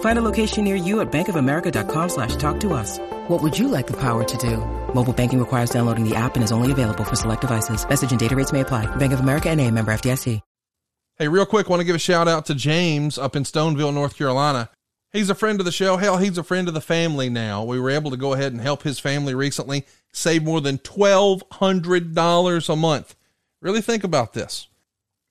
Find 0.00 0.18
a 0.18 0.22
location 0.22 0.64
near 0.64 0.76
you 0.76 1.00
at 1.00 1.10
bankofamerica.com 1.10 2.08
slash 2.10 2.36
talk 2.36 2.60
to 2.60 2.74
us. 2.74 2.98
What 3.28 3.42
would 3.42 3.58
you 3.58 3.68
like 3.68 3.86
the 3.86 3.96
power 3.96 4.24
to 4.24 4.36
do? 4.36 4.58
Mobile 4.94 5.14
banking 5.14 5.38
requires 5.38 5.70
downloading 5.70 6.06
the 6.06 6.14
app 6.14 6.34
and 6.34 6.44
is 6.44 6.52
only 6.52 6.70
available 6.70 7.04
for 7.04 7.16
select 7.16 7.40
devices. 7.40 7.88
Message 7.88 8.10
and 8.10 8.20
data 8.20 8.36
rates 8.36 8.52
may 8.52 8.60
apply. 8.60 8.84
Bank 8.96 9.14
of 9.14 9.20
America 9.20 9.48
and 9.48 9.58
a 9.58 9.70
member 9.70 9.92
FDIC. 9.92 10.42
Hey, 11.16 11.28
real 11.28 11.44
quick, 11.44 11.68
want 11.68 11.80
to 11.80 11.84
give 11.84 11.96
a 11.96 11.98
shout 11.98 12.28
out 12.28 12.46
to 12.46 12.54
James 12.54 13.18
up 13.18 13.36
in 13.36 13.42
Stoneville, 13.42 13.92
North 13.92 14.16
Carolina. 14.16 14.70
He's 15.12 15.28
a 15.28 15.34
friend 15.34 15.60
of 15.60 15.66
the 15.66 15.72
show. 15.72 15.98
Hell, 15.98 16.16
he's 16.16 16.38
a 16.38 16.42
friend 16.42 16.66
of 16.66 16.72
the 16.72 16.80
family 16.80 17.28
now. 17.28 17.62
We 17.62 17.78
were 17.78 17.90
able 17.90 18.10
to 18.10 18.16
go 18.16 18.32
ahead 18.32 18.52
and 18.52 18.60
help 18.62 18.84
his 18.84 18.98
family 18.98 19.34
recently 19.34 19.84
save 20.14 20.44
more 20.44 20.62
than 20.62 20.78
$1,200 20.78 22.68
a 22.70 22.76
month. 22.76 23.14
Really 23.60 23.82
think 23.82 24.02
about 24.02 24.32
this. 24.32 24.68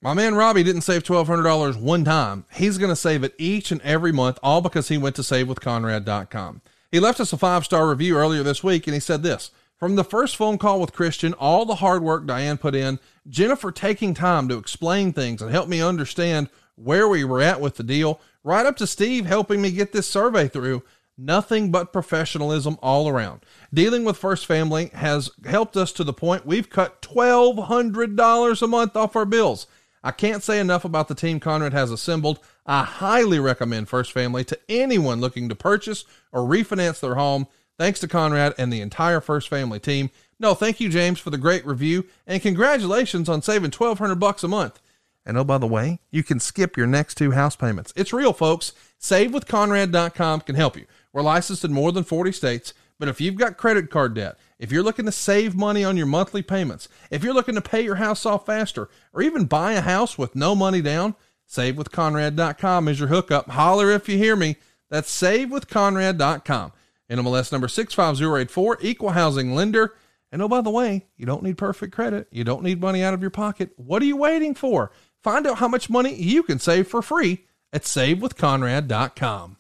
My 0.01 0.13
man 0.13 0.35
Robbie 0.35 0.63
didn't 0.63 0.83
save 0.83 1.03
$1,200 1.03 1.75
one 1.75 2.05
time. 2.05 2.45
He's 2.53 2.77
going 2.77 2.89
to 2.89 2.95
save 2.95 3.25
it 3.25 3.35
each 3.37 3.69
and 3.69 3.81
every 3.81 4.13
month, 4.13 4.39
all 4.41 4.61
because 4.61 4.87
he 4.87 4.97
went 4.97 5.17
to 5.17 5.21
savewithconrad.com. 5.21 6.61
He 6.89 7.01
left 7.01 7.19
us 7.19 7.33
a 7.33 7.37
five 7.37 7.65
star 7.65 7.89
review 7.89 8.15
earlier 8.15 8.41
this 8.41 8.63
week 8.63 8.87
and 8.87 8.93
he 8.93 9.01
said 9.01 9.23
this 9.23 9.51
From 9.77 9.97
the 9.97 10.05
first 10.05 10.37
phone 10.37 10.57
call 10.57 10.79
with 10.79 10.93
Christian, 10.93 11.33
all 11.33 11.65
the 11.65 11.75
hard 11.75 12.01
work 12.01 12.25
Diane 12.25 12.57
put 12.57 12.75
in, 12.75 12.99
Jennifer 13.27 13.73
taking 13.73 14.13
time 14.13 14.47
to 14.47 14.57
explain 14.57 15.11
things 15.11 15.41
and 15.41 15.51
help 15.51 15.67
me 15.67 15.81
understand 15.81 16.47
where 16.75 17.09
we 17.09 17.25
were 17.25 17.41
at 17.41 17.59
with 17.59 17.75
the 17.75 17.83
deal, 17.83 18.21
right 18.41 18.65
up 18.65 18.77
to 18.77 18.87
Steve 18.87 19.25
helping 19.25 19.61
me 19.61 19.69
get 19.69 19.91
this 19.91 20.07
survey 20.07 20.47
through. 20.47 20.81
Nothing 21.17 21.69
but 21.71 21.91
professionalism 21.91 22.77
all 22.81 23.09
around. 23.09 23.41
Dealing 23.73 24.05
with 24.05 24.15
First 24.15 24.45
Family 24.45 24.89
has 24.93 25.29
helped 25.43 25.75
us 25.75 25.91
to 25.91 26.05
the 26.05 26.13
point 26.13 26.45
we've 26.45 26.69
cut 26.69 27.01
$1,200 27.01 28.61
a 28.61 28.67
month 28.67 28.95
off 28.95 29.17
our 29.17 29.25
bills. 29.25 29.67
I 30.03 30.11
can't 30.11 30.43
say 30.43 30.59
enough 30.59 30.85
about 30.85 31.07
the 31.07 31.15
team 31.15 31.39
Conrad 31.39 31.73
has 31.73 31.91
assembled. 31.91 32.39
I 32.65 32.83
highly 32.83 33.39
recommend 33.39 33.89
First 33.89 34.11
Family 34.11 34.43
to 34.45 34.59
anyone 34.69 35.19
looking 35.19 35.49
to 35.49 35.55
purchase 35.55 36.05
or 36.31 36.41
refinance 36.41 36.99
their 36.99 37.15
home. 37.15 37.47
Thanks 37.77 37.99
to 38.01 38.07
Conrad 38.07 38.53
and 38.57 38.71
the 38.71 38.81
entire 38.81 39.21
First 39.21 39.49
Family 39.49 39.79
team. 39.79 40.09
No, 40.39 40.53
thank 40.53 40.79
you, 40.79 40.89
James, 40.89 41.19
for 41.19 41.29
the 41.29 41.37
great 41.37 41.65
review, 41.65 42.05
and 42.25 42.41
congratulations 42.41 43.27
on 43.27 43.41
saving 43.41 43.71
twelve 43.71 43.99
hundred 43.99 44.19
bucks 44.19 44.43
a 44.43 44.47
month. 44.47 44.79
And 45.25 45.37
oh, 45.37 45.43
by 45.43 45.57
the 45.57 45.67
way, 45.67 45.99
you 46.11 46.23
can 46.23 46.39
skip 46.39 46.77
your 46.77 46.87
next 46.87 47.15
two 47.15 47.31
house 47.31 47.55
payments. 47.55 47.93
It's 47.95 48.13
real, 48.13 48.33
folks. 48.33 48.73
SaveWithConrad.com 49.01 50.41
can 50.41 50.55
help 50.55 50.77
you. 50.77 50.85
We're 51.13 51.21
licensed 51.21 51.65
in 51.65 51.73
more 51.73 51.91
than 51.91 52.03
40 52.03 52.31
states, 52.31 52.73
but 52.97 53.09
if 53.09 53.21
you've 53.21 53.35
got 53.35 53.57
credit 53.57 53.89
card 53.89 54.13
debt, 54.13 54.37
if 54.59 54.71
you're 54.71 54.83
looking 54.83 55.05
to 55.05 55.11
save 55.11 55.55
money 55.55 55.83
on 55.83 55.97
your 55.97 56.05
monthly 56.05 56.41
payments, 56.41 56.89
if 57.09 57.23
you're 57.23 57.33
looking 57.33 57.55
to 57.55 57.61
pay 57.61 57.81
your 57.81 57.95
house 57.95 58.25
off 58.25 58.45
faster, 58.45 58.89
or 59.13 59.21
even 59.21 59.45
buy 59.45 59.71
a 59.71 59.81
house 59.81 60.17
with 60.17 60.35
no 60.35 60.53
money 60.53 60.81
down, 60.81 61.15
SaveWithConrad.com 61.49 62.87
is 62.87 62.99
your 62.99 63.07
hookup. 63.07 63.49
Holler 63.49 63.89
if 63.91 64.07
you 64.09 64.17
hear 64.17 64.35
me. 64.35 64.57
That's 64.89 65.09
SaveWithConrad.com. 65.21 66.73
NMLS 67.09 67.51
number 67.51 67.67
65084, 67.67 68.77
equal 68.81 69.09
housing 69.11 69.55
lender. 69.55 69.95
And 70.31 70.41
oh, 70.43 70.47
by 70.47 70.61
the 70.61 70.69
way, 70.69 71.07
you 71.17 71.25
don't 71.25 71.41
need 71.41 71.57
perfect 71.57 71.93
credit. 71.93 72.27
You 72.29 72.43
don't 72.43 72.63
need 72.63 72.79
money 72.79 73.01
out 73.01 73.15
of 73.15 73.21
your 73.21 73.31
pocket. 73.31 73.71
What 73.77 74.01
are 74.03 74.05
you 74.05 74.17
waiting 74.17 74.53
for? 74.53 74.91
Find 75.23 75.47
out 75.47 75.57
how 75.57 75.67
much 75.67 75.89
money 75.89 76.13
you 76.13 76.43
can 76.43 76.59
save 76.59 76.87
for 76.87 77.01
free 77.01 77.45
at 77.73 77.83
SaveWithConrad.com. 77.83 79.57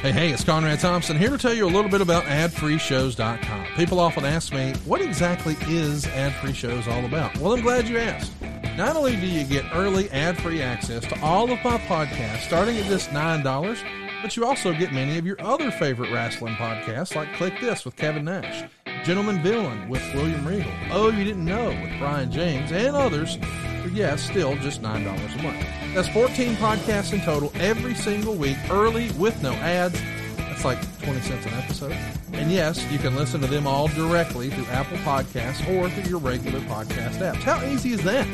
Hey, 0.00 0.12
hey, 0.12 0.30
it's 0.30 0.44
Conrad 0.44 0.78
Thompson 0.78 1.18
here 1.18 1.30
to 1.30 1.38
tell 1.38 1.52
you 1.52 1.66
a 1.66 1.72
little 1.74 1.90
bit 1.90 2.00
about 2.00 2.22
adfreeshows.com. 2.22 3.66
People 3.74 3.98
often 3.98 4.24
ask 4.24 4.52
me, 4.52 4.72
what 4.84 5.00
exactly 5.00 5.56
is 5.62 6.06
Ad 6.06 6.54
Shows 6.54 6.86
all 6.86 7.04
about? 7.04 7.36
Well, 7.38 7.52
I'm 7.52 7.62
glad 7.62 7.88
you 7.88 7.98
asked. 7.98 8.30
Not 8.76 8.94
only 8.94 9.16
do 9.16 9.26
you 9.26 9.42
get 9.42 9.64
early 9.74 10.08
ad 10.12 10.40
free 10.40 10.62
access 10.62 11.04
to 11.06 11.20
all 11.20 11.50
of 11.50 11.58
my 11.64 11.78
podcasts 11.78 12.42
starting 12.42 12.76
at 12.78 12.84
just 12.84 13.10
$9, 13.10 14.07
but 14.22 14.36
you 14.36 14.44
also 14.44 14.72
get 14.72 14.92
many 14.92 15.18
of 15.18 15.26
your 15.26 15.40
other 15.40 15.70
favorite 15.70 16.12
wrestling 16.12 16.54
podcasts 16.54 17.14
like 17.14 17.32
Click 17.34 17.60
This 17.60 17.84
with 17.84 17.96
Kevin 17.96 18.24
Nash, 18.24 18.68
Gentleman 19.04 19.42
Villain 19.42 19.88
with 19.88 20.02
William 20.14 20.46
Regal, 20.46 20.70
Oh 20.90 21.10
You 21.10 21.24
Didn't 21.24 21.44
Know 21.44 21.68
with 21.68 21.98
Brian 21.98 22.30
James, 22.30 22.72
and 22.72 22.96
others 22.96 23.36
for, 23.82 23.88
yes, 23.88 24.22
still 24.22 24.56
just 24.56 24.82
$9 24.82 25.04
a 25.04 25.42
month. 25.42 25.66
That's 25.94 26.08
14 26.08 26.54
podcasts 26.56 27.12
in 27.12 27.20
total 27.20 27.52
every 27.56 27.94
single 27.94 28.34
week, 28.34 28.58
early 28.70 29.10
with 29.12 29.40
no 29.42 29.52
ads. 29.52 30.00
That's 30.36 30.64
like 30.64 31.02
20 31.02 31.20
cents 31.20 31.46
an 31.46 31.54
episode. 31.54 31.96
And 32.32 32.50
yes, 32.50 32.84
you 32.90 32.98
can 32.98 33.14
listen 33.14 33.40
to 33.42 33.46
them 33.46 33.66
all 33.66 33.88
directly 33.88 34.50
through 34.50 34.66
Apple 34.66 34.98
Podcasts 34.98 35.60
or 35.68 35.88
through 35.90 36.10
your 36.10 36.18
regular 36.18 36.60
podcast 36.60 37.18
apps. 37.18 37.36
How 37.42 37.64
easy 37.64 37.92
is 37.92 38.02
that? 38.04 38.26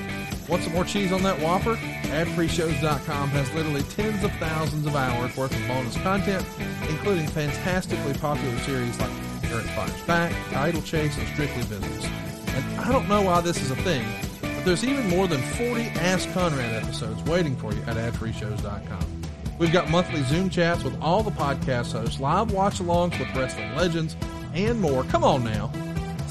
Want 0.49 0.63
some 0.63 0.75
more 0.75 0.85
cheese 0.85 1.11
on 1.11 1.23
that 1.23 1.41
Whopper? 1.41 1.77
AdFreeShows.com 1.77 3.29
has 3.31 3.53
literally 3.55 3.83
tens 3.83 4.23
of 4.23 4.31
thousands 4.33 4.87
of 4.87 4.95
hours 4.95 5.35
worth 5.37 5.59
of 5.59 5.67
bonus 5.67 5.97
content, 5.99 6.45
including 6.89 7.27
fantastically 7.29 8.13
popular 8.15 8.59
series 8.59 8.99
like 9.01 9.11
Eric 9.45 9.65
Fires 9.67 10.03
Back, 10.03 10.33
Title 10.51 10.83
Chase, 10.83 11.17
and 11.17 11.27
Strictly 11.29 11.63
Business. 11.63 12.05
And 12.49 12.81
I 12.81 12.93
don't 12.93 13.09
know 13.09 13.23
why 13.23 13.41
this 13.41 13.63
is 13.63 13.71
a 13.71 13.77
thing, 13.77 14.05
but 14.43 14.65
there's 14.67 14.85
even 14.85 15.09
more 15.09 15.27
than 15.27 15.41
40 15.41 15.83
Ask 16.01 16.31
Conrad 16.33 16.85
episodes 16.85 17.23
waiting 17.23 17.57
for 17.57 17.73
you 17.73 17.81
at 17.83 17.97
AdFreeShows.com. 17.97 19.23
We've 19.59 19.73
got 19.73 19.89
monthly 19.89 20.23
Zoom 20.25 20.51
chats 20.51 20.85
with 20.85 21.01
all 21.01 21.23
the 21.23 21.31
podcast 21.31 21.93
hosts, 21.93 22.21
live 22.21 22.53
watch 22.53 22.81
alongs 22.81 23.19
with 23.19 23.35
wrestling 23.35 23.75
legends, 23.77 24.15
and 24.53 24.79
more. 24.81 25.05
Come 25.05 25.25
on 25.25 25.43
now. 25.43 25.73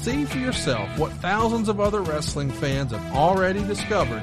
See 0.04 0.24
for 0.26 0.36
yourself 0.36 0.98
what 0.98 1.12
thousands 1.12 1.70
of 1.70 1.80
other 1.80 2.02
wrestling 2.02 2.50
fans 2.50 2.92
have 2.92 3.16
already 3.16 3.66
discovered. 3.66 4.22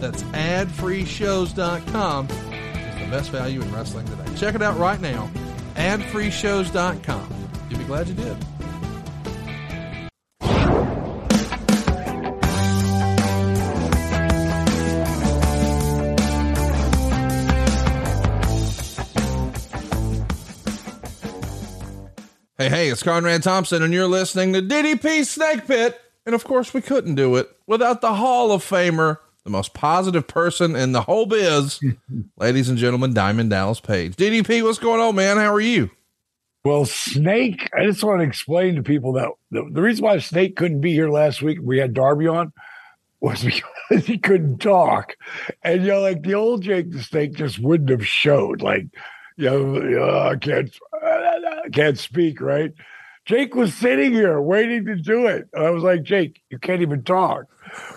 That's 0.00 0.24
adfreeshows.com 0.24 2.26
is 2.26 2.98
the 2.98 3.06
best 3.12 3.30
value 3.30 3.62
in 3.62 3.72
wrestling 3.72 4.06
today. 4.06 4.24
Check 4.34 4.56
it 4.56 4.62
out 4.62 4.76
right 4.76 5.00
now. 5.00 5.30
Adfreeshows.com. 5.76 7.48
You'll 7.68 7.78
be 7.78 7.84
glad 7.84 8.08
you 8.08 8.14
did. 8.14 8.36
Hey, 22.60 22.68
hey, 22.68 22.88
it's 22.90 23.02
Conrad 23.02 23.42
Thompson, 23.42 23.82
and 23.82 23.90
you're 23.90 24.06
listening 24.06 24.52
to 24.52 24.60
DDP 24.60 25.24
Snake 25.24 25.66
Pit. 25.66 25.98
And 26.26 26.34
of 26.34 26.44
course, 26.44 26.74
we 26.74 26.82
couldn't 26.82 27.14
do 27.14 27.36
it 27.36 27.48
without 27.66 28.02
the 28.02 28.12
Hall 28.12 28.52
of 28.52 28.62
Famer, 28.62 29.16
the 29.44 29.50
most 29.50 29.72
positive 29.72 30.28
person 30.28 30.76
in 30.76 30.92
the 30.92 31.00
whole 31.00 31.24
biz, 31.24 31.80
ladies 32.36 32.68
and 32.68 32.76
gentlemen, 32.76 33.14
Diamond 33.14 33.48
Dallas 33.48 33.80
Page. 33.80 34.14
DDP, 34.14 34.62
what's 34.62 34.78
going 34.78 35.00
on, 35.00 35.16
man? 35.16 35.38
How 35.38 35.54
are 35.54 35.60
you? 35.60 35.88
Well, 36.62 36.84
Snake, 36.84 37.70
I 37.74 37.86
just 37.86 38.04
want 38.04 38.20
to 38.20 38.26
explain 38.26 38.74
to 38.74 38.82
people 38.82 39.14
that 39.14 39.30
the, 39.50 39.66
the 39.72 39.80
reason 39.80 40.04
why 40.04 40.18
Snake 40.18 40.54
couldn't 40.54 40.82
be 40.82 40.92
here 40.92 41.08
last 41.08 41.40
week, 41.40 41.60
we 41.62 41.78
had 41.78 41.94
Darby 41.94 42.26
on, 42.26 42.52
was 43.20 43.42
because 43.88 44.04
he 44.04 44.18
couldn't 44.18 44.58
talk. 44.58 45.16
And, 45.62 45.80
you 45.80 45.88
know, 45.88 46.02
like 46.02 46.24
the 46.24 46.34
old 46.34 46.60
Jake 46.60 46.90
the 46.90 47.02
Snake 47.02 47.32
just 47.32 47.58
wouldn't 47.58 47.88
have 47.88 48.06
showed. 48.06 48.60
Like, 48.60 48.84
you 49.38 49.48
know, 49.48 50.02
uh, 50.02 50.28
I 50.28 50.36
can't, 50.36 50.70
can't 51.70 51.98
speak, 51.98 52.40
right? 52.40 52.72
Jake 53.26 53.54
was 53.54 53.74
sitting 53.74 54.12
here 54.12 54.40
waiting 54.40 54.86
to 54.86 54.96
do 54.96 55.26
it. 55.26 55.48
And 55.52 55.64
I 55.64 55.70
was 55.70 55.82
like, 55.82 56.02
Jake, 56.02 56.42
you 56.50 56.58
can't 56.58 56.82
even 56.82 57.02
talk. 57.02 57.44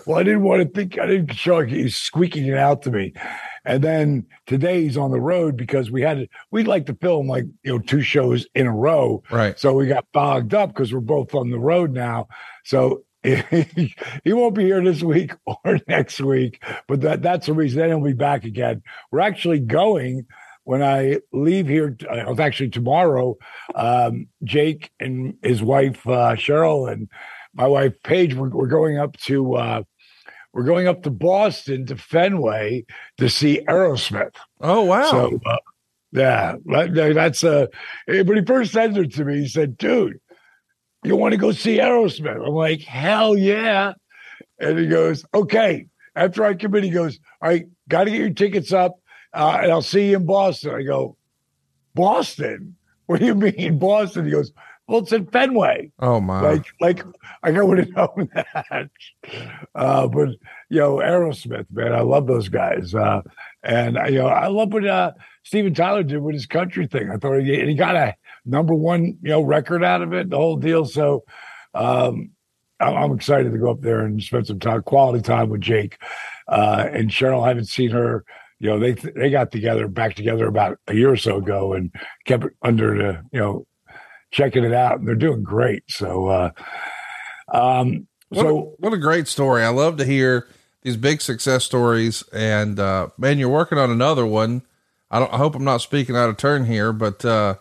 Well, 0.06 0.18
I 0.18 0.22
didn't 0.22 0.42
want 0.42 0.62
to 0.62 0.68
think, 0.68 0.98
I 0.98 1.06
didn't 1.06 1.34
show 1.34 1.60
he's 1.62 1.96
squeaking 1.96 2.46
it 2.46 2.56
out 2.56 2.82
to 2.82 2.90
me. 2.90 3.14
And 3.64 3.82
then 3.82 4.26
today 4.46 4.82
he's 4.82 4.96
on 4.96 5.10
the 5.10 5.20
road 5.20 5.56
because 5.56 5.90
we 5.90 6.02
had, 6.02 6.28
we'd 6.50 6.68
like 6.68 6.86
to 6.86 6.94
film 6.94 7.26
like, 7.26 7.46
you 7.62 7.72
know, 7.72 7.78
two 7.78 8.02
shows 8.02 8.46
in 8.54 8.66
a 8.66 8.72
row. 8.72 9.22
Right. 9.30 9.58
So 9.58 9.72
we 9.72 9.86
got 9.86 10.06
bogged 10.12 10.54
up 10.54 10.68
because 10.68 10.92
we're 10.92 11.00
both 11.00 11.34
on 11.34 11.50
the 11.50 11.58
road 11.58 11.92
now. 11.92 12.28
So 12.64 13.02
he 13.24 13.92
won't 14.26 14.54
be 14.54 14.64
here 14.64 14.84
this 14.84 15.02
week 15.02 15.32
or 15.46 15.80
next 15.88 16.20
week, 16.20 16.62
but 16.86 17.00
that, 17.00 17.22
that's 17.22 17.46
the 17.46 17.54
reason. 17.54 17.80
Then 17.80 17.88
he'll 17.88 18.04
be 18.04 18.12
back 18.12 18.44
again. 18.44 18.82
We're 19.10 19.20
actually 19.20 19.60
going 19.60 20.26
when 20.64 20.82
I 20.82 21.20
leave 21.32 21.68
here. 21.68 21.96
Uh, 22.08 22.34
actually 22.40 22.70
tomorrow. 22.70 23.36
Um, 23.74 24.26
Jake 24.42 24.90
and 24.98 25.34
his 25.42 25.62
wife 25.62 26.06
uh, 26.06 26.34
Cheryl 26.34 26.90
and 26.90 27.08
my 27.54 27.66
wife 27.66 27.94
Payge. 28.02 28.34
We're, 28.34 28.48
we're 28.48 28.66
going 28.66 28.98
up 28.98 29.16
to 29.18 29.54
uh, 29.54 29.82
we're 30.52 30.64
going 30.64 30.88
up 30.88 31.02
to 31.04 31.10
Boston 31.10 31.86
to 31.86 31.96
Fenway 31.96 32.84
to 33.18 33.28
see 33.28 33.62
Aerosmith. 33.68 34.34
Oh 34.60 34.82
wow! 34.82 35.10
So 35.10 35.40
uh, 35.46 35.56
yeah, 36.12 36.56
that's 36.64 37.44
uh. 37.44 37.66
When 38.06 38.36
he 38.36 38.44
first 38.44 38.72
sent 38.72 38.96
it 38.96 39.14
to 39.14 39.24
me, 39.24 39.40
he 39.40 39.48
said, 39.48 39.78
"Dude." 39.78 40.18
You 41.04 41.16
want 41.16 41.32
to 41.32 41.38
go 41.38 41.52
see 41.52 41.80
Aerosmith? 41.80 42.46
I'm 42.46 42.54
like, 42.54 42.80
hell 42.80 43.36
yeah. 43.36 43.92
And 44.58 44.78
he 44.78 44.86
goes, 44.86 45.22
okay. 45.34 45.86
After 46.16 46.46
I 46.46 46.54
come 46.54 46.74
in, 46.76 46.82
he 46.84 46.88
goes, 46.88 47.18
all 47.42 47.50
right, 47.50 47.66
got 47.88 48.04
to 48.04 48.10
get 48.10 48.20
your 48.20 48.30
tickets 48.30 48.72
up 48.72 48.94
uh, 49.34 49.60
and 49.62 49.72
I'll 49.72 49.82
see 49.82 50.10
you 50.10 50.16
in 50.16 50.26
Boston. 50.26 50.74
I 50.74 50.82
go, 50.82 51.16
Boston? 51.94 52.76
What 53.06 53.20
do 53.20 53.26
you 53.26 53.34
mean, 53.34 53.78
Boston? 53.80 54.24
He 54.24 54.30
goes, 54.30 54.52
well, 54.86 55.00
it's 55.00 55.12
in 55.12 55.26
Fenway. 55.26 55.90
Oh 56.00 56.20
my! 56.20 56.40
Like, 56.40 56.66
like 56.80 57.04
I 57.42 57.50
would 57.50 57.78
have 57.78 57.90
known 57.90 58.28
that. 58.34 58.90
Uh, 59.74 60.06
but 60.06 60.28
you 60.68 60.78
know, 60.78 60.96
Aerosmith, 60.96 61.66
man, 61.70 61.94
I 61.94 62.00
love 62.00 62.26
those 62.26 62.50
guys. 62.50 62.94
Uh, 62.94 63.22
and 63.62 63.96
you 64.12 64.18
know, 64.18 64.26
I 64.26 64.48
love 64.48 64.74
what 64.74 64.86
uh, 64.86 65.12
Steven 65.42 65.72
Tyler 65.72 66.02
did 66.02 66.20
with 66.20 66.34
his 66.34 66.44
country 66.44 66.86
thing. 66.86 67.10
I 67.10 67.16
thought 67.16 67.40
he, 67.40 67.64
he 67.64 67.74
got 67.74 67.96
a 67.96 68.14
number 68.44 68.74
one, 68.74 69.16
you 69.22 69.30
know, 69.30 69.40
record 69.40 69.82
out 69.82 70.02
of 70.02 70.12
it, 70.12 70.28
the 70.28 70.36
whole 70.36 70.56
deal. 70.56 70.84
So 70.84 71.24
um, 71.72 72.30
I'm 72.78 73.12
excited 73.12 73.52
to 73.52 73.58
go 73.58 73.70
up 73.70 73.80
there 73.80 74.00
and 74.00 74.22
spend 74.22 74.46
some 74.46 74.60
time, 74.60 74.82
quality 74.82 75.22
time 75.22 75.48
with 75.48 75.62
Jake 75.62 75.98
uh, 76.48 76.86
and 76.92 77.10
Cheryl. 77.10 77.44
I 77.44 77.48
haven't 77.48 77.68
seen 77.68 77.90
her. 77.90 78.24
You 78.60 78.70
know, 78.70 78.78
they 78.78 78.92
they 78.92 79.30
got 79.30 79.52
together, 79.52 79.88
back 79.88 80.14
together 80.14 80.46
about 80.46 80.78
a 80.86 80.94
year 80.94 81.10
or 81.10 81.16
so 81.16 81.36
ago, 81.36 81.72
and 81.72 81.92
kept 82.24 82.44
it 82.44 82.52
under 82.62 82.96
the, 82.96 83.22
you 83.32 83.40
know, 83.40 83.66
checking 84.30 84.64
it 84.64 84.72
out, 84.72 84.98
and 84.98 85.08
they're 85.08 85.14
doing 85.14 85.42
great. 85.42 85.82
So, 85.88 86.26
uh, 86.28 86.50
um, 87.52 88.06
what 88.28 88.42
so 88.42 88.58
a, 88.58 88.62
what 88.78 88.92
a 88.92 88.98
great 88.98 89.28
story! 89.28 89.62
I 89.62 89.68
love 89.68 89.96
to 89.98 90.04
hear 90.04 90.48
these 90.82 90.96
big 90.96 91.20
success 91.20 91.64
stories, 91.64 92.22
and 92.32 92.78
uh, 92.78 93.08
man, 93.18 93.38
you're 93.38 93.48
working 93.48 93.78
on 93.78 93.90
another 93.90 94.26
one. 94.26 94.62
I 95.10 95.18
don't. 95.18 95.32
I 95.32 95.36
hope 95.36 95.54
I'm 95.54 95.64
not 95.64 95.80
speaking 95.80 96.16
out 96.16 96.28
of 96.28 96.36
turn 96.36 96.66
here, 96.66 96.92
but 96.92 97.24
uh, 97.24 97.56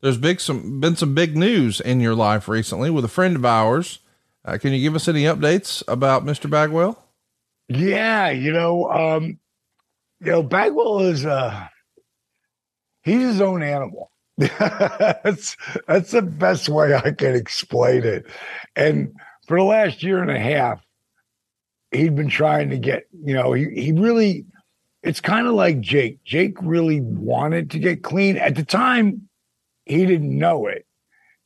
there's 0.00 0.18
big 0.18 0.40
some 0.40 0.80
been 0.80 0.96
some 0.96 1.14
big 1.14 1.36
news 1.36 1.80
in 1.80 2.00
your 2.00 2.14
life 2.14 2.48
recently 2.48 2.90
with 2.90 3.04
a 3.04 3.08
friend 3.08 3.36
of 3.36 3.44
ours. 3.44 3.98
Uh, 4.44 4.56
can 4.56 4.72
you 4.72 4.80
give 4.80 4.94
us 4.94 5.08
any 5.08 5.24
updates 5.24 5.82
about 5.88 6.24
Mr. 6.24 6.48
Bagwell? 6.48 7.02
Yeah, 7.68 8.30
you 8.30 8.52
know, 8.52 8.90
um, 8.90 9.38
you 10.20 10.32
know, 10.32 10.42
Bagwell 10.42 11.00
is 11.00 11.24
uh 11.24 11.68
he's 13.02 13.22
his 13.22 13.40
own 13.40 13.62
animal. 13.62 14.10
that's 14.36 15.56
that's 15.86 16.12
the 16.12 16.22
best 16.22 16.68
way 16.68 16.94
I 16.94 17.10
can 17.12 17.34
explain 17.34 18.04
it. 18.04 18.26
And 18.76 19.12
for 19.46 19.58
the 19.58 19.64
last 19.64 20.02
year 20.02 20.22
and 20.22 20.30
a 20.30 20.38
half, 20.38 20.80
he'd 21.90 22.14
been 22.14 22.28
trying 22.28 22.70
to 22.70 22.78
get, 22.78 23.04
you 23.24 23.34
know, 23.34 23.52
he 23.52 23.66
he 23.70 23.92
really 23.92 24.46
it's 25.02 25.20
kind 25.20 25.46
of 25.46 25.54
like 25.54 25.80
Jake. 25.80 26.22
Jake 26.24 26.56
really 26.60 27.00
wanted 27.00 27.70
to 27.70 27.78
get 27.78 28.02
clean. 28.02 28.36
At 28.36 28.56
the 28.56 28.64
time, 28.64 29.28
he 29.84 30.04
didn't 30.06 30.36
know 30.36 30.66
it. 30.66 30.86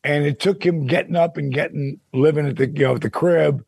And 0.05 0.25
it 0.25 0.41
took 0.41 0.65
him 0.65 0.87
getting 0.87 1.17
up 1.17 1.37
and 1.37 1.53
getting 1.53 2.01
living 2.13 2.47
at 2.47 2.57
the 2.57 2.69
you 2.69 2.85
know 2.85 2.95
at 2.97 3.03
the 3.03 3.11
crib 3.11 3.65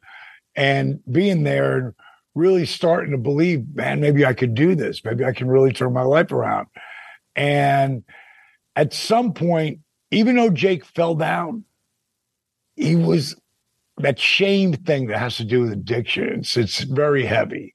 and 0.56 1.00
being 1.10 1.44
there 1.44 1.94
really 2.34 2.66
starting 2.66 3.12
to 3.12 3.18
believe, 3.18 3.64
man, 3.74 4.00
maybe 4.00 4.26
I 4.26 4.34
could 4.34 4.54
do 4.54 4.74
this. 4.74 5.04
Maybe 5.04 5.24
I 5.24 5.32
can 5.32 5.48
really 5.48 5.72
turn 5.72 5.92
my 5.92 6.02
life 6.02 6.32
around. 6.32 6.66
And 7.36 8.04
at 8.76 8.92
some 8.92 9.32
point, 9.32 9.80
even 10.10 10.36
though 10.36 10.50
Jake 10.50 10.84
fell 10.84 11.14
down, 11.14 11.64
he 12.76 12.96
was 12.96 13.36
that 13.98 14.18
shame 14.18 14.72
thing 14.72 15.06
that 15.06 15.18
has 15.18 15.36
to 15.36 15.44
do 15.44 15.62
with 15.62 15.72
addiction. 15.72 16.40
It's, 16.40 16.56
it's 16.56 16.80
very 16.80 17.24
heavy. 17.24 17.74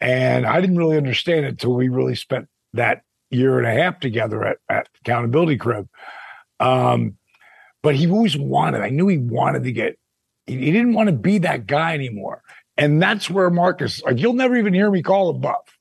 And 0.00 0.44
I 0.44 0.60
didn't 0.60 0.76
really 0.76 0.98
understand 0.98 1.46
it 1.46 1.48
until 1.48 1.72
we 1.72 1.88
really 1.88 2.14
spent 2.14 2.48
that 2.74 3.02
year 3.30 3.58
and 3.58 3.66
a 3.66 3.82
half 3.82 4.00
together 4.00 4.44
at, 4.44 4.58
at 4.68 4.88
Accountability 5.00 5.56
Crib. 5.56 5.88
Um, 6.60 7.16
but 7.82 7.94
he 7.94 8.10
always 8.10 8.36
wanted, 8.36 8.82
I 8.82 8.90
knew 8.90 9.08
he 9.08 9.18
wanted 9.18 9.64
to 9.64 9.72
get, 9.72 9.98
he, 10.46 10.58
he 10.58 10.72
didn't 10.72 10.92
want 10.94 11.08
to 11.08 11.14
be 11.14 11.38
that 11.38 11.66
guy 11.66 11.94
anymore. 11.94 12.42
And 12.76 13.00
that's 13.00 13.30
where 13.30 13.50
Marcus, 13.50 14.02
like, 14.02 14.18
you'll 14.18 14.32
never 14.32 14.56
even 14.56 14.74
hear 14.74 14.90
me 14.90 15.02
call 15.02 15.30
him 15.30 15.40
Buff 15.40 15.78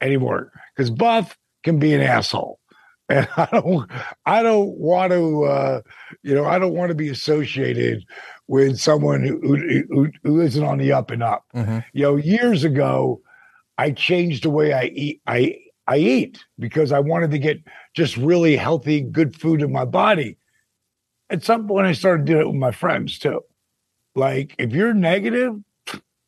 anymore 0.00 0.52
because 0.74 0.90
Buff 0.90 1.36
can 1.62 1.78
be 1.78 1.94
an 1.94 2.00
asshole. 2.00 2.60
And 3.08 3.28
I 3.36 3.48
don't, 3.50 3.90
I 4.26 4.42
don't 4.42 4.76
want 4.78 5.12
to, 5.12 5.44
uh, 5.44 5.80
you 6.22 6.34
know, 6.34 6.44
I 6.44 6.58
don't 6.58 6.74
want 6.74 6.90
to 6.90 6.94
be 6.94 7.08
associated 7.08 8.04
with 8.46 8.78
someone 8.78 9.22
who, 9.22 9.56
who, 9.88 10.10
who 10.22 10.40
isn't 10.40 10.64
on 10.64 10.78
the 10.78 10.92
up 10.92 11.10
and 11.10 11.22
up. 11.22 11.44
Mm-hmm. 11.54 11.78
You 11.92 12.02
know, 12.02 12.16
years 12.16 12.64
ago, 12.64 13.20
I 13.78 13.90
changed 13.90 14.44
the 14.44 14.50
way 14.50 14.72
I 14.72 14.84
eat. 14.84 15.20
I 15.26 15.58
I 15.86 15.98
eat 15.98 16.44
because 16.58 16.92
I 16.92 17.00
wanted 17.00 17.30
to 17.32 17.38
get 17.38 17.62
just 17.94 18.16
really 18.16 18.56
healthy, 18.56 19.00
good 19.00 19.38
food 19.38 19.62
in 19.62 19.72
my 19.72 19.84
body. 19.84 20.38
At 21.30 21.44
some 21.44 21.66
point, 21.66 21.86
I 21.86 21.92
started 21.92 22.26
doing 22.26 22.42
it 22.42 22.46
with 22.46 22.56
my 22.56 22.70
friends 22.70 23.18
too. 23.18 23.40
Like, 24.14 24.54
if 24.58 24.72
you're 24.72 24.94
negative, 24.94 25.56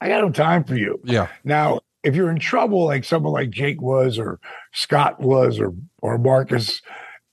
I 0.00 0.08
got 0.08 0.22
no 0.22 0.31
time 0.31 0.64
for 0.64 0.76
you. 0.76 1.00
Yeah. 1.04 1.28
Now, 1.44 1.81
if 2.02 2.14
you're 2.14 2.31
in 2.31 2.38
trouble, 2.38 2.84
like 2.84 3.04
someone 3.04 3.32
like 3.32 3.50
Jake 3.50 3.81
was, 3.81 4.19
or 4.19 4.38
Scott 4.72 5.20
was, 5.20 5.58
or 5.58 5.72
or 6.02 6.19
Marcus, 6.19 6.82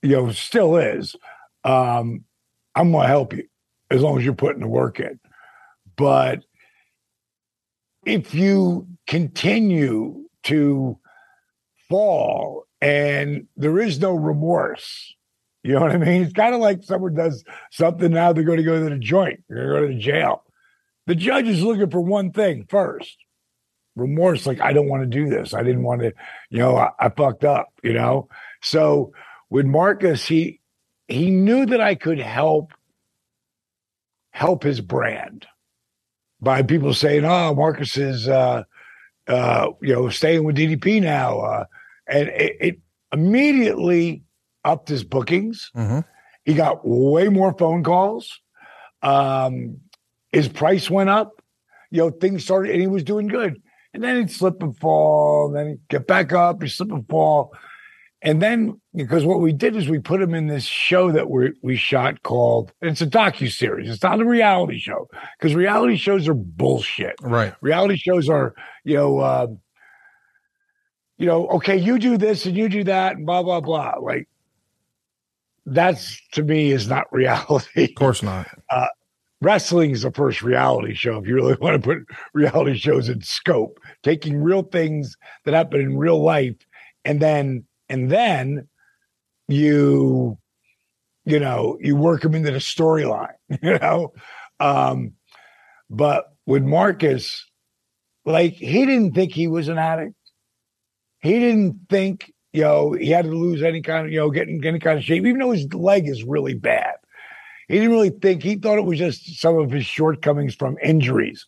you 0.02 0.10
know, 0.10 0.30
still 0.32 0.76
is, 0.76 1.14
um, 1.64 2.24
I'm 2.74 2.92
gonna 2.92 3.06
help 3.06 3.32
you 3.32 3.46
as 3.90 4.02
long 4.02 4.18
as 4.18 4.24
you're 4.24 4.34
putting 4.34 4.60
the 4.62 4.68
work 4.68 4.98
in. 5.00 5.20
But 5.96 6.44
if 8.04 8.34
you 8.34 8.88
continue 9.06 10.24
to 10.44 10.98
fall 11.88 12.66
and 12.80 13.46
there 13.56 13.78
is 13.78 13.98
no 13.98 14.14
remorse. 14.14 15.14
You 15.62 15.74
know 15.74 15.80
what 15.80 15.92
I 15.92 15.96
mean? 15.96 16.22
It's 16.22 16.32
kind 16.32 16.54
of 16.54 16.60
like 16.60 16.82
someone 16.82 17.14
does 17.14 17.42
something 17.70 18.12
now, 18.12 18.32
they're 18.32 18.44
going 18.44 18.58
to 18.58 18.64
go 18.64 18.78
to 18.78 18.90
the 18.90 18.98
joint, 18.98 19.42
they're 19.48 19.56
going 19.56 19.68
to 19.68 19.80
go 19.80 19.88
to 19.88 19.94
the 19.94 20.00
jail. 20.00 20.43
The 21.06 21.14
judge 21.14 21.46
is 21.46 21.62
looking 21.62 21.90
for 21.90 22.00
one 22.00 22.32
thing 22.32 22.66
first 22.68 23.16
remorse. 23.96 24.46
Like, 24.46 24.60
I 24.60 24.72
don't 24.72 24.88
want 24.88 25.02
to 25.02 25.06
do 25.06 25.28
this. 25.28 25.54
I 25.54 25.62
didn't 25.62 25.82
want 25.82 26.00
to, 26.00 26.12
you 26.50 26.58
know, 26.58 26.76
I, 26.76 26.90
I 26.98 27.08
fucked 27.10 27.44
up, 27.44 27.68
you 27.82 27.92
know? 27.92 28.28
So 28.62 29.12
with 29.50 29.66
Marcus, 29.66 30.26
he, 30.26 30.60
he 31.08 31.30
knew 31.30 31.66
that 31.66 31.80
I 31.80 31.94
could 31.94 32.18
help 32.18 32.72
help 34.30 34.64
his 34.64 34.80
brand 34.80 35.46
by 36.40 36.62
people 36.62 36.92
saying, 36.92 37.24
"Oh, 37.24 37.54
Marcus 37.54 37.96
is, 37.96 38.28
uh, 38.28 38.64
uh, 39.28 39.68
you 39.80 39.94
know, 39.94 40.08
staying 40.08 40.44
with 40.44 40.56
DDP 40.56 41.00
now," 41.00 41.38
uh, 41.40 41.64
and 42.06 42.28
it, 42.28 42.56
it 42.60 42.78
immediately 43.12 44.22
upped 44.64 44.88
his 44.88 45.04
bookings. 45.04 45.70
Mm-hmm. 45.76 46.00
He 46.44 46.54
got 46.54 46.80
way 46.82 47.28
more 47.28 47.56
phone 47.56 47.84
calls. 47.84 48.40
Um, 49.02 49.80
his 50.34 50.48
price 50.48 50.90
went 50.90 51.10
up. 51.10 51.40
You 51.90 51.98
know, 51.98 52.10
things 52.10 52.42
started, 52.42 52.72
and 52.72 52.80
he 52.80 52.88
was 52.88 53.04
doing 53.04 53.28
good. 53.28 53.60
And 53.92 54.02
then 54.02 54.16
he'd 54.16 54.30
slip 54.30 54.62
and 54.62 54.76
fall. 54.76 55.46
And 55.46 55.56
then 55.56 55.68
he'd 55.68 55.88
get 55.88 56.06
back 56.06 56.32
up. 56.32 56.62
He'd 56.62 56.70
slip 56.70 56.90
and 56.90 57.08
fall. 57.08 57.52
And 58.20 58.40
then, 58.42 58.80
because 58.94 59.24
what 59.24 59.40
we 59.40 59.52
did 59.52 59.76
is 59.76 59.88
we 59.88 59.98
put 59.98 60.20
him 60.20 60.34
in 60.34 60.46
this 60.46 60.64
show 60.64 61.12
that 61.12 61.30
we 61.30 61.52
we 61.62 61.76
shot 61.76 62.22
called. 62.22 62.72
It's 62.80 63.02
a 63.02 63.06
docu 63.06 63.52
series. 63.52 63.88
It's 63.88 64.02
not 64.02 64.20
a 64.20 64.24
reality 64.24 64.78
show 64.78 65.08
because 65.38 65.54
reality 65.54 65.96
shows 65.96 66.26
are 66.26 66.34
bullshit. 66.34 67.16
Right. 67.20 67.54
Reality 67.60 67.96
shows 67.96 68.30
are, 68.30 68.54
you 68.82 68.96
know, 68.96 69.18
uh, 69.18 69.46
you 71.18 71.26
know, 71.26 71.46
okay, 71.48 71.76
you 71.76 71.98
do 71.98 72.16
this 72.16 72.46
and 72.46 72.56
you 72.56 72.70
do 72.70 72.82
that 72.84 73.16
and 73.16 73.26
blah 73.26 73.42
blah 73.42 73.60
blah. 73.60 73.96
Like 74.00 74.26
that's 75.66 76.18
to 76.32 76.42
me 76.42 76.70
is 76.70 76.88
not 76.88 77.04
reality. 77.12 77.84
Of 77.84 77.94
course 77.94 78.22
not. 78.22 78.48
Uh, 78.70 78.86
wrestling 79.44 79.90
is 79.90 80.02
the 80.02 80.10
first 80.10 80.42
reality 80.42 80.94
show. 80.94 81.18
If 81.18 81.26
you 81.26 81.34
really 81.34 81.54
want 81.60 81.82
to 81.82 81.86
put 81.86 82.06
reality 82.32 82.76
shows 82.78 83.08
in 83.08 83.22
scope, 83.22 83.78
taking 84.02 84.42
real 84.42 84.62
things 84.62 85.16
that 85.44 85.54
happen 85.54 85.80
in 85.80 85.96
real 85.96 86.22
life, 86.22 86.56
and 87.04 87.20
then 87.20 87.64
and 87.88 88.10
then 88.10 88.68
you, 89.46 90.38
you 91.24 91.38
know, 91.38 91.78
you 91.80 91.96
work 91.96 92.22
them 92.22 92.34
into 92.34 92.50
the 92.50 92.58
storyline. 92.58 93.34
You 93.62 93.78
know, 93.78 94.12
um, 94.58 95.12
but 95.88 96.32
with 96.46 96.62
Marcus, 96.62 97.46
like 98.24 98.54
he 98.54 98.84
didn't 98.86 99.14
think 99.14 99.32
he 99.32 99.46
was 99.46 99.68
an 99.68 99.78
addict 99.78 100.14
he 101.24 101.38
didn't 101.38 101.86
think, 101.88 102.30
you 102.52 102.60
know, 102.60 102.92
he 102.92 103.08
had 103.08 103.24
to 103.24 103.30
lose 103.30 103.62
any 103.62 103.80
kind 103.80 104.06
of, 104.06 104.12
you 104.12 104.20
know, 104.20 104.30
getting 104.30 104.62
any 104.64 104.78
kind 104.78 104.98
of 104.98 105.04
shape, 105.04 105.24
even 105.24 105.38
though 105.38 105.52
his 105.52 105.72
leg 105.72 106.06
is 106.06 106.22
really 106.22 106.52
bad. 106.52 106.96
He 107.68 107.74
didn't 107.74 107.90
really 107.90 108.10
think, 108.10 108.42
he 108.42 108.56
thought 108.56 108.78
it 108.78 108.84
was 108.84 108.98
just 108.98 109.40
some 109.40 109.58
of 109.58 109.70
his 109.70 109.86
shortcomings 109.86 110.54
from 110.54 110.76
injuries. 110.82 111.46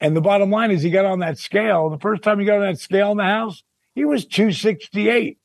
And 0.00 0.16
the 0.16 0.20
bottom 0.20 0.50
line 0.50 0.70
is 0.70 0.82
he 0.82 0.90
got 0.90 1.04
on 1.04 1.20
that 1.20 1.38
scale. 1.38 1.90
The 1.90 1.98
first 1.98 2.22
time 2.22 2.40
he 2.40 2.46
got 2.46 2.56
on 2.56 2.72
that 2.72 2.80
scale 2.80 3.12
in 3.12 3.18
the 3.18 3.24
house, 3.24 3.62
he 3.94 4.04
was 4.04 4.26
268. 4.26 5.38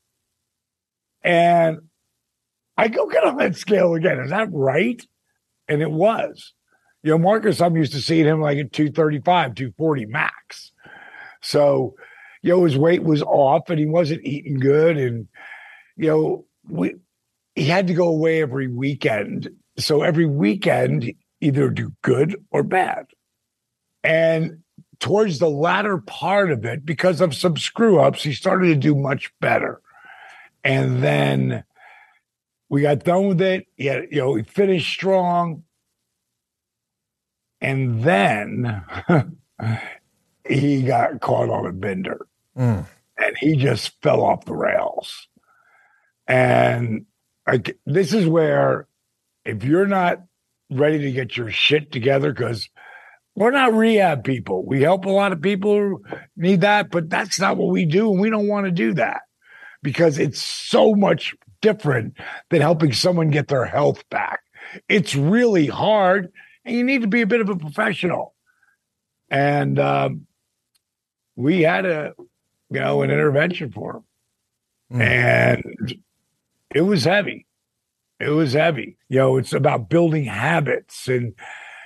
And 1.23 1.79
I 2.77 2.87
go 2.87 3.07
get 3.07 3.23
on 3.23 3.37
that 3.37 3.55
scale 3.55 3.93
again. 3.93 4.19
Is 4.19 4.29
that 4.29 4.49
right? 4.51 5.01
And 5.67 5.81
it 5.81 5.91
was. 5.91 6.53
You 7.03 7.11
know, 7.11 7.17
Marcus, 7.19 7.61
I'm 7.61 7.75
used 7.75 7.93
to 7.93 8.01
seeing 8.01 8.25
him 8.25 8.41
like 8.41 8.57
at 8.57 8.73
235, 8.73 9.55
240 9.55 10.05
max. 10.07 10.71
So, 11.41 11.95
you 12.41 12.51
know, 12.51 12.63
his 12.63 12.77
weight 12.77 13.03
was 13.03 13.21
off 13.23 13.69
and 13.69 13.79
he 13.79 13.85
wasn't 13.85 14.25
eating 14.25 14.59
good. 14.59 14.97
And, 14.97 15.27
you 15.97 16.07
know, 16.07 16.45
we 16.67 16.95
he 17.55 17.65
had 17.65 17.87
to 17.87 17.93
go 17.93 18.07
away 18.07 18.41
every 18.41 18.67
weekend. 18.67 19.49
So 19.79 20.01
every 20.01 20.25
weekend, 20.25 21.13
either 21.41 21.69
do 21.69 21.93
good 22.01 22.35
or 22.51 22.63
bad. 22.63 23.07
And 24.03 24.63
towards 24.99 25.39
the 25.39 25.49
latter 25.49 25.97
part 25.99 26.51
of 26.51 26.65
it, 26.65 26.85
because 26.85 27.21
of 27.21 27.35
some 27.35 27.57
screw 27.57 27.99
ups, 27.99 28.23
he 28.23 28.33
started 28.33 28.67
to 28.67 28.75
do 28.75 28.95
much 28.95 29.31
better. 29.39 29.81
And 30.63 31.03
then 31.03 31.63
we 32.69 32.81
got 32.81 33.03
done 33.03 33.27
with 33.27 33.41
it. 33.41 33.67
Yeah, 33.77 34.01
you 34.09 34.17
know, 34.17 34.35
he 34.35 34.43
finished 34.43 34.91
strong. 34.91 35.63
And 37.61 38.03
then 38.03 38.83
he 40.47 40.83
got 40.83 41.21
caught 41.21 41.49
on 41.49 41.65
a 41.65 41.71
bender. 41.71 42.27
Mm. 42.57 42.85
And 43.17 43.37
he 43.39 43.55
just 43.55 43.99
fell 44.01 44.21
off 44.21 44.45
the 44.45 44.55
rails. 44.55 45.27
And 46.27 47.05
like 47.47 47.77
this 47.85 48.13
is 48.13 48.27
where 48.27 48.87
if 49.47 49.63
you're 49.63 49.87
not 49.87 50.19
ready 50.69 50.99
to 50.99 51.11
get 51.11 51.37
your 51.37 51.49
shit 51.49 51.91
together, 51.91 52.33
because 52.33 52.69
we're 53.35 53.51
not 53.51 53.73
rehab 53.73 54.23
people. 54.23 54.65
We 54.65 54.81
help 54.81 55.05
a 55.05 55.09
lot 55.09 55.31
of 55.31 55.41
people 55.41 55.75
who 55.75 56.03
need 56.35 56.61
that, 56.61 56.89
but 56.91 57.09
that's 57.09 57.39
not 57.39 57.57
what 57.57 57.69
we 57.69 57.85
do. 57.85 58.11
And 58.11 58.19
we 58.19 58.29
don't 58.29 58.47
want 58.47 58.65
to 58.65 58.71
do 58.71 58.93
that 58.95 59.21
because 59.83 60.17
it's 60.17 60.41
so 60.41 60.93
much 60.95 61.35
different 61.61 62.17
than 62.49 62.61
helping 62.61 62.93
someone 62.93 63.29
get 63.29 63.47
their 63.47 63.65
health 63.65 64.03
back. 64.09 64.41
It's 64.89 65.15
really 65.15 65.67
hard, 65.67 66.29
and 66.65 66.75
you 66.75 66.83
need 66.83 67.01
to 67.01 67.07
be 67.07 67.21
a 67.21 67.27
bit 67.27 67.41
of 67.41 67.49
a 67.49 67.55
professional. 67.55 68.35
And 69.29 69.79
um, 69.79 70.27
we 71.35 71.61
had 71.61 71.85
a, 71.85 72.13
you 72.69 72.79
know, 72.79 73.01
an 73.01 73.11
intervention 73.11 73.71
for 73.71 73.97
him, 73.97 74.03
Mm. 74.89 75.01
and 75.01 75.95
it 76.73 76.81
was 76.81 77.03
heavy. 77.03 77.46
It 78.19 78.29
was 78.29 78.53
heavy. 78.53 78.97
You 79.09 79.19
know, 79.19 79.37
it's 79.37 79.53
about 79.53 79.89
building 79.89 80.25
habits 80.25 81.07
and 81.07 81.33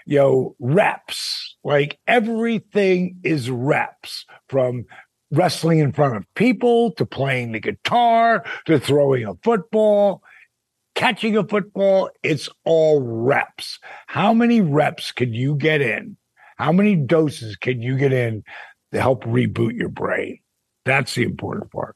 you 0.05 0.17
know 0.17 0.55
reps. 0.59 1.55
Like 1.63 1.99
everything 2.07 3.19
is 3.23 3.49
reps 3.49 4.25
from 4.47 4.85
wrestling 5.31 5.79
in 5.79 5.91
front 5.91 6.17
of 6.17 6.33
people 6.35 6.91
to 6.93 7.05
playing 7.05 7.51
the 7.51 7.59
guitar 7.59 8.43
to 8.65 8.79
throwing 8.79 9.25
a 9.25 9.35
football, 9.43 10.23
catching 10.95 11.37
a 11.37 11.47
football. 11.47 12.09
It's 12.23 12.49
all 12.65 13.01
reps. 13.01 13.79
How 14.07 14.33
many 14.33 14.61
reps 14.61 15.11
can 15.11 15.33
you 15.33 15.55
get 15.55 15.81
in? 15.81 16.17
How 16.57 16.71
many 16.71 16.95
doses 16.95 17.55
can 17.55 17.81
you 17.81 17.97
get 17.97 18.13
in 18.13 18.43
to 18.93 19.01
help 19.01 19.23
reboot 19.23 19.75
your 19.75 19.89
brain? 19.89 20.39
That's 20.85 21.15
the 21.15 21.23
important 21.23 21.71
part. 21.71 21.95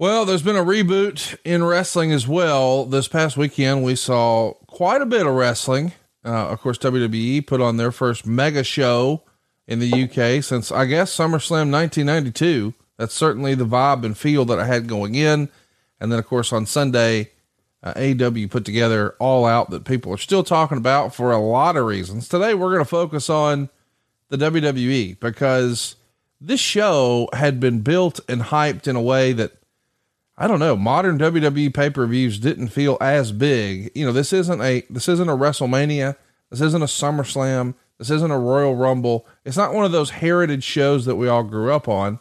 Well, 0.00 0.24
there's 0.24 0.44
been 0.44 0.54
a 0.54 0.64
reboot 0.64 1.36
in 1.44 1.64
wrestling 1.64 2.12
as 2.12 2.28
well. 2.28 2.84
This 2.84 3.08
past 3.08 3.36
weekend, 3.36 3.82
we 3.82 3.96
saw 3.96 4.52
quite 4.68 5.02
a 5.02 5.06
bit 5.06 5.26
of 5.26 5.34
wrestling. 5.34 5.92
Uh, 6.24 6.50
of 6.50 6.60
course, 6.60 6.78
WWE 6.78 7.44
put 7.44 7.60
on 7.60 7.78
their 7.78 7.90
first 7.90 8.24
mega 8.24 8.62
show 8.62 9.24
in 9.66 9.80
the 9.80 10.04
UK 10.04 10.44
since 10.44 10.70
I 10.70 10.84
guess 10.84 11.12
SummerSlam 11.12 11.72
1992. 11.72 12.74
That's 12.96 13.12
certainly 13.12 13.56
the 13.56 13.66
vibe 13.66 14.04
and 14.04 14.16
feel 14.16 14.44
that 14.44 14.60
I 14.60 14.66
had 14.66 14.86
going 14.86 15.16
in. 15.16 15.48
And 16.00 16.12
then, 16.12 16.20
of 16.20 16.28
course, 16.28 16.52
on 16.52 16.64
Sunday, 16.64 17.32
uh, 17.82 17.94
AEW 17.94 18.48
put 18.52 18.64
together 18.64 19.16
All 19.18 19.46
Out 19.46 19.70
that 19.70 19.84
people 19.84 20.14
are 20.14 20.16
still 20.16 20.44
talking 20.44 20.78
about 20.78 21.12
for 21.12 21.32
a 21.32 21.40
lot 21.40 21.76
of 21.76 21.86
reasons. 21.86 22.28
Today, 22.28 22.54
we're 22.54 22.70
going 22.70 22.84
to 22.84 22.84
focus 22.84 23.28
on 23.28 23.68
the 24.28 24.36
WWE 24.36 25.18
because 25.18 25.96
this 26.40 26.60
show 26.60 27.28
had 27.32 27.58
been 27.58 27.80
built 27.80 28.20
and 28.28 28.42
hyped 28.42 28.86
in 28.86 28.94
a 28.94 29.02
way 29.02 29.32
that 29.32 29.57
I 30.40 30.46
don't 30.46 30.60
know, 30.60 30.76
modern 30.76 31.18
WWE 31.18 31.74
pay-per-views 31.74 32.38
didn't 32.38 32.68
feel 32.68 32.96
as 33.00 33.32
big. 33.32 33.90
You 33.96 34.06
know, 34.06 34.12
this 34.12 34.32
isn't 34.32 34.62
a 34.62 34.84
this 34.88 35.08
isn't 35.08 35.28
a 35.28 35.36
WrestleMania, 35.36 36.14
this 36.48 36.60
isn't 36.60 36.80
a 36.80 36.86
SummerSlam, 36.86 37.74
this 37.98 38.08
isn't 38.08 38.30
a 38.30 38.38
Royal 38.38 38.76
Rumble. 38.76 39.26
It's 39.44 39.56
not 39.56 39.74
one 39.74 39.84
of 39.84 39.90
those 39.90 40.10
heritage 40.10 40.62
shows 40.62 41.06
that 41.06 41.16
we 41.16 41.26
all 41.26 41.42
grew 41.42 41.72
up 41.72 41.88
on. 41.88 42.20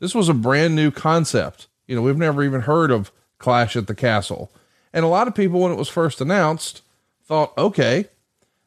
This 0.00 0.14
was 0.14 0.30
a 0.30 0.34
brand 0.34 0.76
new 0.76 0.90
concept. 0.90 1.66
You 1.86 1.94
know, 1.94 2.00
we've 2.00 2.16
never 2.16 2.42
even 2.42 2.62
heard 2.62 2.90
of 2.90 3.12
Clash 3.38 3.76
at 3.76 3.86
the 3.86 3.94
Castle. 3.94 4.50
And 4.90 5.04
a 5.04 5.08
lot 5.08 5.28
of 5.28 5.34
people 5.34 5.60
when 5.60 5.72
it 5.72 5.78
was 5.78 5.90
first 5.90 6.22
announced 6.22 6.80
thought, 7.26 7.52
"Okay, 7.58 8.06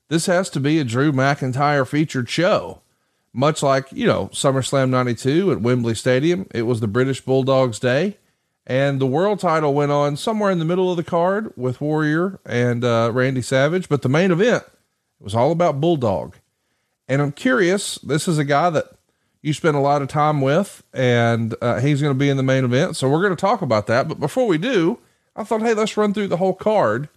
this 0.09 0.27
has 0.27 0.47
to 0.51 0.59
be 0.59 0.77
a 0.77 0.83
Drew 0.83 1.11
McIntyre 1.11 1.87
featured 1.87 2.29
show." 2.29 2.81
Much 3.33 3.63
like, 3.63 3.87
you 3.91 4.05
know, 4.05 4.27
SummerSlam 4.31 4.89
92 4.89 5.53
at 5.53 5.61
Wembley 5.61 5.95
Stadium, 5.95 6.45
it 6.51 6.63
was 6.63 6.81
the 6.81 6.87
British 6.87 7.21
Bulldogs 7.21 7.79
day 7.79 8.17
and 8.67 8.99
the 8.99 9.07
world 9.07 9.39
title 9.39 9.73
went 9.73 9.91
on 9.91 10.15
somewhere 10.15 10.51
in 10.51 10.59
the 10.59 10.65
middle 10.65 10.91
of 10.91 10.97
the 10.97 11.03
card 11.03 11.51
with 11.55 11.81
Warrior 11.81 12.39
and 12.45 12.83
uh, 12.83 13.09
Randy 13.13 13.41
Savage. 13.41 13.89
But 13.89 14.01
the 14.01 14.09
main 14.09 14.31
event 14.31 14.63
was 15.19 15.35
all 15.35 15.51
about 15.51 15.81
Bulldog. 15.81 16.35
And 17.07 17.21
I'm 17.21 17.31
curious. 17.31 17.95
This 17.97 18.27
is 18.27 18.37
a 18.37 18.45
guy 18.45 18.69
that 18.69 18.85
you 19.41 19.53
spend 19.53 19.75
a 19.75 19.81
lot 19.81 20.01
of 20.01 20.07
time 20.07 20.39
with, 20.39 20.83
and 20.93 21.55
uh, 21.61 21.79
he's 21.79 22.01
going 22.01 22.13
to 22.13 22.19
be 22.19 22.29
in 22.29 22.37
the 22.37 22.43
main 22.43 22.63
event. 22.63 22.95
So 22.95 23.09
we're 23.09 23.21
going 23.21 23.35
to 23.35 23.41
talk 23.41 23.61
about 23.61 23.87
that. 23.87 24.07
But 24.07 24.19
before 24.19 24.47
we 24.47 24.57
do, 24.57 24.99
I 25.35 25.43
thought, 25.43 25.61
hey, 25.61 25.73
let's 25.73 25.97
run 25.97 26.13
through 26.13 26.27
the 26.27 26.37
whole 26.37 26.53
card 26.53 27.09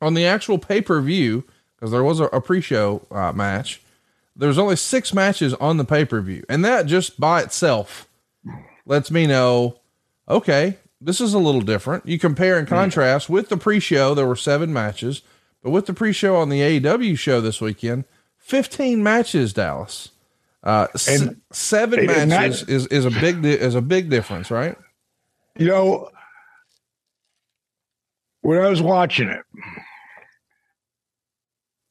on 0.00 0.14
the 0.14 0.26
actual 0.26 0.58
pay 0.58 0.80
per 0.80 1.00
view 1.00 1.44
because 1.76 1.92
there 1.92 2.04
was 2.04 2.18
a, 2.20 2.24
a 2.24 2.40
pre 2.40 2.60
show 2.60 3.06
uh, 3.10 3.32
match. 3.32 3.80
There's 4.34 4.58
only 4.58 4.76
six 4.76 5.14
matches 5.14 5.54
on 5.54 5.76
the 5.76 5.84
pay 5.84 6.04
per 6.04 6.20
view, 6.20 6.44
and 6.48 6.64
that 6.64 6.86
just 6.86 7.20
by 7.20 7.42
itself 7.42 8.08
lets 8.84 9.10
me 9.10 9.26
know 9.26 9.77
okay, 10.28 10.78
this 11.00 11.20
is 11.20 11.34
a 11.34 11.38
little 11.38 11.60
different. 11.60 12.06
You 12.06 12.18
compare 12.18 12.58
and 12.58 12.66
contrast 12.68 13.28
with 13.28 13.48
the 13.48 13.56
pre-show, 13.56 14.14
there 14.14 14.26
were 14.26 14.36
seven 14.36 14.72
matches, 14.72 15.22
but 15.62 15.70
with 15.70 15.86
the 15.86 15.94
pre-show 15.94 16.36
on 16.36 16.48
the 16.48 16.60
AEW 16.80 17.18
show 17.18 17.40
this 17.40 17.60
weekend, 17.60 18.04
15 18.38 19.02
matches, 19.02 19.52
Dallas. 19.52 20.10
Uh, 20.64 20.88
s- 20.94 21.28
seven 21.52 22.06
matches 22.06 22.62
is, 22.68 22.86
is 22.88 23.04
a 23.04 23.10
big, 23.10 23.42
di- 23.42 23.50
is 23.52 23.74
a 23.76 23.80
big 23.80 24.10
difference, 24.10 24.50
right? 24.50 24.76
You 25.56 25.68
know, 25.68 26.10
when 28.42 28.58
I 28.58 28.68
was 28.68 28.82
watching 28.82 29.28
it, 29.28 29.42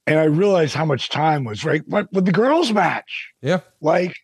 and 0.06 0.20
I 0.20 0.24
realized 0.24 0.74
how 0.74 0.86
much 0.86 1.10
time 1.10 1.44
was 1.44 1.66
right 1.66 1.82
what 1.88 2.12
with 2.14 2.26
the 2.26 2.32
girls' 2.32 2.72
match, 2.72 3.32
Yeah. 3.42 3.60
like 3.82 4.16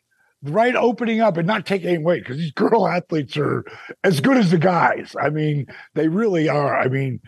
right 0.44 0.76
opening 0.76 1.22
up 1.22 1.38
and 1.38 1.48
not 1.48 1.66
taking 1.66 1.90
any 1.90 2.04
weight 2.04 2.24
because 2.24 2.38
these 2.38 2.52
girl 2.52 2.88
athletes 2.96 3.38
are 3.38 3.66
as 4.04 4.20
good 4.20 4.38
as 4.38 4.52
the 4.52 4.58
guys. 4.58 5.16
I 5.20 5.30
mean, 5.30 5.68
they 5.94 6.08
really 6.08 6.50
are. 6.50 6.78
I 6.78 6.88
mean, 6.88 7.20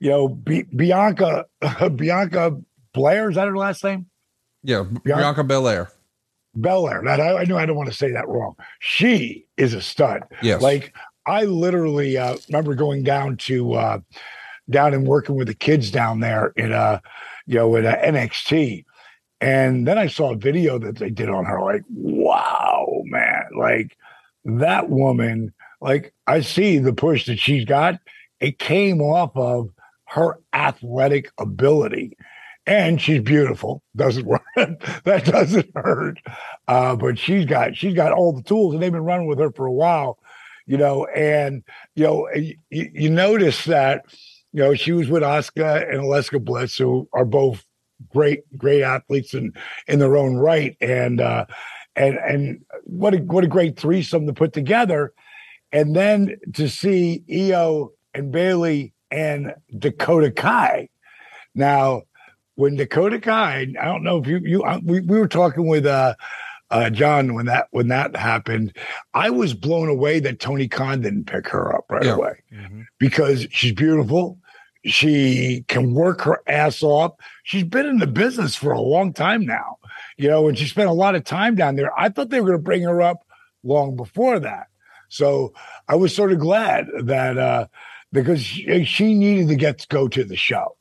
you 0.00 0.10
know, 0.10 0.28
Bi- 0.28 0.66
Bianca 0.74 1.46
Bianca 1.96 2.58
Blair 2.92 3.30
is 3.30 3.36
that 3.36 3.48
her 3.48 3.56
last 3.56 3.82
name? 3.84 4.06
Yeah. 4.62 4.84
Bianca 5.04 5.44
Belair. 5.44 5.90
Belair. 6.54 7.02
That 7.04 7.20
I, 7.20 7.38
I 7.38 7.44
knew 7.44 7.56
I 7.56 7.66
don't 7.66 7.76
want 7.76 7.88
to 7.88 7.96
say 7.96 8.12
that 8.12 8.28
wrong. 8.28 8.54
She 8.80 9.46
is 9.56 9.74
a 9.74 9.80
stud. 9.80 10.22
Yes. 10.42 10.60
Like 10.62 10.94
I 11.26 11.44
literally 11.44 12.18
uh, 12.18 12.36
remember 12.48 12.74
going 12.74 13.02
down 13.02 13.36
to 13.38 13.74
uh, 13.74 13.98
down 14.70 14.94
and 14.94 15.06
working 15.06 15.36
with 15.36 15.48
the 15.48 15.54
kids 15.54 15.90
down 15.90 16.20
there 16.20 16.52
in 16.56 16.72
uh 16.72 17.00
you 17.46 17.56
know 17.56 17.74
in 17.76 17.86
uh, 17.86 17.94
NXT, 18.04 18.84
and 19.42 19.86
then 19.86 19.98
I 19.98 20.06
saw 20.06 20.32
a 20.32 20.36
video 20.36 20.78
that 20.78 20.96
they 20.98 21.10
did 21.10 21.28
on 21.28 21.44
her. 21.44 21.60
Like, 21.60 21.82
wow, 21.90 23.02
man! 23.04 23.42
Like 23.58 23.96
that 24.44 24.88
woman. 24.88 25.52
Like 25.80 26.14
I 26.28 26.40
see 26.42 26.78
the 26.78 26.92
push 26.94 27.26
that 27.26 27.40
she's 27.40 27.64
got. 27.64 27.98
It 28.40 28.58
came 28.60 29.00
off 29.02 29.36
of 29.36 29.70
her 30.06 30.38
athletic 30.52 31.30
ability. 31.38 32.16
and 32.66 33.00
she's 33.00 33.20
beautiful. 33.20 33.82
Doesn't 33.96 34.26
work. 34.32 34.42
that 34.56 35.24
doesn't 35.24 35.70
hurt. 35.74 36.18
Uh, 36.68 36.94
but 36.96 37.18
she's 37.18 37.44
got 37.44 37.76
she's 37.76 37.94
got 37.94 38.12
all 38.12 38.32
the 38.32 38.42
tools, 38.42 38.74
and 38.74 38.82
they've 38.82 38.92
been 38.92 39.04
running 39.04 39.26
with 39.26 39.40
her 39.40 39.50
for 39.52 39.66
a 39.66 39.72
while, 39.72 40.18
you 40.66 40.76
know. 40.76 41.04
And 41.06 41.64
you 41.96 42.04
know, 42.04 42.28
you, 42.34 42.56
you 42.70 43.10
notice 43.10 43.64
that 43.64 44.04
you 44.52 44.62
know 44.62 44.74
she 44.74 44.92
was 44.92 45.08
with 45.08 45.24
Asuka 45.24 45.88
and 45.90 46.00
Alexa 46.00 46.38
Bliss, 46.38 46.76
who 46.78 47.08
are 47.12 47.24
both 47.24 47.64
great 48.10 48.40
great 48.56 48.82
athletes 48.82 49.34
in 49.34 49.52
in 49.88 49.98
their 49.98 50.16
own 50.16 50.36
right, 50.36 50.76
and 50.80 51.20
uh, 51.20 51.46
and 51.96 52.16
and 52.18 52.64
what 52.84 53.14
a 53.14 53.18
what 53.18 53.44
a 53.44 53.48
great 53.48 53.78
threesome 53.78 54.26
to 54.26 54.32
put 54.32 54.52
together, 54.52 55.12
and 55.72 55.94
then 55.94 56.36
to 56.54 56.68
see 56.68 57.22
Io 57.30 57.92
and 58.14 58.30
Bayley 58.32 58.92
and 59.10 59.54
Dakota 59.78 60.30
Kai. 60.30 60.88
Now 61.54 62.02
when 62.54 62.76
Dakota 62.76 63.18
Kai, 63.18 63.66
I 63.80 63.84
don't 63.84 64.02
know 64.02 64.18
if 64.18 64.26
you 64.26 64.38
you 64.38 64.64
we, 64.84 65.00
we 65.00 65.18
were 65.18 65.28
talking 65.28 65.66
with 65.66 65.86
uh 65.86 66.14
uh 66.70 66.90
John 66.90 67.34
when 67.34 67.46
that 67.46 67.68
when 67.70 67.88
that 67.88 68.16
happened, 68.16 68.76
I 69.14 69.30
was 69.30 69.54
blown 69.54 69.88
away 69.88 70.20
that 70.20 70.40
Tony 70.40 70.68
Khan 70.68 71.00
didn't 71.02 71.26
pick 71.26 71.48
her 71.48 71.74
up 71.74 71.84
right 71.90 72.04
Yeah. 72.04 72.14
away 72.14 72.42
because 72.98 73.46
she's 73.50 73.72
beautiful. 73.72 74.38
She 74.84 75.64
can 75.68 75.94
work 75.94 76.22
her 76.22 76.42
ass 76.46 76.82
off. 76.82 77.12
She's 77.44 77.64
been 77.64 77.86
in 77.86 77.98
the 77.98 78.06
business 78.06 78.56
for 78.56 78.72
a 78.72 78.80
long 78.80 79.12
time 79.12 79.46
now, 79.46 79.78
you 80.16 80.28
know, 80.28 80.48
and 80.48 80.58
she 80.58 80.66
spent 80.66 80.88
a 80.88 80.94
lot 80.94 81.14
of 81.14 81.24
time 81.24 81.54
down 81.54 81.76
there. 81.76 81.96
I 81.98 82.08
thought 82.08 82.30
they 82.30 82.40
were 82.40 82.48
going 82.48 82.58
to 82.58 82.64
bring 82.64 82.82
her 82.82 83.00
up 83.00 83.26
long 83.62 83.96
before 83.96 84.40
that. 84.40 84.66
So 85.08 85.52
I 85.88 85.94
was 85.94 86.14
sort 86.14 86.32
of 86.32 86.38
glad 86.38 86.88
that 87.04 87.38
uh 87.38 87.66
because 88.12 88.42
she, 88.42 88.84
she 88.84 89.14
needed 89.14 89.48
to 89.48 89.56
get 89.56 89.78
to 89.78 89.88
go 89.88 90.08
to 90.08 90.24
the 90.24 90.36
show. 90.36 90.76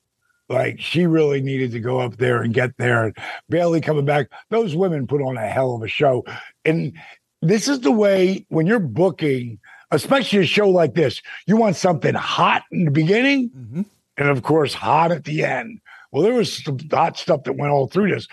Like 0.49 0.81
she 0.81 1.05
really 1.05 1.41
needed 1.41 1.71
to 1.71 1.79
go 1.79 1.99
up 1.99 2.17
there 2.17 2.41
and 2.41 2.53
get 2.53 2.75
there. 2.77 3.05
And 3.05 3.17
Bayley 3.49 3.79
coming 3.79 4.05
back, 4.05 4.29
those 4.49 4.75
women 4.75 5.07
put 5.07 5.21
on 5.21 5.37
a 5.37 5.47
hell 5.47 5.75
of 5.75 5.81
a 5.81 5.87
show. 5.87 6.25
And 6.65 6.97
this 7.41 7.69
is 7.69 7.79
the 7.79 7.91
way 7.91 8.45
when 8.49 8.67
you're 8.67 8.79
booking, 8.79 9.59
especially 9.91 10.39
a 10.39 10.45
show 10.45 10.69
like 10.69 10.93
this, 10.93 11.21
you 11.47 11.57
want 11.57 11.75
something 11.75 12.13
hot 12.15 12.63
in 12.71 12.85
the 12.85 12.91
beginning 12.91 13.49
Mhm. 13.49 13.85
and 14.17 14.29
of 14.29 14.41
course 14.43 14.73
hot 14.73 15.11
at 15.11 15.25
the 15.25 15.43
end. 15.43 15.79
Well, 16.11 16.23
there 16.23 16.33
was 16.33 16.63
some 16.63 16.77
hot 16.91 17.17
stuff 17.17 17.43
that 17.43 17.53
went 17.57 17.71
all 17.71 17.87
through 17.87 18.11
this. 18.11 18.27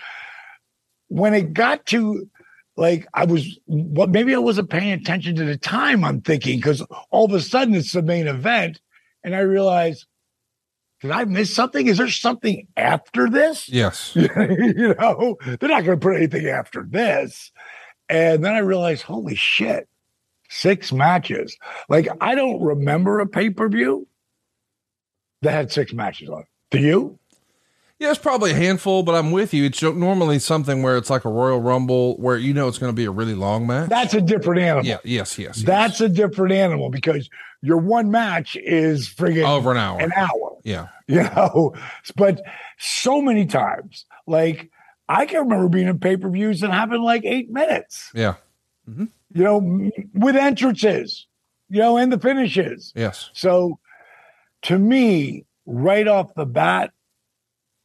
When 1.07 1.33
it 1.33 1.53
got 1.53 1.85
to 1.87 2.29
like 2.77 3.07
I 3.13 3.25
was 3.25 3.59
what 3.65 4.09
maybe 4.09 4.33
I 4.33 4.39
wasn't 4.39 4.69
paying 4.69 4.91
attention 4.93 5.35
to 5.35 5.43
the 5.45 5.57
time 5.57 6.03
I'm 6.03 6.21
thinking 6.21 6.57
because 6.59 6.81
all 7.09 7.25
of 7.25 7.33
a 7.33 7.41
sudden 7.41 7.73
it's 7.73 7.91
the 7.91 8.01
main 8.01 8.27
event 8.27 8.79
and 9.23 9.35
I 9.35 9.39
realized 9.39 10.05
did 11.01 11.11
I 11.11 11.23
miss 11.23 11.53
something? 11.53 11.87
Is 11.87 11.97
there 11.97 12.09
something 12.09 12.67
after 12.75 13.29
this? 13.29 13.69
Yes. 13.69 14.13
you 14.15 14.93
know, 14.99 15.37
they're 15.45 15.69
not 15.69 15.85
going 15.85 15.97
to 15.97 16.05
put 16.05 16.15
anything 16.17 16.47
after 16.47 16.85
this. 16.89 17.51
And 18.09 18.43
then 18.43 18.53
I 18.53 18.57
realized, 18.59 19.03
holy 19.03 19.35
shit, 19.35 19.87
six 20.49 20.91
matches. 20.91 21.57
Like, 21.87 22.07
I 22.19 22.35
don't 22.35 22.61
remember 22.61 23.19
a 23.19 23.27
pay 23.27 23.49
per 23.49 23.69
view 23.69 24.07
that 25.41 25.51
had 25.51 25.71
six 25.71 25.93
matches 25.93 26.29
on 26.29 26.41
it. 26.41 26.47
Do 26.71 26.79
you? 26.79 27.17
Yeah, 27.97 28.11
it's 28.11 28.19
probably 28.19 28.51
a 28.51 28.55
handful, 28.55 29.03
but 29.03 29.13
I'm 29.13 29.31
with 29.31 29.53
you. 29.53 29.65
It's 29.65 29.81
normally 29.81 30.39
something 30.39 30.83
where 30.83 30.95
it's 30.95 31.09
like 31.09 31.25
a 31.25 31.29
Royal 31.29 31.59
Rumble 31.59 32.15
where 32.17 32.37
you 32.37 32.53
know 32.53 32.69
it's 32.69 32.77
going 32.77 32.91
to 32.91 32.95
be 32.95 33.03
a 33.03 33.11
really 33.11 33.35
long 33.35 33.67
match. 33.67 33.89
That's 33.89 34.13
a 34.13 34.21
different 34.21 34.61
animal. 34.61 34.85
yeah, 34.85 34.99
yes, 35.03 35.37
yes. 35.37 35.57
yes. 35.57 35.65
That's 35.65 35.99
a 35.99 36.07
different 36.07 36.53
animal 36.53 36.89
because 36.89 37.29
your 37.61 37.77
one 37.77 38.09
match 38.09 38.55
is 38.55 39.09
friggin' 39.09 39.43
over 39.45 39.71
an 39.71 39.77
hour. 39.77 39.99
an 39.99 40.13
hour. 40.15 40.57
yeah. 40.63 40.87
you 41.09 41.23
know 41.23 41.73
but 42.15 42.39
so 42.77 43.19
many 43.19 43.45
times 43.47 44.05
like 44.27 44.69
i 45.09 45.25
can 45.25 45.39
remember 45.41 45.67
being 45.67 45.87
in 45.87 45.97
pay-per-views 45.99 46.59
that 46.61 46.69
happened 46.69 47.03
like 47.03 47.25
eight 47.25 47.49
minutes 47.51 48.11
Yeah. 48.13 48.35
Mm-hmm. 48.87 49.05
You 49.31 49.43
know 49.43 49.91
with 50.13 50.35
entrances 50.35 51.27
you 51.69 51.77
know 51.79 51.97
and 51.97 52.11
the 52.11 52.17
finishes 52.19 52.91
Yes. 52.95 53.29
so 53.33 53.77
to 54.63 54.77
me 54.79 55.45
right 55.65 56.07
off 56.07 56.33
the 56.33 56.45
bat 56.45 56.91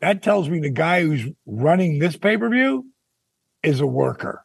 that 0.00 0.22
tells 0.22 0.48
me 0.48 0.58
the 0.60 0.70
guy 0.70 1.02
who's 1.02 1.24
running 1.46 1.98
this 1.98 2.16
pay-per-view 2.16 2.86
is 3.62 3.80
a 3.80 3.86
worker 3.86 4.44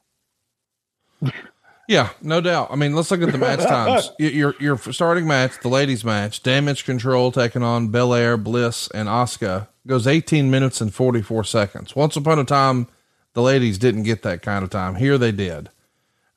Yeah, 1.88 2.10
no 2.21 2.39
doubt. 2.39 2.67
I 2.69 2.76
mean, 2.76 2.93
let's 2.95 3.10
look 3.10 3.24
at 3.24 3.32
the 3.32 3.38
match 3.39 3.60
times. 3.67 4.12
Your 4.19 4.54
your 4.60 4.78
starting 4.78 5.26
match, 5.26 5.54
the 5.63 5.69
ladies' 5.69 6.06
match, 6.06 6.43
Damage 6.43 6.86
Control 6.86 7.32
taking 7.32 7.63
on 7.63 7.88
Belair, 7.88 8.38
Bliss, 8.38 8.89
and 8.93 9.10
Asuka 9.10 9.67
goes 9.88 10.06
18 10.06 10.52
minutes 10.52 10.82
and 10.82 10.93
44 10.93 11.43
seconds. 11.45 11.95
Once 11.95 12.15
upon 12.15 12.38
a 12.38 12.43
time, 12.45 12.88
the 13.34 13.41
ladies 13.41 13.80
didn't 13.80 14.04
get 14.04 14.21
that 14.21 14.43
kind 14.43 14.63
of 14.63 14.69
time. 14.69 14.95
Here 14.95 15.17
they 15.17 15.32
did. 15.32 15.71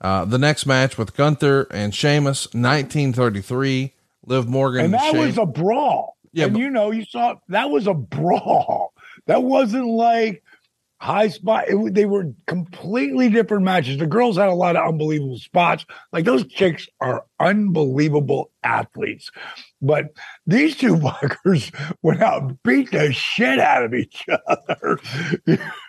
Uh, 0.02 0.24
the 0.24 0.38
next 0.38 0.66
match 0.66 0.98
with 0.98 1.16
Gunther 1.16 1.68
and 1.70 1.94
Sheamus, 1.94 2.46
1933. 2.46 3.94
Liv 4.24 4.48
Morgan 4.48 4.84
and 4.84 4.94
that 4.94 5.14
was 5.14 5.38
a 5.38 5.46
brawl. 5.46 6.16
Yeah, 6.32 6.44
and 6.44 6.54
but- 6.54 6.60
you 6.60 6.70
know 6.70 6.90
you 6.90 7.04
saw 7.04 7.36
that 7.48 7.70
was 7.70 7.86
a 7.86 7.94
brawl. 7.94 8.92
That 9.26 9.42
wasn't 9.42 9.86
like 9.86 10.42
high 11.00 11.28
spot. 11.28 11.64
It, 11.68 11.94
they 11.94 12.06
were 12.06 12.32
completely 12.46 13.28
different 13.28 13.64
matches. 13.64 13.98
The 13.98 14.06
girls 14.06 14.36
had 14.36 14.48
a 14.48 14.54
lot 14.54 14.76
of 14.76 14.86
unbelievable 14.86 15.38
spots. 15.38 15.84
Like 16.12 16.24
those 16.24 16.46
chicks 16.46 16.88
are 17.00 17.24
unbelievable 17.40 18.50
athletes 18.62 19.30
but 19.82 20.14
these 20.46 20.76
two 20.76 20.96
fuckers 20.96 21.74
went 22.02 22.22
out 22.22 22.42
and 22.42 22.62
beat 22.62 22.90
the 22.92 23.12
shit 23.12 23.58
out 23.58 23.84
of 23.84 23.92
each 23.92 24.24
other 24.28 24.98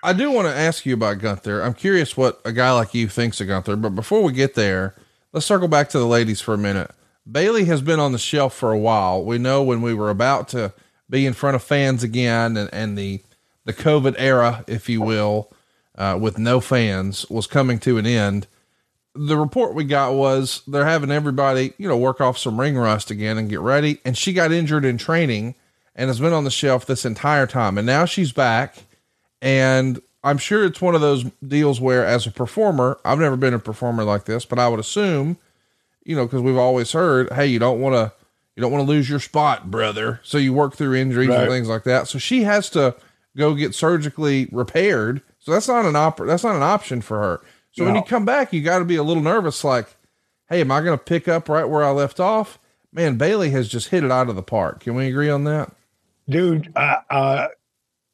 I 0.03 0.13
do 0.13 0.31
want 0.31 0.47
to 0.47 0.53
ask 0.53 0.85
you 0.85 0.93
about 0.93 1.19
Gunther. 1.19 1.61
I'm 1.61 1.73
curious 1.73 2.17
what 2.17 2.41
a 2.43 2.51
guy 2.51 2.71
like 2.71 2.93
you 2.93 3.07
thinks 3.07 3.39
of 3.39 3.47
Gunther, 3.47 3.75
but 3.77 3.91
before 3.91 4.21
we 4.21 4.33
get 4.33 4.55
there, 4.55 4.95
let's 5.31 5.45
circle 5.45 5.67
back 5.67 5.89
to 5.89 5.99
the 5.99 6.07
ladies 6.07 6.41
for 6.41 6.53
a 6.53 6.57
minute. 6.57 6.91
Bayley 7.29 7.65
has 7.65 7.81
been 7.81 7.99
on 7.99 8.11
the 8.11 8.17
shelf 8.17 8.53
for 8.53 8.71
a 8.71 8.77
while. 8.77 9.23
We 9.23 9.37
know 9.37 9.63
when 9.63 9.81
we 9.81 9.93
were 9.93 10.09
about 10.09 10.49
to 10.49 10.73
be 11.09 11.25
in 11.25 11.33
front 11.33 11.55
of 11.55 11.63
fans 11.63 12.03
again 12.03 12.57
and, 12.57 12.69
and 12.73 12.97
the, 12.97 13.21
the 13.65 13.73
COVID 13.73 14.15
era, 14.17 14.65
if 14.67 14.89
you 14.89 15.01
will, 15.01 15.51
uh, 15.97 16.17
with 16.19 16.37
no 16.37 16.59
fans 16.59 17.29
was 17.29 17.47
coming 17.47 17.79
to 17.79 17.97
an 17.97 18.05
end. 18.05 18.47
The 19.15 19.37
report 19.37 19.75
we 19.75 19.83
got 19.83 20.13
was 20.13 20.61
they're 20.67 20.85
having 20.85 21.11
everybody, 21.11 21.73
you 21.77 21.87
know, 21.87 21.97
work 21.97 22.19
off 22.19 22.37
some 22.37 22.59
ring 22.59 22.77
rust 22.77 23.11
again 23.11 23.37
and 23.37 23.49
get 23.49 23.59
ready. 23.59 23.99
And 24.03 24.17
she 24.17 24.33
got 24.33 24.51
injured 24.51 24.85
in 24.85 24.97
training 24.97 25.53
and 25.95 26.07
has 26.07 26.19
been 26.19 26.33
on 26.33 26.43
the 26.45 26.51
shelf 26.51 26.85
this 26.87 27.05
entire 27.05 27.45
time. 27.45 27.77
And 27.77 27.85
now 27.85 28.05
she's 28.05 28.31
back. 28.31 28.75
And 29.41 30.01
I'm 30.23 30.37
sure 30.37 30.63
it's 30.65 30.81
one 30.81 30.95
of 30.95 31.01
those 31.01 31.25
deals 31.47 31.79
where, 31.81 32.05
as 32.05 32.25
a 32.25 32.31
performer, 32.31 32.97
I've 33.05 33.19
never 33.19 33.35
been 33.35 33.53
a 33.53 33.59
performer 33.59 34.03
like 34.03 34.25
this, 34.25 34.45
but 34.45 34.57
I 34.57 34.67
would 34.69 34.79
assume, 34.79 35.37
you 36.05 36.15
know, 36.15 36.25
because 36.25 36.41
we've 36.41 36.57
always 36.57 36.91
heard, 36.93 37.31
hey, 37.33 37.45
you 37.45 37.59
don't 37.59 37.81
want 37.81 37.93
to, 37.95 38.11
you 38.55 38.61
don't 38.61 38.71
want 38.71 38.83
to 38.85 38.89
lose 38.91 39.09
your 39.09 39.19
spot, 39.19 39.69
brother. 39.69 40.21
So 40.23 40.37
you 40.37 40.53
work 40.53 40.75
through 40.75 40.95
injuries 40.95 41.29
Right. 41.29 41.41
and 41.41 41.49
things 41.51 41.67
like 41.67 41.83
that. 41.83 42.07
So 42.07 42.17
she 42.19 42.43
has 42.43 42.69
to 42.71 42.95
go 43.35 43.53
get 43.53 43.75
surgically 43.75 44.47
repaired. 44.51 45.21
So 45.39 45.51
that's 45.51 45.67
not 45.67 45.85
an 45.85 45.95
op- 45.95 46.17
That's 46.25 46.43
not 46.43 46.55
an 46.55 46.63
option 46.63 47.01
for 47.01 47.19
her. 47.19 47.41
So 47.73 47.85
when 47.85 47.95
you 47.95 48.03
come 48.03 48.23
back, 48.25 48.53
you 48.53 48.61
got 48.61 48.79
to 48.79 48.85
be 48.85 48.95
a 48.95 49.03
little 49.03 49.23
nervous. 49.23 49.63
Like, 49.63 49.87
hey, 50.49 50.61
am 50.61 50.71
I 50.71 50.81
going 50.81 50.97
to 50.97 51.03
pick 51.03 51.27
up 51.27 51.49
right 51.49 51.65
where 51.65 51.83
I 51.83 51.89
left 51.91 52.19
off? 52.19 52.59
Man, 52.91 53.17
Bayley 53.17 53.49
has 53.49 53.67
just 53.67 53.89
hit 53.89 54.03
it 54.03 54.11
out 54.11 54.29
of 54.29 54.35
the 54.35 54.43
park. 54.43 54.81
Can 54.81 54.95
we 54.95 55.07
agree 55.07 55.29
on 55.29 55.43
that? 55.45 55.71
dude 56.29 56.71
uh, 56.77 56.95
uh 57.09 57.47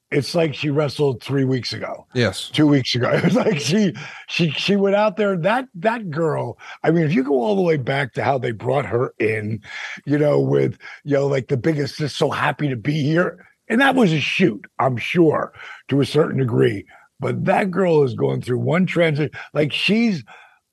it's 0.10 0.34
like 0.34 0.56
she 0.56 0.72
wrestled 0.72 1.22
three 1.22 1.44
weeks 1.44 1.74
ago 1.74 2.08
Yes. 2.16 2.50
two 2.50 2.66
weeks 2.66 2.96
ago. 2.96 3.12
It 3.14 3.24
was 3.24 3.36
like 3.36 3.60
she 3.60 3.94
she 4.28 4.50
she 4.52 4.76
went 4.76 4.96
out 4.96 5.16
there. 5.18 5.38
That 5.38 5.68
that 5.76 6.10
girl. 6.10 6.58
I 6.84 6.90
mean, 6.90 7.04
if 7.04 7.14
you 7.14 7.24
go 7.24 7.40
all 7.40 7.56
the 7.56 7.62
way 7.62 7.78
back 7.78 8.14
to 8.14 8.24
how 8.24 8.40
they 8.40 8.52
brought 8.52 8.88
her 8.88 9.14
in, 9.20 9.62
you 10.06 10.18
know, 10.18 10.40
with 10.40 10.80
you 11.04 11.14
know, 11.14 11.28
like 11.28 11.50
the 11.50 11.58
biggest, 11.58 11.98
just 12.00 12.18
so 12.18 12.32
happy 12.32 12.68
to 12.70 12.76
be 12.76 13.04
here, 13.04 13.46
and 13.68 13.80
that 13.82 13.94
was 13.94 14.12
a 14.12 14.20
shoot, 14.20 14.66
I'm 14.80 14.98
sure, 14.98 15.54
to 15.90 16.02
a 16.02 16.06
certain 16.06 16.40
degree. 16.40 16.88
But 17.20 17.46
that 17.46 17.72
girl 17.72 18.04
is 18.04 18.14
going 18.14 18.42
through 18.42 18.60
one 18.60 18.86
transit. 18.86 19.34
Like 19.54 19.74
she's 19.74 20.24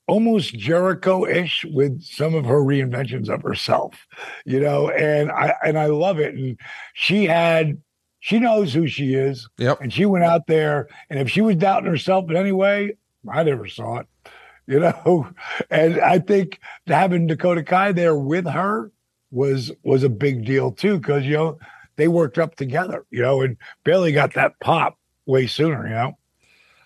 almost 0.07 0.57
Jericho-ish 0.57 1.65
with 1.69 2.01
some 2.01 2.33
of 2.33 2.45
her 2.45 2.61
reinventions 2.61 3.29
of 3.29 3.41
herself, 3.41 4.07
you 4.45 4.59
know, 4.59 4.89
and 4.89 5.31
I 5.31 5.53
and 5.63 5.77
I 5.77 5.87
love 5.87 6.19
it. 6.19 6.33
And 6.35 6.57
she 6.93 7.25
had 7.25 7.77
she 8.19 8.39
knows 8.39 8.73
who 8.73 8.87
she 8.87 9.13
is. 9.13 9.47
Yep. 9.57 9.81
And 9.81 9.93
she 9.93 10.05
went 10.05 10.25
out 10.25 10.47
there, 10.47 10.87
and 11.09 11.19
if 11.19 11.29
she 11.29 11.41
was 11.41 11.55
doubting 11.57 11.89
herself 11.89 12.29
in 12.29 12.35
any 12.35 12.51
way, 12.51 12.97
I 13.29 13.43
never 13.43 13.67
saw 13.67 13.99
it, 13.99 14.07
you 14.67 14.79
know. 14.79 15.29
And 15.69 15.99
I 15.99 16.19
think 16.19 16.59
having 16.87 17.27
Dakota 17.27 17.63
Kai 17.63 17.91
there 17.91 18.17
with 18.17 18.47
her 18.47 18.91
was 19.31 19.71
was 19.83 20.03
a 20.03 20.09
big 20.09 20.45
deal 20.45 20.71
too, 20.71 20.97
because 20.97 21.25
you 21.25 21.33
know 21.33 21.59
they 21.97 22.07
worked 22.07 22.37
up 22.37 22.55
together, 22.55 23.05
you 23.11 23.21
know, 23.21 23.41
and 23.41 23.57
Bayley 23.83 24.13
got 24.13 24.33
that 24.35 24.59
pop 24.61 24.97
way 25.25 25.47
sooner, 25.47 25.85
you 25.85 25.93
know. 25.93 26.17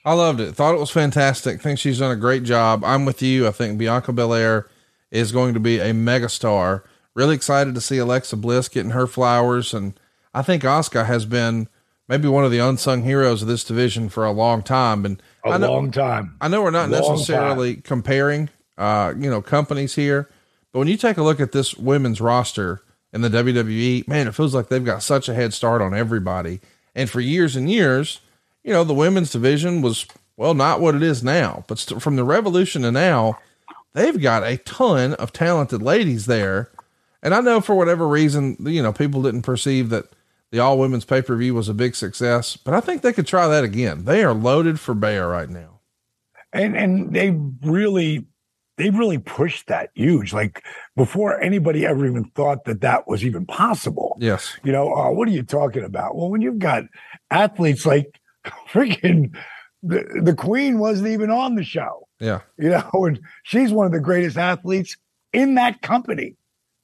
I 0.04 0.14
loved 0.14 0.40
it. 0.40 0.54
Thought 0.54 0.76
it 0.76 0.80
was 0.80 0.92
fantastic. 0.92 1.62
Think 1.62 1.78
she's 1.78 2.00
done 2.00 2.12
a 2.12 2.16
great 2.16 2.44
job. 2.44 2.84
I'm 2.84 3.06
with 3.06 3.22
you. 3.22 3.48
I 3.48 3.52
think 3.52 3.78
Bianca 3.78 4.12
Belair 4.12 4.68
is 5.12 5.32
going 5.32 5.54
to 5.54 5.60
be 5.60 5.80
a 5.80 5.92
megastar. 5.94 6.84
Really 7.14 7.36
excited 7.36 7.76
to 7.76 7.82
see 7.82 7.98
Alexa 7.98 8.38
Bliss 8.38 8.70
getting 8.70 8.92
her 8.92 9.06
flowers, 9.06 9.74
and 9.74 9.94
I 10.34 10.42
think 10.42 10.64
Asuka 10.64 11.06
has 11.06 11.26
been 11.26 11.68
maybe 12.08 12.28
one 12.28 12.46
of 12.46 12.52
the 12.52 12.60
unsung 12.60 13.04
heroes 13.04 13.42
of 13.42 13.48
this 13.48 13.64
division 13.64 14.10
for 14.10 14.26
a 14.26 14.32
long 14.32 14.64
time. 14.64 15.06
And 15.06 15.22
A 15.46 15.60
know, 15.60 15.74
long 15.74 15.92
time. 15.92 16.36
I 16.42 16.48
know 16.48 16.62
we're 16.62 16.72
not 16.72 16.90
Long 16.90 17.02
necessarily 17.02 17.76
comparing, 17.76 18.50
uh, 18.78 19.14
you 19.18 19.30
know, 19.30 19.42
companies 19.42 19.96
here, 19.96 20.30
but 20.72 20.80
when 20.80 20.88
you 20.88 20.98
take 20.98 21.18
a 21.18 21.24
look 21.24 21.40
at 21.40 21.52
this 21.52 21.76
women's 21.76 22.22
roster 22.22 22.82
in 23.14 23.22
the 23.22 23.30
WWE, 23.30 24.08
man, 24.08 24.28
it 24.28 24.36
feels 24.36 24.56
like 24.56 24.70
they've 24.70 24.84
got 24.84 25.04
such 25.04 25.30
a 25.30 25.34
head 25.34 25.54
start 25.54 25.82
on 25.82 25.94
everybody. 25.94 26.62
And 26.96 27.10
for 27.10 27.20
years 27.20 27.56
and 27.56 27.70
years, 27.70 28.22
you 28.64 28.72
know, 28.74 28.84
the 28.84 28.94
women's 28.94 29.32
division 29.32 29.82
was, 29.82 30.06
well, 30.38 30.54
not 30.54 30.80
what 30.82 30.96
it 30.96 31.04
is 31.04 31.24
now, 31.24 31.64
but 31.68 31.80
st- 31.80 32.02
from 32.02 32.16
the 32.16 32.24
revolution 32.24 32.82
to 32.84 32.92
now, 32.92 33.40
they've 33.94 34.22
got 34.22 34.44
a 34.44 34.58
ton 34.58 35.14
of 35.16 35.34
talented 35.34 35.82
ladies 35.82 36.26
there. 36.26 36.70
And 37.24 37.34
I 37.34 37.42
know 37.42 37.62
for 37.62 37.76
whatever 37.76 38.08
reason, 38.08 38.58
you 38.60 38.82
know, 38.82 38.94
people 38.94 39.22
didn't 39.22 39.44
perceive 39.44 39.90
that 39.90 40.06
the 40.52 40.60
all 40.60 40.78
women's 40.80 41.06
pay 41.06 41.22
per 41.22 41.36
view 41.36 41.54
was 41.54 41.70
a 41.70 41.74
big 41.74 41.96
success, 41.96 42.58
but 42.58 42.74
I 42.74 42.80
think 42.82 43.02
they 43.02 43.14
could 43.14 43.28
try 43.28 43.48
that 43.48 43.64
again. 43.64 44.06
They 44.06 44.24
are 44.24 44.34
loaded 44.34 44.80
for 44.80 44.94
bear 44.94 45.28
right 45.28 45.50
now. 45.50 45.80
and 46.54 46.76
and 46.76 47.14
they 47.14 47.32
really 47.64 48.26
they 48.78 48.90
really 48.90 49.20
pushed 49.20 49.68
that 49.68 49.92
huge 49.94 50.34
like 50.34 50.64
before 50.96 51.40
anybody 51.40 51.86
ever 51.86 52.06
even 52.06 52.26
thought 52.36 52.66
that 52.66 52.82
that 52.82 53.08
was 53.08 53.24
even 53.24 53.46
possible 53.46 54.18
Yes. 54.20 54.58
you 54.64 54.72
know 54.72 54.92
oh, 54.96 55.12
what 55.12 55.28
are 55.28 55.32
you 55.32 55.44
talking 55.44 55.84
about 55.84 56.16
well 56.16 56.30
when 56.30 56.42
you've 56.42 56.58
got 56.60 56.84
athletes 57.30 57.86
like 57.86 58.20
freaking 58.72 59.36
the, 59.84 60.22
the 60.24 60.36
queen 60.36 60.80
wasn't 60.80 61.08
even 61.08 61.30
on 61.30 61.56
the 61.56 61.64
show 61.64 62.08
Yeah. 62.20 62.42
you 62.58 62.70
know 62.70 62.90
and 62.94 63.20
she's 63.44 63.72
one 63.72 63.86
of 63.86 63.92
the 63.92 64.00
greatest 64.00 64.38
athletes 64.38 64.98
in 65.34 65.56
that 65.56 65.82
company 65.82 66.36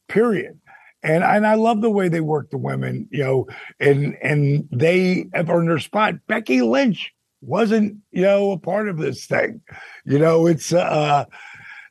period 0.08 0.60
and 1.04 1.24
and 1.24 1.46
I 1.46 1.56
love 1.56 1.82
the 1.82 1.90
way 1.92 2.10
they 2.10 2.22
work 2.22 2.50
the 2.50 2.58
women, 2.58 3.08
you 3.12 3.24
know, 3.24 3.48
and 3.80 4.18
and 4.22 4.68
they 4.72 5.28
have 5.34 5.50
earned 5.50 5.70
their 5.70 5.80
spot. 5.80 6.16
Becky 6.28 6.62
Lynch 6.62 7.14
wasn't, 7.42 7.98
you 8.12 8.24
know, 8.24 8.52
a 8.52 8.58
part 8.58 8.90
of 8.90 8.98
this 8.98 9.26
thing. 9.26 9.62
You 10.06 10.18
know, 10.18 10.48
it's 10.48 10.74
uh 10.74 11.26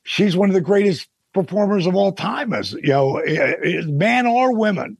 she's 0.03 0.37
one 0.37 0.51
of 0.51 0.55
the 0.55 0.61
greatest 0.61 1.09
performers 1.35 1.87
of 1.87 1.95
all 1.95 2.13
time 2.13 2.53
as 2.53 2.73
you 2.73 2.89
know, 2.89 3.19
eh, 3.19 3.55
eh, 3.65 3.83
man 3.87 4.27
or 4.27 4.55
women. 4.55 4.97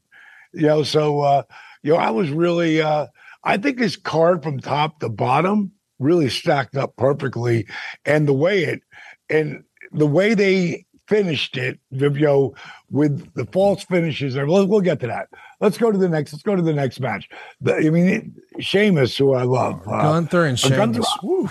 You 0.53 0.63
know, 0.69 0.83
so 0.85 1.21
uh, 1.21 1.43
you 1.83 1.93
know, 1.93 1.99
I 1.99 2.11
was 2.11 2.31
really 2.31 2.81
uh 2.81 3.07
I 3.47 3.57
think 3.57 3.79
his 3.79 3.97
card 3.97 4.43
from 4.43 4.59
top 4.61 5.01
to 5.01 5.09
bottom 5.09 5.73
really 5.99 6.29
stacked 6.29 6.77
up 6.77 6.97
perfectly. 6.97 7.67
And 8.05 8.29
the 8.29 8.33
way 8.33 8.65
it 8.65 8.83
and 9.31 9.63
the 9.93 10.07
way 10.07 10.35
they 10.35 10.85
finished 11.09 11.57
it, 11.57 11.79
you 11.91 12.11
know, 12.11 12.55
with 12.91 13.33
the 13.35 13.47
false 13.47 13.85
finishes. 13.85 14.35
there. 14.35 14.47
We'll, 14.47 14.67
we'll 14.67 14.81
get 14.81 14.99
to 15.01 15.07
that. 15.07 15.29
Let's 15.61 15.79
go 15.79 15.93
to 15.93 15.97
the 15.97 16.09
next. 16.09 16.33
Let's 16.33 16.43
go 16.43 16.57
to 16.57 16.63
the 16.63 16.75
next 16.75 17.01
match. 17.01 17.29
The, 17.61 17.77
I 17.77 17.91
mean, 17.91 18.35
Sheamus, 18.59 19.17
who 19.17 19.35
I 19.35 19.45
love, 19.45 19.87
uh, 19.87 20.03
Gunther 20.03 20.45
and 20.45 20.63
uh, 20.65 20.69
Gunther- 20.69 21.03
Sheamus. 21.03 21.19
Woo. 21.23 21.51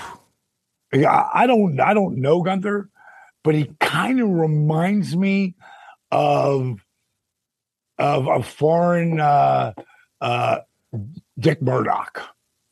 yeah, 0.93 1.27
I 1.34 1.47
don't, 1.47 1.79
I 1.79 1.93
don't 1.93 2.17
know 2.17 2.41
Gunther, 2.43 2.89
but 3.43 3.55
he 3.55 3.71
kind 3.79 4.19
of 4.19 4.29
reminds 4.29 5.15
me 5.15 5.55
of 6.12 6.86
of 7.97 8.27
a 8.27 8.43
foreign 8.43 9.19
uh, 9.21 9.71
uh, 10.19 10.60
Dick 11.39 11.62
Murdoch. 11.62 12.21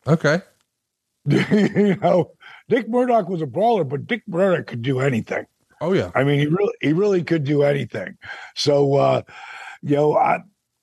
Okay. 0.08 0.41
you 1.26 1.95
know, 1.97 2.32
Dick 2.69 2.89
Murdoch 2.89 3.30
was 3.30 3.41
a 3.41 3.47
brawler, 3.47 3.84
but 3.84 4.08
Dick 4.08 4.23
Murdoch 4.28 4.67
could 4.67 4.82
do 4.82 4.99
anything. 4.99 5.45
Oh 5.82 5.93
yeah. 5.93 6.12
I 6.15 6.23
mean, 6.23 6.39
he 6.39 6.47
really 6.47 6.73
he 6.82 6.93
really 6.93 7.23
could 7.23 7.43
do 7.43 7.63
anything. 7.63 8.17
So 8.56 8.95
uh, 8.95 9.21
you 9.82 9.95
know, 9.95 10.15
I 10.15 10.39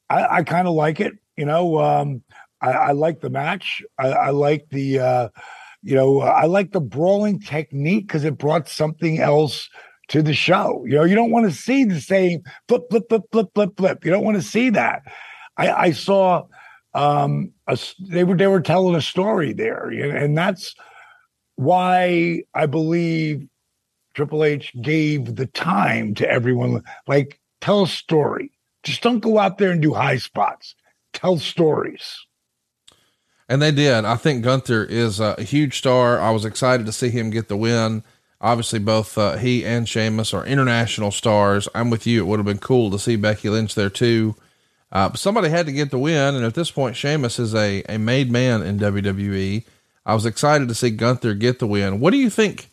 I, 0.08 0.36
I 0.36 0.42
kind 0.42 0.68
of 0.68 0.74
like 0.74 1.00
it. 1.00 1.14
You 1.36 1.46
know, 1.46 1.78
um, 1.78 2.22
I, 2.60 2.72
I 2.72 2.92
like 2.92 3.20
the 3.20 3.30
match. 3.30 3.82
I, 3.98 4.08
I 4.08 4.30
like 4.30 4.68
the 4.70 5.00
uh, 5.00 5.28
you 5.82 5.94
know, 5.94 6.20
I 6.20 6.44
like 6.44 6.72
the 6.72 6.80
brawling 6.80 7.40
technique 7.40 8.06
because 8.06 8.24
it 8.24 8.36
brought 8.36 8.68
something 8.68 9.18
else 9.20 9.68
to 10.08 10.22
the 10.22 10.34
show. 10.34 10.84
You 10.86 10.96
know, 10.96 11.04
you 11.04 11.14
don't 11.14 11.30
want 11.30 11.50
to 11.50 11.56
see 11.56 11.84
the 11.84 12.00
same 12.00 12.42
flip, 12.68 12.82
flip, 12.90 13.04
flip, 13.08 13.22
flip, 13.32 13.48
flip, 13.54 13.70
flip. 13.76 14.04
You 14.04 14.10
don't 14.10 14.24
want 14.24 14.36
to 14.36 14.42
see 14.42 14.70
that. 14.70 15.02
I, 15.56 15.72
I 15.72 15.90
saw 15.92 16.46
um 16.94 17.52
a, 17.66 17.78
they 18.00 18.24
were 18.24 18.36
they 18.36 18.46
were 18.46 18.60
telling 18.60 18.94
a 18.94 19.02
story 19.02 19.52
there, 19.52 19.88
and 19.88 20.16
and 20.16 20.38
that's 20.38 20.74
why 21.56 22.42
I 22.54 22.66
believe 22.66 23.46
Triple 24.14 24.44
H 24.44 24.72
gave 24.80 25.36
the 25.36 25.46
time 25.46 26.14
to 26.14 26.28
everyone. 26.28 26.82
Like, 27.06 27.38
tell 27.60 27.82
a 27.82 27.88
story. 27.88 28.50
Just 28.82 29.02
don't 29.02 29.20
go 29.20 29.38
out 29.38 29.58
there 29.58 29.70
and 29.70 29.82
do 29.82 29.94
high 29.94 30.16
spots. 30.16 30.74
Tell 31.12 31.38
stories. 31.38 32.26
And 33.48 33.60
they 33.60 33.72
did. 33.72 34.04
I 34.04 34.16
think 34.16 34.44
Gunther 34.44 34.84
is 34.84 35.20
a 35.20 35.42
huge 35.42 35.76
star. 35.76 36.20
I 36.20 36.30
was 36.30 36.44
excited 36.44 36.86
to 36.86 36.92
see 36.92 37.10
him 37.10 37.30
get 37.30 37.48
the 37.48 37.56
win. 37.56 38.04
Obviously, 38.40 38.78
both 38.78 39.18
uh, 39.18 39.36
he 39.36 39.66
and 39.66 39.88
Sheamus 39.88 40.32
are 40.32 40.46
international 40.46 41.10
stars. 41.10 41.68
I'm 41.74 41.90
with 41.90 42.06
you. 42.06 42.22
It 42.22 42.26
would 42.26 42.38
have 42.38 42.46
been 42.46 42.58
cool 42.58 42.90
to 42.90 42.98
see 42.98 43.16
Becky 43.16 43.50
Lynch 43.50 43.74
there 43.74 43.90
too. 43.90 44.34
Uh, 44.92 45.12
somebody 45.14 45.48
had 45.48 45.66
to 45.66 45.72
get 45.72 45.90
the 45.90 45.98
win. 45.98 46.34
And 46.34 46.44
at 46.44 46.54
this 46.54 46.70
point, 46.70 46.96
Sheamus 46.96 47.38
is 47.38 47.54
a, 47.54 47.82
a 47.88 47.98
made 47.98 48.30
man 48.30 48.62
in 48.62 48.78
WWE. 48.78 49.64
I 50.04 50.14
was 50.14 50.26
excited 50.26 50.68
to 50.68 50.74
see 50.74 50.90
Gunther 50.90 51.34
get 51.34 51.58
the 51.58 51.66
win. 51.66 52.00
What 52.00 52.10
do 52.10 52.16
you 52.16 52.30
think? 52.30 52.70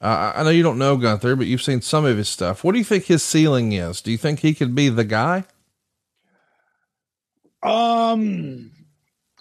Uh, 0.00 0.32
I 0.34 0.42
know 0.42 0.50
you 0.50 0.62
don't 0.62 0.78
know 0.78 0.96
Gunther, 0.96 1.36
but 1.36 1.46
you've 1.46 1.62
seen 1.62 1.82
some 1.82 2.06
of 2.06 2.16
his 2.16 2.28
stuff. 2.28 2.64
What 2.64 2.72
do 2.72 2.78
you 2.78 2.84
think 2.84 3.04
his 3.04 3.22
ceiling 3.22 3.72
is? 3.72 4.00
Do 4.00 4.10
you 4.10 4.16
think 4.16 4.40
he 4.40 4.54
could 4.54 4.74
be 4.74 4.88
the 4.88 5.04
guy? 5.04 5.44
Um, 7.62 8.70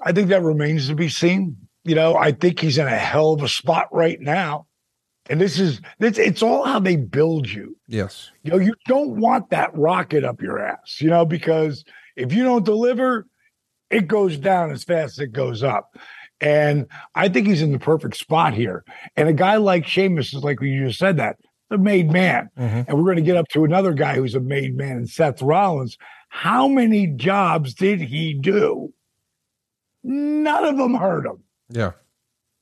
I 0.01 0.11
think 0.11 0.27
that 0.29 0.43
remains 0.43 0.87
to 0.87 0.95
be 0.95 1.07
seen. 1.07 1.55
You 1.85 1.95
know, 1.95 2.15
I 2.15 2.33
think 2.33 2.59
he's 2.59 2.77
in 2.77 2.87
a 2.87 2.97
hell 2.97 3.33
of 3.33 3.41
a 3.41 3.47
spot 3.47 3.87
right 3.93 4.19
now. 4.19 4.67
And 5.29 5.39
this 5.39 5.59
is 5.59 5.79
it's 5.99 6.17
it's 6.17 6.41
all 6.41 6.65
how 6.65 6.79
they 6.79 6.95
build 6.95 7.47
you. 7.47 7.77
Yes. 7.87 8.31
You 8.43 8.51
know, 8.51 8.57
you 8.57 8.73
don't 8.87 9.19
want 9.19 9.51
that 9.51 9.73
rocket 9.77 10.23
up 10.25 10.41
your 10.41 10.59
ass, 10.59 10.99
you 10.99 11.09
know, 11.09 11.23
because 11.23 11.85
if 12.19 12.33
you 12.33 12.43
don't 12.43 12.65
deliver, 12.65 13.25
it 13.89 14.07
goes 14.07 14.37
down 14.37 14.71
as 14.71 14.83
fast 14.83 15.13
as 15.13 15.19
it 15.19 15.31
goes 15.31 15.63
up. 15.63 15.97
And 16.41 16.87
I 17.15 17.27
think 17.29 17.47
he's 17.47 17.61
in 17.61 17.71
the 17.71 17.79
perfect 17.79 18.15
spot 18.15 18.53
here. 18.53 18.83
And 19.15 19.27
a 19.27 19.33
guy 19.33 19.57
like 19.57 19.85
Sheamus 19.85 20.33
is 20.33 20.43
like 20.43 20.61
you 20.61 20.87
just 20.87 20.99
said 20.99 21.17
that, 21.17 21.37
the 21.69 21.77
made 21.77 22.11
man. 22.11 22.49
Mhm. 22.57 22.87
And 22.87 22.97
we're 22.97 23.03
going 23.03 23.17
to 23.17 23.21
get 23.21 23.35
up 23.35 23.47
to 23.49 23.65
another 23.65 23.93
guy 23.93 24.15
who's 24.15 24.35
a 24.35 24.39
made 24.39 24.75
man, 24.75 24.97
and 24.97 25.09
Seth 25.09 25.41
Rollins. 25.41 25.97
How 26.29 26.67
many 26.67 27.07
jobs 27.07 27.73
did 27.73 27.99
he 27.99 28.33
do? 28.33 28.93
None 30.03 30.63
of 30.63 30.77
them 30.77 30.93
hurt 30.93 31.25
him. 31.25 31.43
Yeah. 31.69 31.91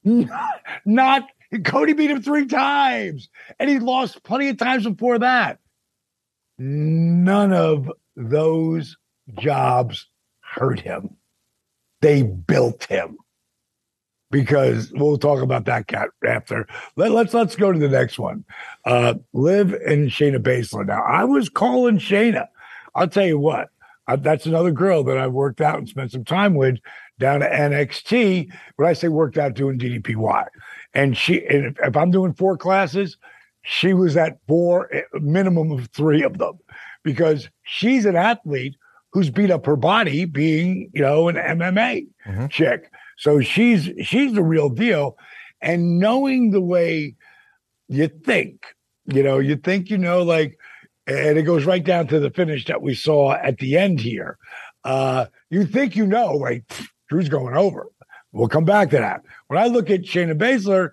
Not, 0.03 0.61
not 0.85 1.27
Cody 1.63 1.93
beat 1.93 2.11
him 2.11 2.21
three 2.21 2.45
times, 2.47 3.29
and 3.59 3.69
he 3.69 3.79
lost 3.79 4.23
plenty 4.23 4.49
of 4.49 4.57
times 4.57 4.85
before 4.85 5.19
that. 5.19 5.59
None 6.57 7.53
of 7.53 7.91
those 8.15 8.97
jobs 9.35 10.07
hurt 10.41 10.79
him. 10.79 11.15
They 12.01 12.23
built 12.23 12.83
him. 12.85 13.17
Because 14.29 14.91
we'll 14.91 15.17
talk 15.17 15.41
about 15.41 15.65
that 15.65 15.87
cat 15.87 16.09
after. 16.25 16.67
Let, 16.97 17.11
let's 17.11 17.33
let's 17.33 17.55
go 17.55 17.71
to 17.71 17.79
the 17.79 17.87
next 17.87 18.19
one. 18.19 18.43
Uh 18.83 19.15
Liv 19.31 19.71
and 19.71 20.09
Shayna 20.09 20.39
Baszler. 20.39 20.85
Now 20.85 21.01
I 21.01 21.23
was 21.23 21.47
calling 21.47 21.97
Shayna. 21.97 22.47
I'll 22.93 23.07
tell 23.07 23.25
you 23.25 23.39
what. 23.39 23.69
I, 24.07 24.15
that's 24.15 24.45
another 24.45 24.71
girl 24.71 25.03
that 25.03 25.17
I've 25.17 25.33
worked 25.33 25.61
out 25.61 25.77
and 25.77 25.87
spent 25.87 26.11
some 26.11 26.25
time 26.25 26.55
with 26.55 26.77
down 27.19 27.43
at 27.43 27.51
NXT. 27.51 28.51
When 28.75 28.87
I 28.87 28.93
say 28.93 29.07
worked 29.09 29.37
out 29.37 29.53
doing 29.53 29.77
DDPY, 29.77 30.45
and 30.93 31.17
she, 31.17 31.45
and 31.45 31.65
if, 31.65 31.79
if 31.79 31.97
I'm 31.97 32.11
doing 32.11 32.33
four 32.33 32.57
classes, 32.57 33.17
she 33.63 33.93
was 33.93 34.15
at 34.15 34.39
four, 34.47 34.93
eh, 34.93 35.01
minimum 35.13 35.71
of 35.71 35.87
three 35.87 36.23
of 36.23 36.37
them, 36.37 36.57
because 37.03 37.49
she's 37.63 38.05
an 38.05 38.15
athlete 38.15 38.77
who's 39.13 39.29
beat 39.29 39.51
up 39.51 39.65
her 39.65 39.75
body 39.75 40.25
being, 40.25 40.89
you 40.93 41.01
know, 41.01 41.27
an 41.27 41.35
MMA 41.37 42.07
Mhm. 42.27 42.49
chick. 42.49 42.91
So 43.17 43.39
she's 43.41 43.89
she's 44.05 44.33
the 44.33 44.43
real 44.43 44.69
deal, 44.69 45.17
and 45.61 45.99
knowing 45.99 46.51
the 46.51 46.61
way 46.61 47.15
you 47.87 48.07
think, 48.07 48.61
you 49.05 49.23
know, 49.23 49.39
you 49.39 49.55
think 49.55 49.89
you 49.89 49.97
know, 49.97 50.21
like, 50.23 50.57
and 51.07 51.37
it 51.37 51.43
goes 51.43 51.65
right 51.65 51.83
down 51.83 52.07
to 52.07 52.19
the 52.19 52.29
finish 52.29 52.65
that 52.65 52.81
we 52.81 52.93
saw 52.93 53.31
at 53.33 53.57
the 53.59 53.77
end 53.77 53.99
here. 53.99 54.37
Uh, 54.83 55.25
you 55.49 55.65
think 55.65 55.95
you 55.95 56.05
know, 56.05 56.33
like 56.33 56.63
Drew's 57.09 57.29
going 57.29 57.55
over. 57.55 57.87
We'll 58.33 58.49
come 58.49 58.65
back 58.65 58.89
to 58.91 58.97
that. 58.97 59.21
When 59.47 59.57
I 59.57 59.67
look 59.67 59.89
at 59.89 60.01
Shayna 60.01 60.37
Baszler 60.37 60.89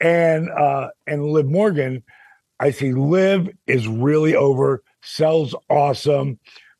and 0.00 0.48
uh, 0.50 0.88
and 1.06 1.26
Liv 1.26 1.46
Morgan, 1.46 2.02
I 2.60 2.70
see 2.70 2.92
Liv 2.92 3.50
is 3.66 3.86
really 3.88 4.34
over. 4.34 4.82
Sells 5.02 5.54
awesome, 5.68 6.38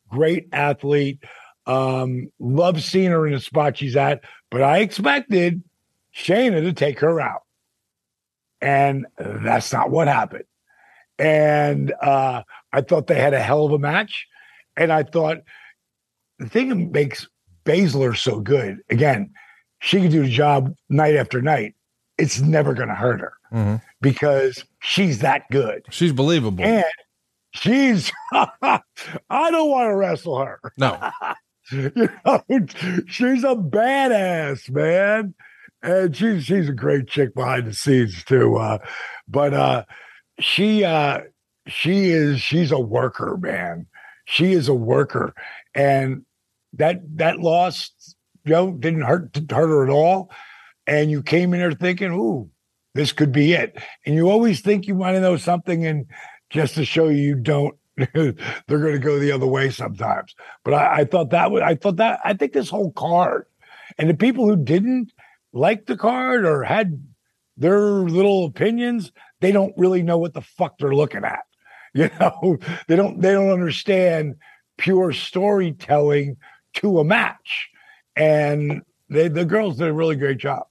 great 0.09 0.47
athlete. 0.51 1.23
Um, 1.65 2.31
love 2.39 2.81
seeing 2.81 3.11
her 3.11 3.27
in 3.27 3.33
the 3.33 3.39
spot 3.39 3.77
she's 3.77 3.95
at, 3.95 4.21
but 4.49 4.61
I 4.61 4.79
expected 4.79 5.61
Shayna 6.15 6.61
to 6.63 6.73
take 6.73 6.99
her 7.01 7.19
out, 7.19 7.41
and 8.61 9.05
that's 9.19 9.73
not 9.73 9.89
what 9.91 10.07
happened. 10.07 10.45
And 11.19 11.93
uh, 12.01 12.43
I 12.71 12.81
thought 12.81 13.07
they 13.07 13.19
had 13.19 13.33
a 13.33 13.41
hell 13.41 13.65
of 13.65 13.71
a 13.73 13.79
match, 13.79 14.27
and 14.77 14.93
I 14.93 15.03
thought 15.03 15.39
the 16.39 16.47
thing 16.47 16.69
that 16.69 16.75
makes 16.75 17.27
Baszler 17.65 18.15
so 18.15 18.39
good 18.39 18.79
again, 18.89 19.31
she 19.79 19.99
can 19.99 20.09
do 20.09 20.23
the 20.23 20.29
job 20.29 20.73
night 20.89 21.15
after 21.15 21.41
night. 21.41 21.75
It's 22.17 22.39
never 22.39 22.73
going 22.73 22.87
to 22.89 22.95
hurt 22.95 23.19
her 23.19 23.33
Mhm. 23.53 23.81
because 24.01 24.63
she's 24.79 25.19
that 25.19 25.43
good. 25.51 25.85
She's 25.89 26.13
believable. 26.13 26.63
And 26.63 26.85
she's, 27.57 28.11
I 28.31 28.81
don't 29.29 29.69
want 29.69 29.89
to 29.89 29.95
wrestle 29.95 30.39
her. 30.39 30.59
no, 30.77 31.11
you 31.71 31.91
know, 32.25 32.43
she's 33.07 33.43
a 33.43 33.55
badass, 33.55 34.69
man. 34.69 35.33
And 35.83 36.15
she's 36.15 36.45
she's 36.45 36.69
a 36.69 36.73
great 36.73 37.07
chick 37.07 37.35
behind 37.35 37.67
the 37.67 37.73
scenes 37.73 38.23
too. 38.23 38.55
Uh, 38.55 38.79
but 39.27 39.53
uh 39.53 39.85
she 40.39 40.83
uh 40.83 41.21
she 41.67 42.09
is 42.09 42.41
she's 42.41 42.71
a 42.71 42.79
worker, 42.79 43.37
man. 43.37 43.85
She 44.25 44.53
is 44.53 44.67
a 44.67 44.73
worker. 44.73 45.33
And 45.75 46.25
that 46.73 47.01
that 47.17 47.39
loss, 47.39 47.91
you 48.43 48.53
know, 48.53 48.71
didn't 48.71 49.01
hurt 49.01 49.31
didn't 49.33 49.51
hurt 49.51 49.69
her 49.69 49.83
at 49.83 49.91
all. 49.91 50.31
And 50.87 51.11
you 51.11 51.21
came 51.21 51.53
in 51.53 51.59
there 51.59 51.73
thinking, 51.73 52.11
ooh, 52.11 52.49
this 52.95 53.11
could 53.11 53.31
be 53.31 53.53
it. 53.53 53.77
And 54.05 54.15
you 54.15 54.29
always 54.29 54.61
think 54.61 54.87
you 54.87 54.95
might 54.95 55.19
know 55.19 55.37
something, 55.37 55.85
and 55.85 56.07
just 56.49 56.75
to 56.75 56.85
show 56.85 57.09
you 57.09 57.35
don't, 57.35 57.75
they're 57.95 58.33
going 58.67 58.93
to 58.93 58.99
go 58.99 59.19
the 59.19 59.31
other 59.31 59.47
way 59.47 59.69
sometimes. 59.69 60.35
But 60.63 60.73
I, 60.73 60.99
I 60.99 61.05
thought 61.05 61.31
that 61.31 61.51
was, 61.51 61.63
I 61.63 61.75
thought 61.75 61.97
that, 61.97 62.19
I 62.23 62.33
think 62.33 62.53
this 62.53 62.69
whole 62.69 62.91
card 62.91 63.45
and 63.97 64.09
the 64.09 64.13
people 64.13 64.47
who 64.47 64.55
didn't 64.55 65.11
like 65.53 65.85
the 65.85 65.97
card 65.97 66.45
or 66.45 66.63
had 66.63 67.03
their 67.57 67.79
little 67.79 68.45
opinions, 68.45 69.11
they 69.41 69.51
don't 69.51 69.73
really 69.77 70.03
know 70.03 70.17
what 70.17 70.33
the 70.33 70.41
fuck 70.41 70.77
they're 70.77 70.95
looking 70.95 71.23
at. 71.23 71.39
You 71.93 72.11
know, 72.19 72.57
they 72.87 72.95
don't, 72.95 73.21
they 73.21 73.31
don't 73.31 73.49
understand 73.49 74.35
pure 74.77 75.11
storytelling 75.13 76.37
to 76.75 76.99
a 76.99 77.03
match. 77.03 77.69
And 78.15 78.83
they, 79.09 79.29
the 79.29 79.45
girls 79.45 79.77
did 79.77 79.87
a 79.87 79.93
really 79.93 80.15
great 80.15 80.37
job. 80.37 80.67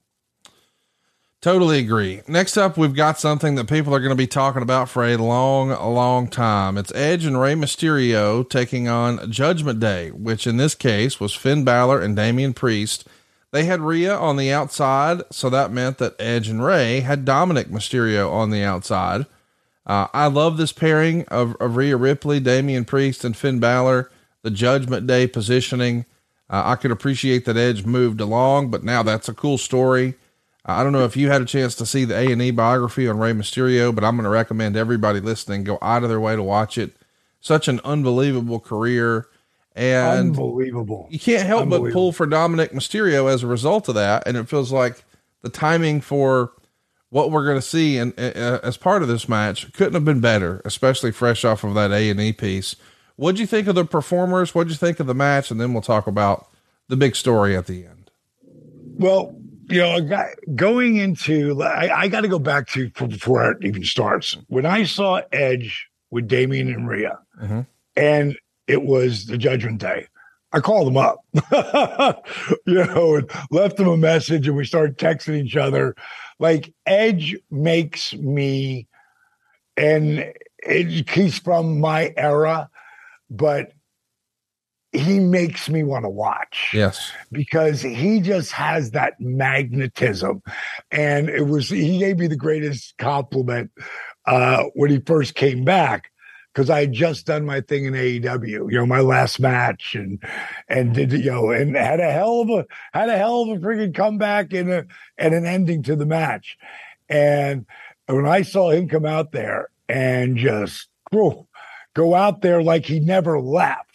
Totally 1.39 1.77
agree. 1.77 2.21
Next 2.27 2.57
up, 2.57 2.77
we've 2.77 2.95
got 2.95 3.19
something 3.19 3.53
that 3.55 3.69
people 3.69 3.93
are 3.93 3.99
going 3.99 4.09
to 4.09 4.15
be 4.15 4.25
talking 4.25 4.63
about 4.63 4.89
for 4.89 5.05
a 5.05 5.17
long, 5.17 5.69
long 5.69 6.29
time. 6.29 6.79
It's 6.79 6.91
Edge 6.95 7.25
and 7.25 7.39
Rey 7.39 7.53
Mysterio 7.53 8.47
taking 8.49 8.87
on 8.87 9.31
Judgment 9.31 9.79
Day, 9.79 10.09
which 10.09 10.47
in 10.47 10.57
this 10.57 10.73
case 10.73 11.19
was 11.19 11.35
Finn 11.35 11.63
Balor 11.63 12.01
and 12.01 12.15
Damian 12.15 12.53
Priest. 12.53 13.07
They 13.51 13.65
had 13.65 13.81
Rhea 13.81 14.15
on 14.15 14.37
the 14.37 14.51
outside, 14.51 15.21
so 15.31 15.47
that 15.51 15.71
meant 15.71 15.99
that 15.99 16.15
Edge 16.19 16.49
and 16.49 16.65
Rey 16.65 17.01
had 17.01 17.23
Dominic 17.23 17.67
Mysterio 17.67 18.31
on 18.31 18.49
the 18.49 18.63
outside. 18.63 19.27
Uh, 19.85 20.07
I 20.15 20.27
love 20.27 20.57
this 20.57 20.73
pairing 20.73 21.23
of, 21.25 21.55
of 21.59 21.75
Rhea 21.75 21.97
Ripley, 21.97 22.39
Damian 22.39 22.83
Priest, 22.83 23.23
and 23.23 23.37
Finn 23.37 23.59
Balor. 23.59 24.11
The 24.41 24.51
Judgment 24.51 25.05
Day 25.05 25.27
positioning. 25.27 26.05
Uh, 26.49 26.63
I 26.65 26.75
could 26.75 26.91
appreciate 26.91 27.45
that 27.45 27.57
Edge 27.57 27.85
moved 27.85 28.21
along, 28.21 28.71
but 28.71 28.83
now 28.83 29.03
that's 29.03 29.29
a 29.29 29.33
cool 29.33 29.57
story. 29.59 30.15
I 30.67 30.83
don't 30.83 30.91
know 30.91 31.05
if 31.05 31.15
you 31.15 31.29
had 31.29 31.41
a 31.41 31.45
chance 31.45 31.75
to 31.75 31.85
see 31.85 32.03
the 32.03 32.15
A 32.15 32.31
and 32.31 32.41
E 32.41 32.51
biography 32.51 33.07
on 33.07 33.19
Rey 33.19 33.31
Mysterio, 33.31 33.95
but 33.95 34.03
I'm 34.03 34.15
going 34.15 34.25
to 34.25 34.29
recommend 34.29 34.75
everybody 34.75 35.19
listening 35.21 35.63
go 35.63 35.77
out 35.81 36.03
of 36.03 36.09
their 36.09 36.19
way 36.19 36.35
to 36.35 36.43
watch 36.43 36.77
it. 36.77 36.95
Such 37.39 37.67
an 37.67 37.79
unbelievable 37.85 38.59
career, 38.59 39.27
and 39.77 40.31
Unbelievable. 40.31 41.07
you 41.11 41.19
can't 41.19 41.45
help 41.45 41.69
but 41.69 41.93
pull 41.93 42.11
for 42.11 42.25
Dominic 42.25 42.71
Mysterio 42.71 43.31
as 43.31 43.43
a 43.43 43.47
result 43.47 43.87
of 43.87 43.95
that. 43.95 44.23
And 44.25 44.35
it 44.35 44.49
feels 44.49 44.71
like 44.71 45.05
the 45.43 45.49
timing 45.49 46.01
for 46.01 46.51
what 47.09 47.29
we're 47.31 47.45
going 47.45 47.59
to 47.59 47.61
see 47.61 47.97
and 47.97 48.11
uh, 48.19 48.59
as 48.63 48.75
part 48.75 49.03
of 49.03 49.07
this 49.07 49.29
match 49.29 49.71
couldn't 49.73 49.93
have 49.93 50.03
been 50.03 50.19
better, 50.19 50.61
especially 50.65 51.11
fresh 51.11 51.45
off 51.45 51.63
of 51.63 51.75
that 51.75 51.91
A 51.91 52.09
and 52.09 52.19
E 52.19 52.33
piece. 52.33 52.75
What'd 53.17 53.39
you 53.39 53.45
think 53.47 53.67
of 53.67 53.75
the 53.75 53.85
performers? 53.85 54.53
What'd 54.53 54.71
you 54.71 54.77
think 54.77 54.99
of 54.99 55.07
the 55.07 55.15
match? 55.15 55.51
And 55.51 55.61
then 55.61 55.73
we'll 55.73 55.81
talk 55.83 56.07
about 56.07 56.49
the 56.87 56.97
big 56.97 57.15
story 57.15 57.55
at 57.55 57.67
the 57.67 57.85
end. 57.85 58.09
Well, 58.95 59.35
you 59.69 59.79
know, 59.81 60.25
going 60.55 60.97
into, 60.97 61.61
I, 61.61 62.01
I 62.03 62.07
got 62.07 62.21
to 62.21 62.27
go 62.27 62.39
back 62.39 62.67
to 62.69 62.89
before 62.89 63.51
it 63.51 63.57
even 63.65 63.83
starts. 63.83 64.37
When 64.47 64.65
I 64.65 64.83
saw 64.83 65.21
Edge 65.31 65.87
with 66.11 66.27
Damian 66.27 66.69
and 66.69 66.87
Rhea, 66.87 67.19
Mhm. 67.41 67.65
and 67.95 68.37
it 68.67 68.83
was 68.83 69.25
the 69.25 69.37
Judgment 69.37 69.79
Day, 69.81 70.07
I 70.53 70.59
called 70.61 70.87
them 70.87 70.97
up, 70.97 71.19
you 72.65 72.85
know, 72.85 73.15
and 73.15 73.29
left 73.51 73.77
them 73.77 73.87
a 73.89 73.97
message, 73.97 74.47
and 74.47 74.55
we 74.55 74.63
started 74.65 74.97
texting 74.97 75.35
each 75.43 75.57
other. 75.57 75.95
Like 76.39 76.73
Edge 76.85 77.35
makes 77.51 78.13
me, 78.13 78.87
and 79.75 80.31
it, 80.63 81.09
he's 81.09 81.39
from 81.39 81.79
my 81.81 82.13
era, 82.15 82.69
but 83.29 83.73
he 84.97 85.19
makes 85.19 85.69
me 85.69 85.83
want 85.83 86.05
to 86.05 86.09
watch 86.09 86.71
Yes. 86.73 87.11
because 87.31 87.81
he 87.81 88.19
just 88.19 88.51
has 88.51 88.91
that 88.91 89.19
magnetism. 89.19 90.41
And 90.91 91.29
it 91.29 91.47
was, 91.47 91.69
he 91.69 91.99
gave 91.99 92.17
me 92.19 92.27
the 92.27 92.35
greatest 92.35 92.97
compliment 92.97 93.71
uh, 94.25 94.63
when 94.73 94.89
he 94.91 94.99
first 94.99 95.35
came 95.35 95.63
back 95.63 96.11
because 96.53 96.69
I 96.69 96.81
had 96.81 96.93
just 96.93 97.25
done 97.27 97.45
my 97.45 97.61
thing 97.61 97.85
in 97.85 97.93
AEW, 97.93 98.47
you 98.47 98.71
know, 98.71 98.85
my 98.85 99.01
last 99.01 99.39
match 99.39 99.93
and, 99.93 100.21
and 100.67 100.93
did, 100.93 101.11
you 101.11 101.31
know, 101.31 101.51
and 101.51 101.75
had 101.75 101.99
a 101.99 102.11
hell 102.11 102.41
of 102.41 102.49
a, 102.49 102.65
had 102.93 103.09
a 103.09 103.17
hell 103.17 103.43
of 103.43 103.49
a 103.49 103.65
freaking 103.65 103.93
comeback 103.93 104.53
and 104.53 104.71
a, 104.71 104.85
and 105.17 105.35
an 105.35 105.45
ending 105.45 105.83
to 105.83 105.95
the 105.95 106.05
match. 106.07 106.57
And 107.09 107.65
when 108.07 108.25
I 108.25 108.41
saw 108.41 108.71
him 108.71 108.89
come 108.89 109.05
out 109.05 109.31
there 109.31 109.69
and 109.87 110.35
just 110.35 110.87
whew, 111.11 111.47
go 111.93 112.15
out 112.15 112.41
there 112.41 112.61
like 112.61 112.85
he 112.85 112.99
never 112.99 113.39
left 113.39 113.86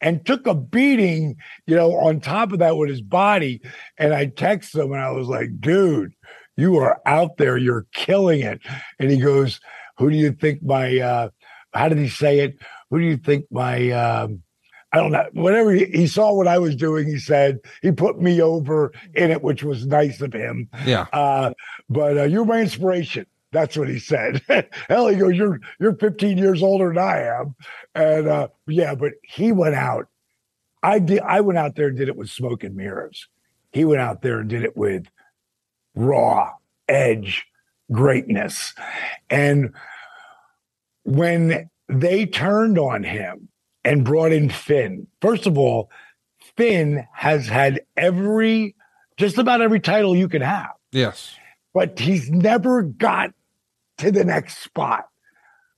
and 0.00 0.24
took 0.24 0.46
a 0.46 0.54
beating, 0.54 1.36
you 1.66 1.76
know, 1.76 1.92
on 1.96 2.20
top 2.20 2.52
of 2.52 2.58
that 2.60 2.76
with 2.76 2.88
his 2.88 3.02
body. 3.02 3.60
And 3.98 4.14
I 4.14 4.26
texted 4.26 4.82
him 4.82 4.92
and 4.92 5.00
I 5.00 5.10
was 5.10 5.28
like, 5.28 5.60
dude, 5.60 6.12
you 6.56 6.76
are 6.76 7.00
out 7.06 7.36
there, 7.36 7.56
you're 7.56 7.86
killing 7.92 8.40
it. 8.40 8.60
And 8.98 9.10
he 9.10 9.18
goes, 9.18 9.60
Who 9.98 10.10
do 10.10 10.16
you 10.16 10.32
think 10.32 10.62
my 10.62 10.98
uh 10.98 11.28
how 11.72 11.88
did 11.88 11.98
he 11.98 12.08
say 12.08 12.40
it? 12.40 12.58
Who 12.90 12.98
do 12.98 13.04
you 13.04 13.16
think 13.16 13.46
my 13.50 13.90
um 13.90 14.42
I 14.92 14.96
don't 14.96 15.12
know. 15.12 15.28
Whatever 15.34 15.70
he, 15.72 15.84
he 15.84 16.06
saw 16.08 16.34
what 16.34 16.48
I 16.48 16.58
was 16.58 16.74
doing, 16.74 17.06
he 17.06 17.18
said 17.18 17.60
he 17.80 17.92
put 17.92 18.20
me 18.20 18.42
over 18.42 18.92
in 19.14 19.30
it, 19.30 19.40
which 19.40 19.62
was 19.62 19.86
nice 19.86 20.20
of 20.20 20.32
him. 20.32 20.68
Yeah. 20.84 21.06
Uh, 21.12 21.52
but 21.88 22.18
uh, 22.18 22.24
you're 22.24 22.44
my 22.44 22.60
inspiration. 22.60 23.26
That's 23.52 23.76
what 23.76 23.88
he 23.88 23.98
said. 23.98 24.42
Hell, 24.88 25.08
he 25.08 25.16
goes, 25.16 25.36
"You're 25.36 25.60
you're 25.80 25.96
15 25.96 26.38
years 26.38 26.62
older 26.62 26.88
than 26.88 26.98
I 26.98 27.22
am," 27.22 27.54
and 27.94 28.28
uh, 28.28 28.48
yeah, 28.66 28.94
but 28.94 29.12
he 29.22 29.50
went 29.52 29.74
out. 29.74 30.06
I 30.82 30.98
did. 30.98 31.20
I 31.20 31.40
went 31.40 31.58
out 31.58 31.74
there 31.74 31.88
and 31.88 31.96
did 31.98 32.08
it 32.08 32.16
with 32.16 32.30
smoke 32.30 32.62
and 32.64 32.76
mirrors. 32.76 33.28
He 33.72 33.84
went 33.84 34.00
out 34.00 34.22
there 34.22 34.40
and 34.40 34.48
did 34.48 34.62
it 34.62 34.76
with 34.76 35.06
raw 35.94 36.52
edge 36.88 37.44
greatness, 37.90 38.72
and 39.28 39.72
when 41.02 41.68
they 41.88 42.26
turned 42.26 42.78
on 42.78 43.02
him 43.02 43.48
and 43.84 44.04
brought 44.04 44.32
in 44.32 44.48
Finn, 44.48 45.06
first 45.20 45.46
of 45.46 45.58
all, 45.58 45.90
Finn 46.56 47.06
has 47.14 47.48
had 47.48 47.80
every 47.96 48.76
just 49.16 49.38
about 49.38 49.60
every 49.60 49.80
title 49.80 50.16
you 50.16 50.28
can 50.28 50.40
have 50.42 50.70
Yes. 50.92 51.34
but 51.74 51.98
he's 51.98 52.30
never 52.30 52.82
got 52.82 53.32
to 54.00 54.10
the 54.10 54.24
next 54.24 54.58
spot. 54.58 55.06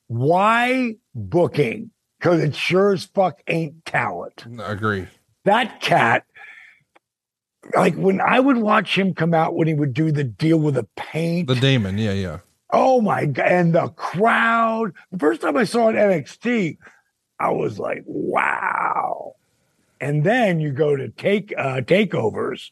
Why 0.06 0.96
booking? 1.14 1.90
Because 2.18 2.42
it 2.42 2.54
sure 2.54 2.92
as 2.92 3.04
fuck 3.04 3.40
ain't 3.48 3.84
talent. 3.84 4.44
I 4.60 4.72
agree. 4.72 5.06
That 5.44 5.80
cat, 5.80 6.24
like 7.74 7.94
when 7.96 8.20
I 8.20 8.38
would 8.38 8.58
watch 8.58 8.96
him 8.96 9.14
come 9.14 9.34
out 9.34 9.54
when 9.54 9.66
he 9.68 9.74
would 9.74 9.92
do 9.94 10.12
the 10.12 10.24
deal 10.24 10.58
with 10.58 10.74
the 10.74 10.86
paint. 10.96 11.48
The 11.48 11.56
demon. 11.56 11.98
Yeah. 11.98 12.12
Yeah. 12.12 12.38
oh 12.72 13.00
my 13.00 13.26
god! 13.26 13.46
And 13.46 13.74
the 13.74 13.88
crowd. 13.88 14.92
The 15.10 15.18
first 15.18 15.40
time 15.40 15.56
I 15.56 15.64
saw 15.64 15.88
it 15.88 15.94
NXT, 15.94 16.78
I 17.40 17.50
was 17.50 17.78
like, 17.78 18.04
wow. 18.06 19.34
And 20.00 20.24
then 20.24 20.60
you 20.60 20.72
go 20.72 20.94
to 20.96 21.08
take 21.08 21.52
uh, 21.56 21.80
takeovers, 21.80 22.70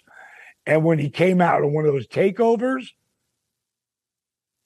and 0.67 0.85
when 0.85 0.99
he 0.99 1.11
came 1.11 1.41
out 1.41 1.63
on 1.63 1.73
one 1.73 1.87
of 1.87 1.93
those 1.93 2.07
takeovers, 2.07 2.89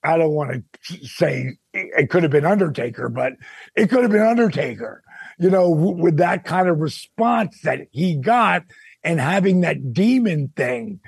I 0.04 0.18
don't 0.18 0.32
want 0.32 0.64
to 0.88 1.06
say 1.06 1.56
it 1.72 2.10
could 2.10 2.22
have 2.22 2.32
been 2.32 2.44
Undertaker, 2.44 3.08
but 3.08 3.32
it 3.74 3.88
could 3.88 4.02
have 4.02 4.12
been 4.12 4.20
Undertaker. 4.20 5.02
You 5.38 5.50
know, 5.50 5.70
with 5.70 6.18
that 6.18 6.44
kind 6.44 6.68
of 6.68 6.78
response 6.78 7.62
that 7.62 7.88
he 7.90 8.16
got 8.16 8.64
and 9.02 9.18
having 9.18 9.62
that 9.62 9.92
demon 9.92 10.52
thing, 10.54 11.00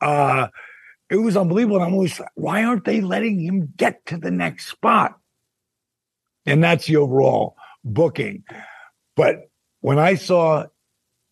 uh, 0.00 0.48
it 1.10 1.16
was 1.16 1.36
unbelievable. 1.36 1.76
And 1.76 1.86
I'm 1.86 1.94
always, 1.94 2.20
like, 2.20 2.28
why 2.34 2.64
aren't 2.64 2.84
they 2.84 3.00
letting 3.00 3.40
him 3.40 3.72
get 3.76 4.04
to 4.06 4.18
the 4.18 4.30
next 4.30 4.66
spot? 4.68 5.18
And 6.46 6.62
that's 6.62 6.86
the 6.86 6.96
overall 6.96 7.56
booking. 7.82 8.44
But 9.16 9.50
when 9.80 9.98
I 9.98 10.14
saw 10.14 10.66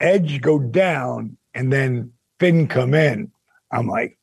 Edge 0.00 0.40
go 0.40 0.58
down 0.58 1.36
and 1.54 1.72
then 1.72 2.12
Finn 2.40 2.66
come 2.66 2.94
in, 2.94 3.30
I'm 3.70 3.86
like, 3.86 4.18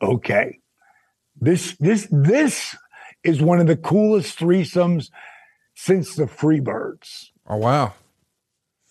okay, 0.00 0.60
this 1.44 1.76
this 1.78 2.08
this 2.10 2.76
is 3.22 3.40
one 3.40 3.60
of 3.60 3.66
the 3.66 3.76
coolest 3.76 4.38
threesomes 4.38 5.10
since 5.74 6.14
the 6.14 6.24
Freebirds. 6.24 7.30
Oh 7.46 7.56
wow. 7.56 7.94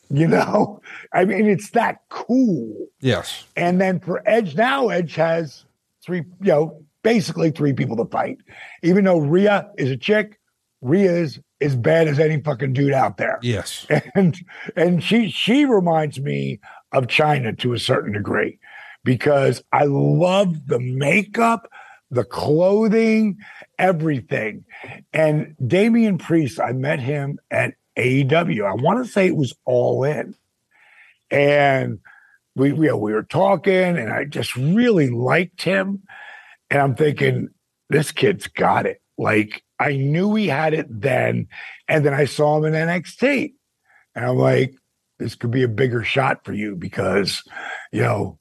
You 0.10 0.28
know, 0.28 0.82
I 1.12 1.26
mean, 1.26 1.48
it's 1.48 1.72
that 1.72 2.02
cool. 2.10 2.88
Yes. 3.00 3.46
And 3.56 3.82
then 3.82 4.00
for 4.00 4.22
Edge 4.28 4.56
now, 4.56 4.90
Edge 4.90 5.16
has 5.16 5.66
three, 6.06 6.20
you 6.40 6.52
know, 6.52 6.84
basically 7.02 7.50
three 7.50 7.74
people 7.74 7.98
to 7.98 8.06
fight. 8.06 8.38
Even 8.84 9.06
though 9.06 9.18
Rhea 9.18 9.72
is 9.78 9.90
a 9.90 9.98
chick, 9.98 10.40
Rhea 10.82 11.12
is 11.12 11.40
as 11.62 11.76
bad 11.76 12.08
as 12.08 12.20
any 12.20 12.42
fucking 12.42 12.74
dude 12.74 12.94
out 12.94 13.18
there. 13.18 13.40
Yes. 13.42 13.88
And 14.16 14.38
and 14.76 15.04
she 15.04 15.30
she 15.30 15.66
reminds 15.66 16.20
me 16.20 16.60
of 16.92 17.08
Chyna 17.08 17.58
to 17.60 17.74
a 17.74 17.80
certain 17.80 18.12
degree 18.14 18.60
because 19.04 19.64
I 19.72 19.86
love 19.86 20.68
the 20.68 20.80
makeup, 20.80 21.70
the 22.14 22.24
clothing, 22.24 23.38
everything. 23.78 24.66
And 25.12 25.56
Damian 25.66 26.18
Priest, 26.18 26.60
I 26.60 26.72
met 26.74 27.00
him 27.00 27.40
at 27.50 27.76
AEW. 27.98 28.66
I 28.66 28.82
want 28.82 29.06
to 29.06 29.12
say 29.12 29.28
it 29.28 29.36
was 29.36 29.54
all 29.66 30.04
in. 30.04 30.36
And 31.32 32.00
we, 32.56 32.72
we, 32.72 32.92
we 32.92 33.14
were 33.14 33.24
talking, 33.24 33.98
and 33.98 34.12
I 34.12 34.26
just 34.26 34.56
really 34.56 35.10
liked 35.10 35.64
him. 35.64 36.04
And 36.70 36.82
I'm 36.82 36.96
thinking, 36.96 37.50
this 37.90 38.12
kid's 38.12 38.48
got 38.48 38.86
it. 38.86 39.02
Like, 39.18 39.64
I 39.80 39.96
knew 39.96 40.36
he 40.36 40.48
had 40.48 40.74
it 40.74 40.88
then. 40.90 41.48
And 41.88 42.06
then 42.06 42.14
I 42.14 42.26
saw 42.26 42.58
him 42.58 42.66
in 42.66 42.74
NXT. 42.74 43.54
And 44.16 44.26
I'm 44.26 44.38
like, 44.38 44.74
this 45.20 45.36
could 45.36 45.52
be 45.52 45.64
a 45.64 45.68
bigger 45.68 46.04
shot 46.04 46.46
for 46.46 46.54
you 46.54 46.76
because, 46.76 47.44
you 47.92 48.02
know, 48.02 48.40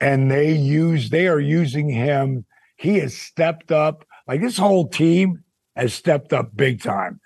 and 0.00 0.30
they 0.30 0.52
use, 0.52 1.10
they 1.10 1.28
are 1.28 1.40
using 1.40 1.88
him. 1.88 2.44
He 2.84 2.98
has 2.98 3.16
stepped 3.16 3.72
up. 3.72 4.04
Like 4.28 4.42
this 4.42 4.58
whole 4.58 4.86
team 4.86 5.42
has 5.74 5.94
stepped 5.94 6.34
up 6.34 6.54
big 6.54 6.82
time. 6.82 7.18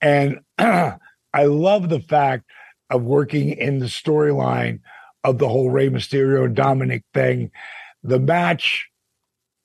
And 0.00 0.40
I 0.58 0.98
love 1.44 1.90
the 1.90 2.00
fact 2.00 2.44
of 2.88 3.02
working 3.02 3.50
in 3.50 3.78
the 3.78 3.86
storyline 3.86 4.80
of 5.22 5.36
the 5.36 5.48
whole 5.48 5.70
Rey 5.70 5.90
Mysterio 5.90 6.52
Dominic 6.52 7.04
thing. 7.12 7.50
The 8.02 8.18
match 8.18 8.88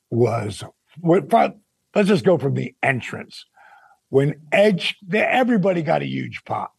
was 0.10 0.66
let's 1.02 2.10
just 2.10 2.26
go 2.26 2.38
from 2.38 2.54
the 2.54 2.76
entrance. 2.84 3.46
When 4.10 4.42
Edge, 4.52 4.98
everybody 5.14 5.82
got 5.82 6.02
a 6.02 6.08
huge 6.08 6.44
pop. 6.44 6.76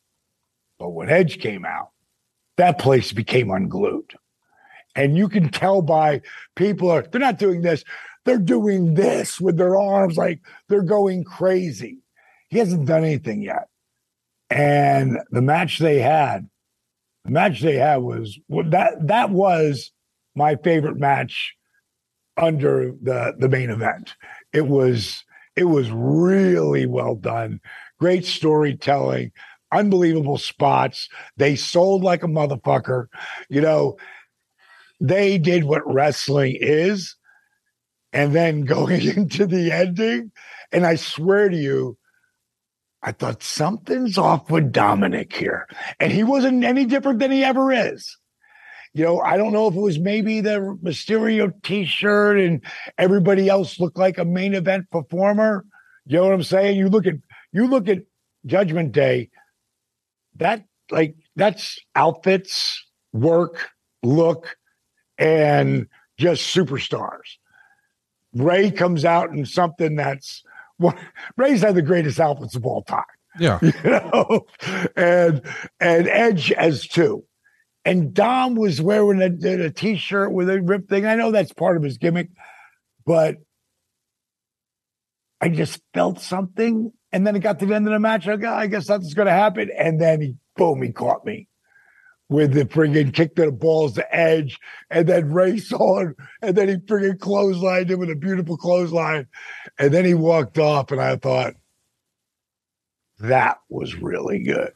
But 0.79 0.91
when 0.91 1.09
Edge 1.09 1.41
came 1.41 1.65
out, 1.65 1.91
that 2.59 2.79
place 2.79 3.13
became 3.13 3.51
unglued. 3.51 4.15
And 4.95 5.17
you 5.17 5.29
can 5.29 5.49
tell 5.49 5.81
by 5.81 6.23
people 6.55 6.91
are 6.91 7.03
they're 7.03 7.21
not 7.21 7.39
doing 7.39 7.63
this, 7.63 7.85
they're 8.29 8.39
doing 8.39 8.93
this 8.93 9.41
with 9.41 9.57
their 9.57 9.75
arms 9.75 10.19
like 10.19 10.41
they're 10.69 10.83
going 10.83 11.25
crazy. 11.25 11.99
He 12.49 12.59
hasn't 12.59 12.87
done 12.87 13.03
anything 13.03 13.41
yet. 13.41 13.69
And 14.51 15.19
the 15.31 15.41
match 15.41 15.79
they 15.79 16.01
had, 16.01 16.49
the 17.25 17.31
match 17.31 17.63
they 17.63 17.77
had 17.77 17.99
was 17.99 18.39
that 18.67 19.07
that 19.07 19.31
was 19.31 19.93
my 20.35 20.57
favorite 20.57 20.99
match 20.99 21.55
under 22.37 22.93
the 23.03 23.35
the 23.39 23.49
main 23.49 23.71
event. 23.71 24.15
It 24.53 24.67
was 24.67 25.25
it 25.57 25.65
was 25.65 25.91
really 25.91 26.85
well 26.85 27.15
done. 27.15 27.61
Great 27.99 28.27
storytelling, 28.27 29.33
unbelievable 29.73 30.39
spots. 30.39 31.09
They 31.39 31.57
sold 31.57 32.03
like 32.03 32.23
a 32.23 32.29
motherfucker. 32.29 33.07
You 33.49 33.63
know, 33.63 33.97
they 35.01 35.39
did 35.39 35.65
what 35.65 35.91
wrestling 35.91 36.59
is. 36.61 37.17
And 38.13 38.35
then 38.35 38.65
going 38.65 39.03
into 39.03 39.47
the 39.47 39.73
ending, 39.73 40.33
and 40.73 40.87
I 40.87 40.97
swear 40.97 41.49
to 41.49 41.57
you, 41.57 41.97
I 43.03 43.13
thought 43.13 43.43
something's 43.43 44.19
off 44.19 44.51
with 44.51 44.73
Dominic 44.73 45.33
here. 45.33 45.67
And 46.01 46.13
he 46.13 46.25
wasn't 46.25 46.65
any 46.65 46.85
different 46.85 47.21
than 47.21 47.31
he 47.31 47.45
ever 47.45 47.73
is. 47.73 48.17
You 48.93 49.05
know, 49.05 49.21
I 49.21 49.37
don't 49.37 49.53
know 49.53 49.69
if 49.69 49.75
it 49.75 49.81
was 49.81 49.99
maybe 49.99 50.41
the 50.41 50.77
Mysterio 50.83 51.53
t 51.63 51.85
shirt 51.85 52.39
and 52.39 52.65
everybody 52.97 53.49
else 53.49 53.79
looked 53.79 53.99
like 53.99 54.19
a 54.19 54.25
main 54.25 54.55
event 54.55 54.91
performer. 54.91 55.65
You 56.07 56.17
know 56.17 56.25
what 56.25 56.33
I'm 56.33 56.43
saying? 56.43 56.79
You 56.79 56.89
look 56.89 57.07
at 57.07 57.15
you 57.53 57.69
look 57.69 57.89
at 57.89 57.99
Judgment 58.47 58.93
Day, 58.93 59.31
that 60.37 60.65
like 60.91 61.17
that's 61.37 61.79
outfits, 61.95 62.85
work, 63.13 63.69
look, 64.03 64.57
and 65.19 65.87
just 66.17 66.55
superstars. 66.55 67.37
Rey 68.41 68.71
comes 68.71 69.05
out 69.05 69.31
in 69.31 69.45
something 69.45 69.97
that's 69.97 70.43
well, 70.79 70.97
Rey's 71.37 71.63
had 71.63 71.75
the 71.75 71.83
greatest 71.83 72.21
outfits 72.21 72.55
of 72.55 72.65
all 72.65 72.83
time. 72.83 73.05
Yeah. 73.39 73.59
You 73.63 73.73
know, 73.91 74.47
and 74.97 75.43
and 75.81 76.09
Edge 76.09 76.53
as 76.53 76.87
two. 76.87 77.25
And 77.85 78.13
Dom 78.13 78.55
was 78.55 78.83
wearing 78.83 79.23
a, 79.23 79.65
a 79.65 79.71
t-shirt 79.71 80.33
with 80.33 80.51
a 80.51 80.61
rip 80.61 80.89
thing. 80.89 81.07
I 81.07 81.15
know 81.15 81.31
that's 81.31 81.53
part 81.53 81.77
of 81.77 81.83
his 81.83 81.97
gimmick, 81.97 82.29
but 83.07 83.37
I 85.41 85.49
just 85.49 85.81
felt 85.95 86.21
something. 86.21 86.93
And 87.13 87.27
then 87.27 87.35
it 87.35 87.41
got 87.41 87.61
to 87.61 87.67
the 87.67 87.75
end 87.75 87.87
of 87.87 87.93
the 87.93 87.99
match. 87.99 88.29
I 88.29 88.37
go, 88.37 88.53
I 88.53 88.67
guess 88.67 88.87
that's 88.87 89.15
going 89.15 89.27
to 89.27 89.33
happen. 89.33 89.71
And 89.77 89.99
then 89.99 90.21
he, 90.21 90.37
boom, 90.57 90.83
he 90.83 90.93
caught 90.93 91.25
me 91.25 91.48
with 92.29 92.53
the 92.53 92.65
friggin' 92.65 93.15
kick 93.15 93.35
to 93.37 93.47
the 93.47 93.53
balls, 93.53 93.95
the 93.95 94.15
edge, 94.15 94.59
and 94.91 95.09
then 95.09 95.33
race 95.33 95.73
on. 95.73 96.15
And 96.43 96.57
then 96.57 96.69
he 96.69 96.77
friggin' 96.77 97.19
clotheslined 97.19 97.91
him 97.91 98.01
with 98.01 98.11
a 98.11 98.17
beautiful 98.17 98.57
clothesline. 98.57 99.27
And 99.79 99.93
then 99.93 100.05
he 100.05 100.15
walked 100.15 100.59
off. 100.59 100.91
And 100.91 101.01
I 101.01 101.17
thought, 101.17 101.55
that 103.21 103.61
was 103.69 103.97
really 103.97 104.41
good. 104.41 104.73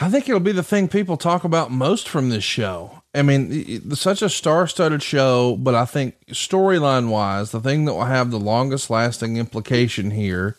I 0.00 0.08
think 0.08 0.28
it'll 0.28 0.40
be 0.40 0.52
the 0.52 0.62
thing 0.62 0.88
people 0.88 1.16
talk 1.16 1.44
about 1.44 1.72
most 1.72 2.08
from 2.08 2.30
this 2.30 2.44
show. 2.44 3.02
I 3.14 3.22
mean, 3.22 3.94
such 3.96 4.22
a 4.22 4.28
star-studded 4.28 5.02
show, 5.02 5.56
but 5.56 5.74
I 5.74 5.84
think 5.84 6.14
storyline 6.28 7.08
wise, 7.08 7.50
the 7.50 7.60
thing 7.60 7.84
that 7.84 7.94
will 7.94 8.04
have 8.04 8.30
the 8.30 8.38
longest 8.38 8.90
lasting 8.90 9.36
implication 9.36 10.12
here 10.12 10.56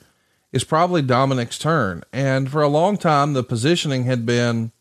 is 0.51 0.63
probably 0.63 1.01
Dominic's 1.01 1.57
turn. 1.57 2.03
And 2.11 2.51
for 2.51 2.61
a 2.61 2.67
long 2.67 2.97
time, 2.97 3.33
the 3.33 3.43
positioning 3.43 4.03
had 4.05 4.25
been 4.25 4.71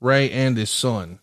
Rey 0.00 0.30
and 0.30 0.56
his 0.56 0.70
son. 0.70 1.18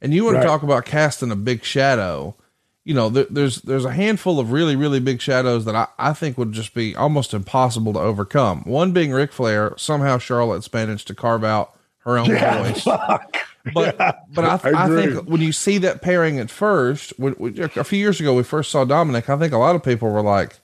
And 0.00 0.14
you 0.14 0.24
want 0.24 0.36
right. 0.36 0.42
to 0.42 0.48
talk 0.48 0.62
about 0.62 0.84
casting 0.84 1.30
a 1.30 1.36
big 1.36 1.64
shadow. 1.64 2.36
You 2.84 2.94
know, 2.94 3.08
there, 3.08 3.26
there's 3.28 3.62
there's 3.62 3.84
a 3.84 3.92
handful 3.92 4.38
of 4.38 4.52
really 4.52 4.76
really 4.76 5.00
big 5.00 5.20
shadows 5.20 5.64
that 5.64 5.74
I, 5.74 5.88
I 5.98 6.12
think 6.12 6.38
would 6.38 6.52
just 6.52 6.74
be 6.74 6.94
almost 6.94 7.34
impossible 7.34 7.92
to 7.94 7.98
overcome. 7.98 8.62
One 8.64 8.92
being 8.92 9.10
Ric 9.12 9.32
Flair. 9.32 9.74
Somehow 9.76 10.18
Charlotte's 10.18 10.72
managed 10.72 11.08
to 11.08 11.14
carve 11.14 11.42
out 11.42 11.76
her 12.00 12.18
own 12.18 12.30
yeah, 12.30 12.62
voice. 12.62 12.82
Fuck. 12.84 13.36
But 13.74 13.96
yeah, 13.98 14.12
but 14.32 14.44
I, 14.44 14.70
I, 14.70 14.84
I, 14.84 14.88
think 14.88 15.28
when 15.28 15.40
you 15.40 15.50
see 15.50 15.78
that 15.78 16.00
pairing 16.00 16.38
at 16.38 16.52
first, 16.52 17.12
when, 17.18 17.32
when, 17.32 17.60
a 17.60 17.82
few 17.82 17.98
years 17.98 18.20
ago 18.20 18.32
we 18.32 18.44
first 18.44 18.70
saw 18.70 18.84
Dominic, 18.84 19.28
I 19.28 19.36
think 19.36 19.52
a 19.52 19.58
lot 19.58 19.74
of 19.74 19.82
people 19.82 20.08
were 20.08 20.22
like, 20.22 20.60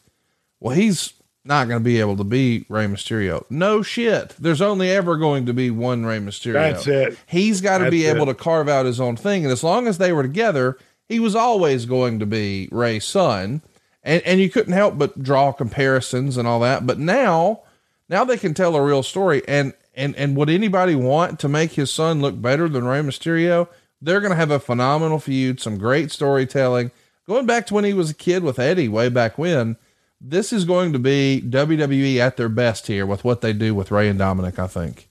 "Well, 0.61 0.77
he's 0.77 1.13
not 1.45 1.69
going 1.69 1.81
to 1.81 1.85
be 1.85 2.01
able 2.01 2.17
to 2.17 2.25
be 2.25 2.65
Rey 2.69 2.87
Mysterio." 2.87 3.45
No 3.51 3.83
shit. 3.83 4.31
There's 4.39 4.63
only 4.63 4.91
ever 4.91 5.17
going 5.17 5.47
to 5.47 5.53
be 5.53 5.71
one 5.71 6.05
Rey 6.05 6.19
Mysterio. 6.19 6.55
That's 6.55 6.87
it. 6.87 7.19
He's 7.27 7.61
got 7.61 7.79
to 7.79 7.91
be 7.91 8.07
able 8.07 8.29
it. 8.29 8.35
to 8.35 8.35
carve 8.35 8.69
out 8.69 8.87
his 8.87 9.01
own 9.01 9.17
thing, 9.17 9.45
and 9.45 9.53
as 9.53 9.65
long 9.65 9.87
as 9.87 9.99
they 9.99 10.13
were 10.13 10.23
together, 10.23 10.79
he 11.09 11.21
was 11.21 11.35
always 11.35 11.87
going 11.87 12.19
to 12.19 12.27
be 12.27 12.69
Rey's 12.71 13.05
son. 13.05 13.63
And 14.03 14.23
and 14.23 14.41
you 14.41 14.51
couldn't 14.51 14.73
help 14.73 14.99
but 14.99 15.23
draw 15.23 15.53
comparisons 15.53 16.37
and 16.37 16.49
all 16.49 16.61
that. 16.61 16.87
But 16.87 16.99
now, 16.99 17.61
now 18.09 18.25
they 18.25 18.37
can 18.37 18.55
tell 18.55 18.75
a 18.75 18.83
real 18.83 19.03
story, 19.03 19.43
and 19.47 19.75
and 19.95 20.17
and 20.17 20.37
would 20.37 20.51
anybody 20.51 20.95
want 20.95 21.39
to 21.41 21.49
make 21.49 21.73
his 21.73 21.93
son 21.93 22.21
look 22.21 22.41
better 22.41 22.69
than 22.69 22.85
Rey 22.85 23.01
Mysterio? 23.01 23.69
They're 24.01 24.21
going 24.21 24.33
to 24.33 24.37
have 24.37 24.51
a 24.51 24.59
phenomenal 24.59 25.21
feud, 25.21 25.61
some 25.61 25.79
great 25.79 26.11
storytelling. 26.11 26.91
Going 27.29 27.47
back 27.47 27.69
to 27.69 27.75
when 27.75 27.85
he 27.85 27.95
was 27.95 28.11
a 28.11 28.15
kid 28.15 28.43
with 28.43 28.59
Eddie 28.59 28.89
way 28.89 29.09
back 29.09 29.39
when, 29.39 29.77
this 30.23 30.53
is 30.53 30.65
going 30.65 30.93
to 30.93 30.99
be 30.99 31.43
WWE 31.45 32.19
at 32.19 32.37
their 32.37 32.49
best 32.49 32.87
here 32.87 33.05
with 33.05 33.25
what 33.25 33.41
they 33.41 33.53
do 33.53 33.75
with 33.75 33.91
Rey 33.91 34.09
and 34.09 34.19
Dominic. 34.19 34.59
I 34.59 34.69
think. 34.69 35.09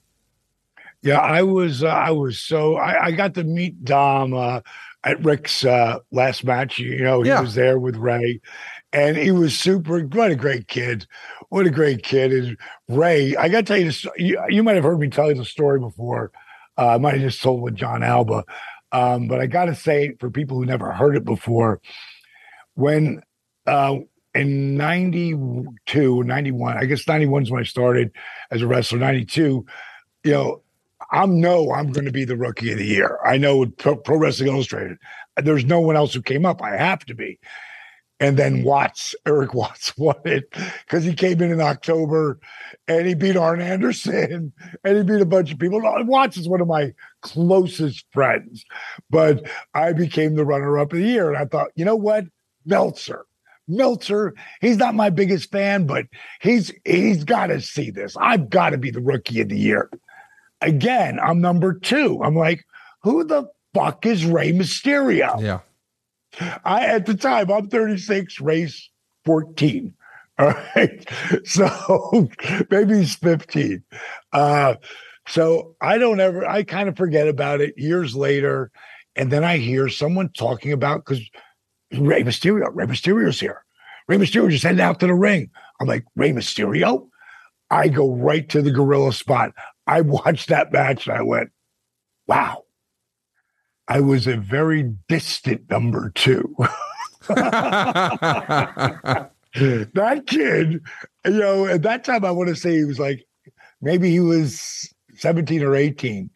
Yeah, 1.02 1.18
I 1.18 1.42
was 1.42 1.82
uh, 1.82 1.88
I 1.88 2.10
was 2.10 2.38
so 2.40 2.76
I, 2.76 3.06
I, 3.06 3.10
got 3.10 3.34
to 3.34 3.44
meet 3.44 3.84
Dom 3.84 4.34
uh, 4.34 4.60
at 5.04 5.22
Ric's 5.24 5.64
uh, 5.64 5.98
last 6.12 6.44
match. 6.44 6.78
You 6.78 7.02
know, 7.02 7.22
he 7.22 7.28
yeah. 7.28 7.40
was 7.40 7.54
there 7.54 7.78
with 7.78 7.96
Rey, 7.96 8.40
and 8.92 9.16
he 9.16 9.32
was 9.32 9.58
super. 9.58 10.00
What 10.00 10.30
a 10.30 10.36
great 10.36 10.68
kid! 10.68 11.06
What 11.48 11.66
a 11.66 11.70
great 11.70 12.02
kid 12.02 12.32
is 12.32 12.56
Rey. 12.88 13.36
I 13.36 13.48
got 13.48 13.58
to 13.58 13.62
tell 13.64 13.78
you 13.78 13.86
this. 13.86 14.06
You, 14.16 14.40
you, 14.48 14.62
might 14.62 14.76
have 14.76 14.84
heard 14.84 15.00
me 15.00 15.08
tell 15.08 15.28
you 15.28 15.34
the 15.34 15.44
story 15.44 15.80
before. 15.80 16.30
Uh, 16.78 16.94
I 16.94 16.98
might 16.98 17.14
have 17.14 17.22
just 17.22 17.42
told 17.42 17.62
with 17.62 17.74
John 17.74 18.02
Alba, 18.02 18.44
um, 18.92 19.28
but 19.28 19.40
I 19.40 19.46
got 19.46 19.66
to 19.66 19.74
say 19.74 20.14
for 20.20 20.30
people 20.30 20.56
who 20.56 20.64
never 20.64 20.92
heard 20.92 21.16
it 21.16 21.24
before, 21.24 21.80
when 22.74 23.22
uh, 23.66 23.96
in 24.34 24.76
92, 24.76 26.22
91, 26.22 26.78
I 26.78 26.84
guess 26.86 27.06
91 27.06 27.42
is 27.42 27.50
when 27.50 27.60
I 27.60 27.64
started 27.64 28.12
as 28.50 28.62
a 28.62 28.66
wrestler. 28.66 28.98
92, 28.98 29.66
you 30.24 30.30
know, 30.30 30.62
I'm 31.10 31.40
no, 31.40 31.72
I'm 31.72 31.92
going 31.92 32.06
to 32.06 32.12
be 32.12 32.24
the 32.24 32.36
rookie 32.36 32.72
of 32.72 32.78
the 32.78 32.86
year. 32.86 33.18
I 33.24 33.36
know 33.36 33.58
with 33.58 33.76
Pro, 33.76 33.96
Pro 33.96 34.16
Wrestling 34.16 34.48
Illustrated, 34.48 34.98
there's 35.36 35.64
no 35.64 35.80
one 35.80 35.96
else 35.96 36.14
who 36.14 36.22
came 36.22 36.46
up. 36.46 36.62
I 36.62 36.76
have 36.76 37.04
to 37.06 37.14
be. 37.14 37.38
And 38.22 38.36
then 38.36 38.62
Watts, 38.62 39.16
Erik 39.26 39.52
Watts 39.54 39.96
won 39.98 40.16
it 40.24 40.44
because 40.86 41.04
he 41.04 41.12
came 41.12 41.42
in 41.42 41.50
in 41.50 41.60
October 41.60 42.38
and 42.86 43.06
he 43.06 43.14
beat 43.14 43.36
Arn 43.36 43.60
Anderson 43.60 44.52
and 44.84 44.96
he 44.96 45.02
beat 45.02 45.20
a 45.20 45.26
bunch 45.26 45.52
of 45.52 45.58
people. 45.58 45.80
Watts 45.82 46.36
is 46.36 46.48
one 46.48 46.60
of 46.60 46.68
my 46.68 46.94
closest 47.20 48.06
friends, 48.12 48.64
but 49.10 49.44
I 49.74 49.92
became 49.92 50.36
the 50.36 50.44
runner 50.44 50.78
up 50.78 50.92
of 50.92 50.98
the 50.98 51.04
year. 51.04 51.28
And 51.28 51.36
I 51.36 51.46
thought, 51.46 51.72
you 51.74 51.84
know 51.84 51.96
what? 51.96 52.24
Meltzer. 52.64 53.26
Meltzer, 53.68 54.34
he's 54.60 54.76
not 54.76 54.94
my 54.94 55.10
biggest 55.10 55.50
fan, 55.50 55.86
but 55.86 56.06
he's 56.40 56.72
he's 56.84 57.24
got 57.24 57.46
to 57.46 57.60
see 57.60 57.90
this. 57.90 58.16
I've 58.16 58.50
got 58.50 58.70
to 58.70 58.78
be 58.78 58.90
the 58.90 59.00
rookie 59.00 59.40
of 59.40 59.48
the 59.48 59.58
year. 59.58 59.90
Again, 60.60 61.18
I'm 61.20 61.40
number 61.40 61.74
two. 61.74 62.20
I'm 62.22 62.36
like, 62.36 62.64
who 63.02 63.24
the 63.24 63.48
fuck 63.74 64.06
is 64.06 64.24
Rey 64.24 64.52
Mysterio? 64.52 65.40
Yeah. 65.40 65.60
I 66.64 66.86
at 66.86 67.06
the 67.06 67.14
time 67.14 67.50
I'm 67.50 67.68
36, 67.68 68.40
Rey's 68.40 68.90
14. 69.24 69.94
All 70.38 70.54
right. 70.76 71.08
So 71.44 72.28
maybe 72.70 72.98
he's 72.98 73.16
15. 73.16 73.82
Uh, 74.32 74.74
so 75.28 75.76
I 75.80 75.98
don't 75.98 76.20
ever, 76.20 76.46
I 76.48 76.62
kind 76.62 76.88
of 76.88 76.96
forget 76.96 77.28
about 77.28 77.60
it 77.60 77.74
years 77.76 78.14
later. 78.14 78.70
And 79.14 79.30
then 79.30 79.44
I 79.44 79.58
hear 79.58 79.88
someone 79.88 80.30
talking 80.30 80.72
about 80.72 81.04
because 81.04 81.20
Rey 81.98 82.22
Mysterio, 82.22 82.68
Rey 82.72 82.86
Mysterio's 82.86 83.40
here. 83.40 83.64
Rey 84.08 84.16
Mysterio 84.16 84.50
just 84.50 84.64
headed 84.64 84.80
out 84.80 85.00
to 85.00 85.06
the 85.06 85.14
ring. 85.14 85.50
I'm 85.80 85.86
like, 85.86 86.04
Rey 86.16 86.32
Mysterio? 86.32 87.08
I 87.70 87.88
go 87.88 88.14
right 88.14 88.48
to 88.50 88.62
the 88.62 88.70
gorilla 88.70 89.12
spot. 89.12 89.52
I 89.86 90.02
watched 90.02 90.48
that 90.48 90.72
match 90.72 91.06
and 91.06 91.16
I 91.16 91.22
went, 91.22 91.50
wow. 92.26 92.64
I 93.88 94.00
was 94.00 94.26
a 94.26 94.36
very 94.36 94.94
distant 95.08 95.68
number 95.70 96.12
two. 96.14 96.54
that 97.28 99.30
kid, 100.26 100.80
you 101.24 101.30
know, 101.30 101.66
at 101.66 101.82
that 101.82 102.04
time, 102.04 102.24
I 102.24 102.30
want 102.30 102.48
to 102.48 102.56
say 102.56 102.76
he 102.76 102.84
was 102.84 102.98
like, 102.98 103.24
maybe 103.80 104.10
he 104.10 104.20
was 104.20 104.92
17 105.16 105.62
or 105.62 105.74
18, 105.74 106.30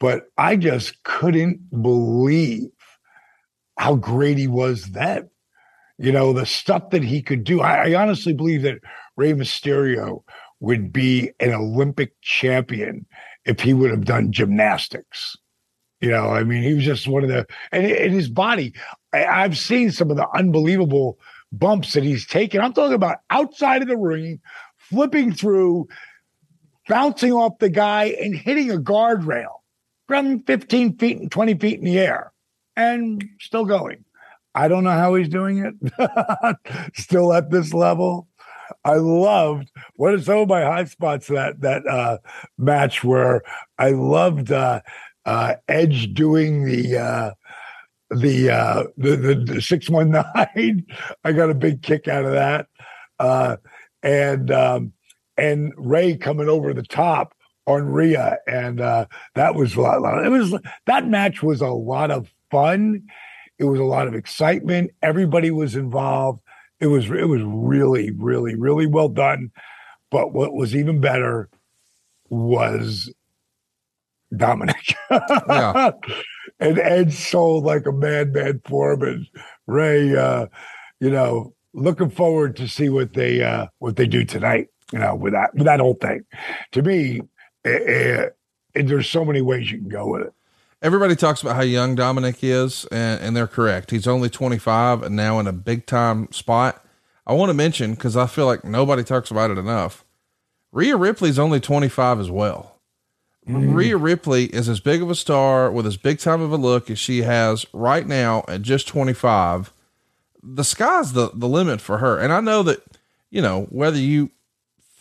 but 0.00 0.24
I 0.38 0.56
just 0.56 1.02
couldn't 1.04 1.82
believe 1.82 2.70
how 3.78 3.94
great 3.94 4.36
he 4.36 4.46
was 4.46 4.90
then. 4.90 5.30
You 5.98 6.12
know, 6.12 6.32
the 6.32 6.46
stuff 6.46 6.90
that 6.90 7.02
he 7.02 7.22
could 7.22 7.44
do. 7.44 7.60
I, 7.60 7.90
I 7.90 7.94
honestly 7.94 8.32
believe 8.32 8.62
that 8.62 8.78
Rey 9.16 9.32
Mysterio 9.32 10.22
would 10.60 10.92
be 10.92 11.30
an 11.40 11.52
Olympic 11.52 12.12
champion 12.20 13.06
if 13.44 13.60
he 13.60 13.72
would 13.72 13.90
have 13.90 14.04
done 14.04 14.32
gymnastics. 14.32 15.36
You 16.00 16.10
know, 16.10 16.28
I 16.28 16.44
mean, 16.44 16.62
he 16.62 16.74
was 16.74 16.84
just 16.84 17.08
one 17.08 17.24
of 17.24 17.28
the, 17.28 17.46
and, 17.72 17.84
and 17.84 18.12
his 18.12 18.28
body, 18.28 18.74
I, 19.12 19.24
I've 19.24 19.58
seen 19.58 19.90
some 19.90 20.10
of 20.10 20.16
the 20.16 20.28
unbelievable 20.36 21.18
bumps 21.50 21.94
that 21.94 22.04
he's 22.04 22.26
taken. 22.26 22.60
I'm 22.60 22.72
talking 22.72 22.94
about 22.94 23.18
outside 23.30 23.82
of 23.82 23.88
the 23.88 23.96
ring, 23.96 24.40
flipping 24.76 25.32
through, 25.32 25.88
bouncing 26.88 27.32
off 27.32 27.58
the 27.58 27.70
guy, 27.70 28.16
and 28.20 28.36
hitting 28.36 28.70
a 28.70 28.76
guardrail 28.76 29.60
from 30.06 30.42
15 30.44 30.98
feet 30.98 31.18
and 31.18 31.30
20 31.30 31.54
feet 31.54 31.78
in 31.80 31.84
the 31.84 31.98
air 31.98 32.32
and 32.78 33.28
still 33.40 33.64
going. 33.66 34.04
I 34.54 34.68
don't 34.68 34.84
know 34.84 34.90
how 34.90 35.14
he's 35.16 35.28
doing 35.28 35.58
it. 35.58 35.74
still 36.94 37.34
at 37.34 37.50
this 37.50 37.74
level. 37.74 38.28
I 38.84 38.94
loved 38.94 39.70
what 39.96 40.14
are 40.14 40.22
some 40.22 40.38
of 40.38 40.48
my 40.48 40.62
high 40.62 40.84
spots 40.84 41.26
that 41.26 41.60
that 41.60 41.86
uh, 41.86 42.18
match 42.56 43.02
where 43.02 43.42
I 43.78 43.90
loved 43.90 44.52
uh, 44.52 44.80
uh, 45.26 45.54
Edge 45.68 46.14
doing 46.14 46.64
the 46.64 46.98
uh, 46.98 47.30
the, 48.10 48.50
uh, 48.50 48.84
the 48.96 49.16
the 49.16 49.34
the 49.34 49.62
six 49.62 49.90
one 49.90 50.10
nine. 50.10 50.86
I 51.24 51.32
got 51.32 51.50
a 51.50 51.54
big 51.54 51.82
kick 51.82 52.08
out 52.08 52.24
of 52.24 52.32
that, 52.32 52.66
uh, 53.18 53.56
and 54.02 54.50
um, 54.50 54.92
and 55.36 55.72
Rey 55.76 56.16
coming 56.16 56.48
over 56.48 56.72
the 56.72 56.82
top 56.82 57.34
on 57.66 57.86
Rhea, 57.86 58.38
and 58.46 58.80
uh, 58.80 59.06
that 59.34 59.54
was 59.54 59.74
a 59.74 59.80
lot. 59.80 60.24
It 60.24 60.30
was 60.30 60.54
that 60.86 61.08
match 61.08 61.42
was 61.42 61.60
a 61.60 61.68
lot 61.68 62.10
of 62.10 62.32
fun. 62.50 63.02
It 63.58 63.64
was 63.64 63.80
a 63.80 63.84
lot 63.84 64.06
of 64.06 64.14
excitement. 64.14 64.92
Everybody 65.02 65.50
was 65.50 65.74
involved. 65.74 66.42
It 66.80 66.86
was 66.86 67.06
it 67.10 67.28
was 67.28 67.42
really 67.42 68.10
really 68.12 68.54
really 68.54 68.86
well 68.86 69.08
done. 69.08 69.50
But 70.10 70.32
what 70.32 70.54
was 70.54 70.74
even 70.74 71.00
better 71.00 71.48
was 72.30 73.12
Dominic. 74.36 74.94
yeah. 75.10 75.90
and 76.60 76.78
Ed 76.78 77.12
sold 77.12 77.64
like 77.64 77.86
a 77.86 77.92
madman 77.92 78.60
for 78.64 78.92
him. 78.92 79.02
And 79.02 79.26
Rey, 79.66 80.16
uh, 80.16 80.46
you 81.00 81.10
know, 81.10 81.54
looking 81.72 82.10
forward 82.10 82.56
to 82.56 82.68
see 82.68 82.88
what 82.88 83.14
they 83.14 83.42
uh, 83.42 83.66
what 83.78 83.96
they 83.96 84.06
do 84.06 84.24
tonight. 84.24 84.68
You 84.92 85.00
know, 85.00 85.14
with 85.14 85.34
that 85.34 85.54
with 85.54 85.64
that 85.64 85.80
whole 85.80 85.98
thing. 86.00 86.24
To 86.72 86.82
me, 86.82 87.20
uh, 87.64 88.30
there's 88.74 89.10
so 89.10 89.24
many 89.24 89.42
ways 89.42 89.70
you 89.70 89.78
can 89.78 89.88
go 89.88 90.06
with 90.06 90.22
it. 90.22 90.32
Everybody 90.80 91.16
talks 91.16 91.42
about 91.42 91.56
how 91.56 91.62
young 91.62 91.96
Dominic 91.96 92.38
is, 92.42 92.84
and, 92.92 93.20
and 93.20 93.36
they're 93.36 93.48
correct. 93.48 93.90
He's 93.90 94.06
only 94.06 94.30
25 94.30 95.02
and 95.02 95.16
now 95.16 95.40
in 95.40 95.48
a 95.48 95.52
big 95.52 95.86
time 95.86 96.30
spot. 96.30 96.84
I 97.26 97.32
want 97.32 97.50
to 97.50 97.54
mention 97.54 97.94
because 97.94 98.16
I 98.16 98.26
feel 98.26 98.46
like 98.46 98.64
nobody 98.64 99.02
talks 99.02 99.30
about 99.30 99.50
it 99.50 99.58
enough. 99.58 100.04
Rhea 100.70 100.96
Ripley's 100.96 101.38
only 101.38 101.58
25 101.58 102.20
as 102.20 102.30
well. 102.30 102.76
Mm. 103.48 103.74
Rhea 103.74 103.96
Ripley 103.96 104.44
is 104.46 104.68
as 104.68 104.78
big 104.78 105.02
of 105.02 105.10
a 105.10 105.14
star 105.14 105.70
with 105.70 105.86
as 105.86 105.96
big 105.96 106.20
time 106.20 106.40
of 106.40 106.52
a 106.52 106.56
look 106.56 106.90
as 106.90 106.98
she 106.98 107.22
has 107.22 107.66
right 107.72 108.06
now 108.06 108.44
at 108.46 108.62
just 108.62 108.86
25. 108.86 109.72
The 110.42 110.64
sky's 110.64 111.12
the, 111.12 111.30
the 111.34 111.48
limit 111.48 111.80
for 111.80 111.98
her. 111.98 112.18
And 112.18 112.32
I 112.32 112.40
know 112.40 112.62
that, 112.62 112.82
you 113.30 113.42
know, 113.42 113.62
whether 113.70 113.98
you 113.98 114.30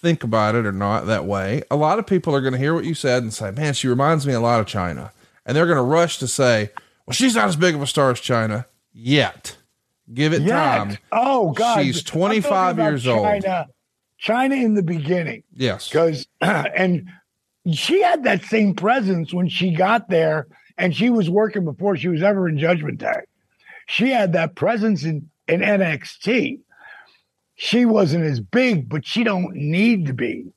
think 0.01 0.23
about 0.23 0.55
it 0.55 0.65
or 0.65 0.71
not 0.71 1.05
that 1.05 1.25
way, 1.25 1.61
a 1.69 1.75
lot 1.75 1.99
of 1.99 2.07
people 2.07 2.33
are 2.33 2.41
going 2.41 2.53
to 2.53 2.59
hear 2.59 2.73
what 2.73 2.85
you 2.85 2.93
said 2.93 3.21
and 3.21 3.33
say, 3.33 3.51
man, 3.51 3.73
she 3.73 3.87
reminds 3.87 4.25
me 4.25 4.33
a 4.33 4.39
lot 4.39 4.59
of 4.59 4.65
Chyna. 4.65 5.11
And 5.47 5.55
they're 5.55 5.65
going 5.65 5.77
to 5.77 5.81
rush 5.81 6.19
to 6.19 6.27
say, 6.27 6.71
well, 7.05 7.13
she's 7.13 7.33
not 7.33 7.47
as 7.47 7.55
big 7.55 7.73
of 7.73 7.81
a 7.81 7.87
star 7.87 8.11
as 8.11 8.19
Chyna 8.19 8.65
yet. 8.93 9.57
Give 10.13 10.33
it 10.33 10.41
yet. 10.41 10.51
time. 10.51 10.97
Oh, 11.11 11.51
God. 11.51 11.81
She's 11.81 12.03
25 12.03 12.77
years 12.77 13.05
Chyna, 13.05 13.45
old. 13.45 13.67
Chyna 14.21 14.61
in 14.61 14.73
the 14.73 14.83
beginning. 14.83 15.43
Yes. 15.53 15.87
Because, 15.87 16.27
and 16.41 17.09
she 17.71 18.01
had 18.01 18.25
that 18.25 18.43
same 18.43 18.75
presence 18.75 19.33
when 19.33 19.47
she 19.47 19.73
got 19.73 20.09
there 20.09 20.47
and 20.77 20.95
she 20.95 21.09
was 21.09 21.29
working 21.29 21.63
before 21.63 21.95
she 21.95 22.09
was 22.09 22.21
ever 22.21 22.47
in 22.47 22.57
Judgment 22.57 22.99
Day. 22.99 23.21
She 23.87 24.09
had 24.09 24.33
that 24.33 24.55
presence 24.55 25.03
in, 25.03 25.29
in 25.47 25.61
NXT. 25.61 26.59
She 27.55 27.85
wasn't 27.85 28.25
as 28.25 28.41
big, 28.41 28.89
but 28.89 29.05
she 29.05 29.23
don't 29.23 29.55
need 29.55 30.07
to 30.07 30.13
be. 30.13 30.51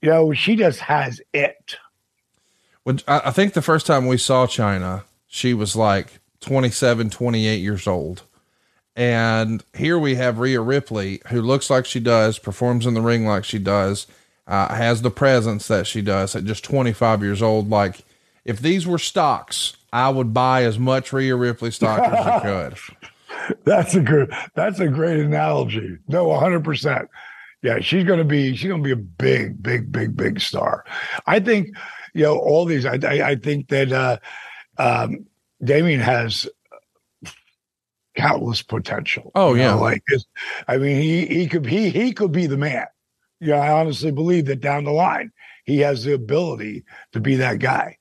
You 0.00 0.10
know, 0.10 0.32
she 0.32 0.56
just 0.56 0.80
has 0.80 1.20
it. 1.32 1.76
When 2.84 3.00
I 3.06 3.30
think 3.30 3.52
the 3.52 3.62
first 3.62 3.86
time 3.86 4.06
we 4.06 4.18
saw 4.18 4.46
Chyna, 4.46 5.04
she 5.28 5.54
was 5.54 5.76
like 5.76 6.20
27, 6.40 7.10
28 7.10 7.56
years 7.56 7.86
old. 7.86 8.22
And 8.94 9.64
here 9.74 9.98
we 9.98 10.16
have 10.16 10.38
Rhea 10.38 10.60
Ripley, 10.60 11.22
who 11.28 11.40
looks 11.40 11.70
like 11.70 11.86
she 11.86 12.00
does, 12.00 12.38
performs 12.38 12.84
in 12.84 12.94
the 12.94 13.00
ring 13.00 13.24
like 13.26 13.44
she 13.44 13.58
does, 13.58 14.06
uh, 14.46 14.74
has 14.74 15.00
the 15.00 15.10
presence 15.10 15.68
that 15.68 15.86
she 15.86 16.02
does 16.02 16.36
at 16.36 16.44
just 16.44 16.64
25 16.64 17.22
years 17.22 17.40
old. 17.40 17.70
Like, 17.70 18.04
if 18.44 18.60
these 18.60 18.86
were 18.86 18.98
stocks, 18.98 19.76
I 19.92 20.10
would 20.10 20.34
buy 20.34 20.64
as 20.64 20.78
much 20.78 21.12
Rhea 21.12 21.36
Ripley 21.36 21.70
stock 21.70 22.00
as 22.00 22.26
I 22.26 22.40
could. 22.40 22.78
That's 23.64 23.94
a 23.94 24.00
good. 24.00 24.32
That's 24.54 24.80
a 24.80 24.88
great 24.88 25.20
analogy. 25.20 25.96
No, 26.08 26.28
100. 26.28 26.62
percent 26.62 27.08
Yeah, 27.62 27.78
she's 27.80 28.04
gonna 28.04 28.24
be. 28.24 28.54
She's 28.56 28.68
gonna 28.68 28.82
be 28.82 28.92
a 28.92 28.96
big, 28.96 29.62
big, 29.62 29.90
big, 29.90 30.16
big 30.16 30.40
star. 30.40 30.84
I 31.26 31.40
think. 31.40 31.68
You 32.14 32.24
know, 32.24 32.38
all 32.38 32.64
these. 32.64 32.86
I. 32.86 32.98
I, 33.02 33.30
I 33.30 33.36
think 33.36 33.68
that 33.68 33.92
uh, 33.92 34.18
um, 34.78 35.26
Damian 35.62 36.00
has 36.00 36.48
countless 38.16 38.62
potential. 38.62 39.30
Oh 39.34 39.54
yeah, 39.54 39.74
know, 39.74 39.80
like 39.80 40.02
I 40.68 40.78
mean, 40.78 41.00
he 41.00 41.26
he 41.26 41.46
could 41.46 41.66
he 41.66 41.90
he 41.90 42.12
could 42.12 42.32
be 42.32 42.46
the 42.46 42.58
man 42.58 42.86
yeah, 43.42 43.56
I 43.56 43.72
honestly 43.72 44.12
believe 44.12 44.46
that 44.46 44.60
down 44.60 44.84
the 44.84 44.92
line, 44.92 45.32
he 45.64 45.80
has 45.80 46.04
the 46.04 46.14
ability 46.14 46.84
to 47.12 47.18
be 47.18 47.34
that 47.36 47.58
guy. 47.58 47.98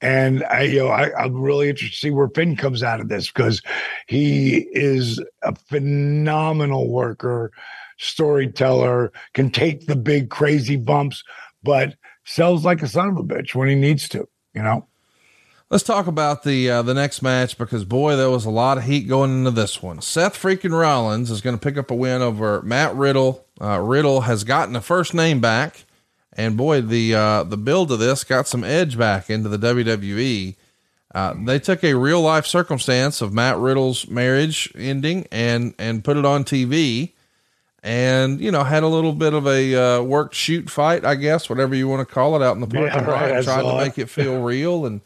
And 0.00 0.42
I, 0.44 0.62
you 0.62 0.80
know, 0.80 0.88
I, 0.88 1.24
am 1.24 1.40
really 1.40 1.68
interested 1.68 1.94
to 1.94 2.00
see 2.00 2.10
where 2.10 2.28
Finn 2.34 2.56
comes 2.56 2.82
out 2.82 3.00
of 3.00 3.08
this 3.08 3.30
because 3.30 3.62
he 4.08 4.66
is 4.72 5.22
a 5.42 5.54
phenomenal 5.54 6.90
worker, 6.90 7.52
storyteller, 7.98 9.12
can 9.32 9.50
take 9.50 9.86
the 9.86 9.94
big 9.94 10.28
crazy 10.28 10.76
bumps, 10.76 11.22
but 11.62 11.94
sells 12.30 12.64
like 12.64 12.80
a 12.82 12.88
son 12.88 13.08
of 13.08 13.16
a 13.16 13.22
bitch 13.22 13.54
when 13.54 13.68
he 13.68 13.74
needs 13.74 14.08
to, 14.08 14.28
you 14.54 14.62
know? 14.62 14.86
Let's 15.68 15.84
talk 15.84 16.08
about 16.08 16.42
the 16.42 16.68
uh, 16.68 16.82
the 16.82 16.94
next 16.94 17.22
match 17.22 17.56
because 17.56 17.84
boy, 17.84 18.16
there 18.16 18.30
was 18.30 18.44
a 18.44 18.50
lot 18.50 18.76
of 18.76 18.84
heat 18.84 19.06
going 19.06 19.30
into 19.38 19.52
this 19.52 19.80
one. 19.80 20.00
Seth 20.00 20.34
freaking 20.34 20.76
Rollins 20.76 21.30
is 21.30 21.40
going 21.40 21.56
to 21.56 21.62
pick 21.62 21.76
up 21.76 21.92
a 21.92 21.94
win 21.94 22.22
over 22.22 22.60
Matt 22.62 22.94
Riddle. 22.96 23.46
Uh, 23.60 23.78
Riddle 23.78 24.22
has 24.22 24.42
gotten 24.42 24.74
a 24.74 24.80
first 24.80 25.14
name 25.14 25.40
back, 25.40 25.84
and 26.32 26.56
boy, 26.56 26.80
the 26.80 27.14
uh, 27.14 27.44
the 27.44 27.56
build 27.56 27.92
of 27.92 28.00
this 28.00 28.24
got 28.24 28.48
some 28.48 28.64
edge 28.64 28.98
back 28.98 29.30
into 29.30 29.48
the 29.48 29.58
WWE. 29.58 30.56
Uh, 31.14 31.34
they 31.44 31.60
took 31.60 31.84
a 31.84 31.94
real 31.94 32.20
life 32.20 32.46
circumstance 32.46 33.20
of 33.20 33.32
Matt 33.32 33.56
Riddle's 33.56 34.08
marriage 34.08 34.72
ending 34.76 35.28
and 35.30 35.72
and 35.78 36.02
put 36.02 36.16
it 36.16 36.24
on 36.24 36.42
TV, 36.42 37.12
and 37.82 38.40
you 38.40 38.50
know 38.50 38.62
had 38.64 38.82
a 38.82 38.88
little 38.88 39.12
bit 39.12 39.32
of 39.34 39.46
a 39.46 39.74
uh, 39.74 40.02
worked 40.02 40.34
shoot 40.34 40.68
fight, 40.70 41.04
I 41.04 41.14
guess, 41.14 41.48
whatever 41.48 41.74
you 41.74 41.88
want 41.88 42.06
to 42.06 42.14
call 42.14 42.36
it, 42.36 42.44
out 42.44 42.54
in 42.54 42.60
the 42.60 42.66
parking 42.66 42.86
Yeah, 42.86 43.06
lot, 43.06 43.30
right, 43.30 43.44
trying 43.44 43.64
to 43.64 43.74
it. 43.76 43.78
make 43.78 43.98
it 43.98 44.08
feel 44.10 44.42
real. 44.42 44.86
And 44.86 45.00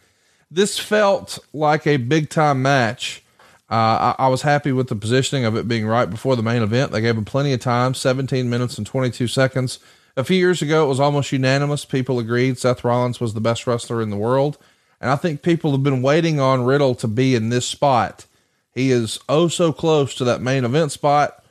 this 0.50 0.78
felt 0.78 1.38
like 1.52 1.86
a 1.86 1.96
big 1.98 2.30
time 2.30 2.62
match. 2.62 3.22
Uh, 3.70 4.14
I, 4.18 4.26
I 4.26 4.28
was 4.28 4.42
happy 4.42 4.72
with 4.72 4.88
the 4.88 4.96
positioning 4.96 5.44
of 5.44 5.56
it 5.56 5.66
being 5.66 5.86
right 5.86 6.08
before 6.08 6.36
the 6.36 6.42
main 6.42 6.62
event. 6.62 6.92
They 6.92 7.00
gave 7.00 7.16
him 7.16 7.24
plenty 7.24 7.52
of 7.52 7.60
time, 7.60 7.94
17 7.94 8.48
minutes 8.48 8.76
and 8.78 8.86
22 8.86 9.26
seconds. 9.26 9.78
A 10.16 10.22
few 10.22 10.36
years 10.36 10.62
ago, 10.62 10.84
it 10.84 10.88
was 10.88 11.00
almost 11.00 11.32
unanimous. 11.32 11.84
People 11.84 12.18
agreed 12.20 12.58
Seth 12.58 12.84
Rollins 12.84 13.20
was 13.20 13.34
the 13.34 13.40
best 13.40 13.66
wrestler 13.66 14.00
in 14.02 14.10
the 14.10 14.16
world. 14.16 14.58
And 15.00 15.10
I 15.10 15.16
think 15.16 15.42
people 15.42 15.72
have 15.72 15.82
been 15.82 16.02
waiting 16.02 16.38
on 16.38 16.64
Riddle 16.64 16.94
to 16.96 17.08
be 17.08 17.34
in 17.34 17.48
this 17.48 17.66
spot. 17.66 18.26
He 18.74 18.90
is 18.90 19.18
oh 19.28 19.48
so 19.48 19.72
close 19.72 20.14
to 20.16 20.24
that 20.24 20.40
main 20.40 20.64
event 20.64 20.92
spot, 20.92 21.43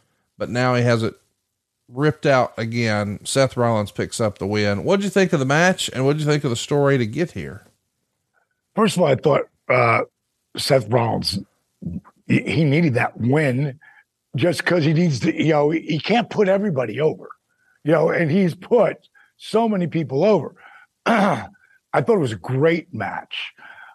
but 0.43 0.49
now 0.49 0.75
he 0.75 0.83
has 0.83 1.03
it 1.03 1.15
ripped 1.87 2.25
out 2.25 2.51
again. 2.57 3.17
Seth 3.23 3.55
Rollins 3.55 3.91
picks 3.91 4.19
up 4.19 4.39
the 4.39 4.45
win. 4.45 4.83
What'd 4.83 5.05
you 5.05 5.09
think 5.09 5.31
of 5.31 5.39
the 5.39 5.45
match 5.45 5.89
and 5.93 6.03
what'd 6.03 6.19
you 6.19 6.27
think 6.27 6.43
of 6.43 6.49
the 6.49 6.57
story 6.57 6.97
to 6.97 7.05
get 7.05 7.31
here? 7.31 7.65
First 8.75 8.97
of 8.97 9.03
all, 9.03 9.07
I 9.07 9.15
thought 9.15 9.43
uh, 9.69 10.01
Seth 10.57 10.89
Rollins 10.89 11.39
he, 12.27 12.65
needed 12.65 12.95
that 12.95 13.17
win 13.17 13.79
just 14.35 14.65
because 14.65 14.83
he 14.83 14.91
needs 14.91 15.21
to. 15.21 15.33
You 15.33 15.53
know, 15.53 15.69
he, 15.69 15.79
he 15.79 15.99
can't 15.99 16.29
put 16.29 16.49
everybody 16.49 16.99
over. 16.99 17.29
You 17.85 17.93
know, 17.93 18.09
and 18.09 18.29
he's 18.29 18.53
put 18.53 18.97
so 19.37 19.69
many 19.69 19.87
people 19.87 20.25
over. 20.25 20.55
I 21.05 21.47
thought 21.93 22.15
it 22.15 22.19
was 22.19 22.33
a 22.33 22.35
great 22.35 22.93
match. 22.93 23.53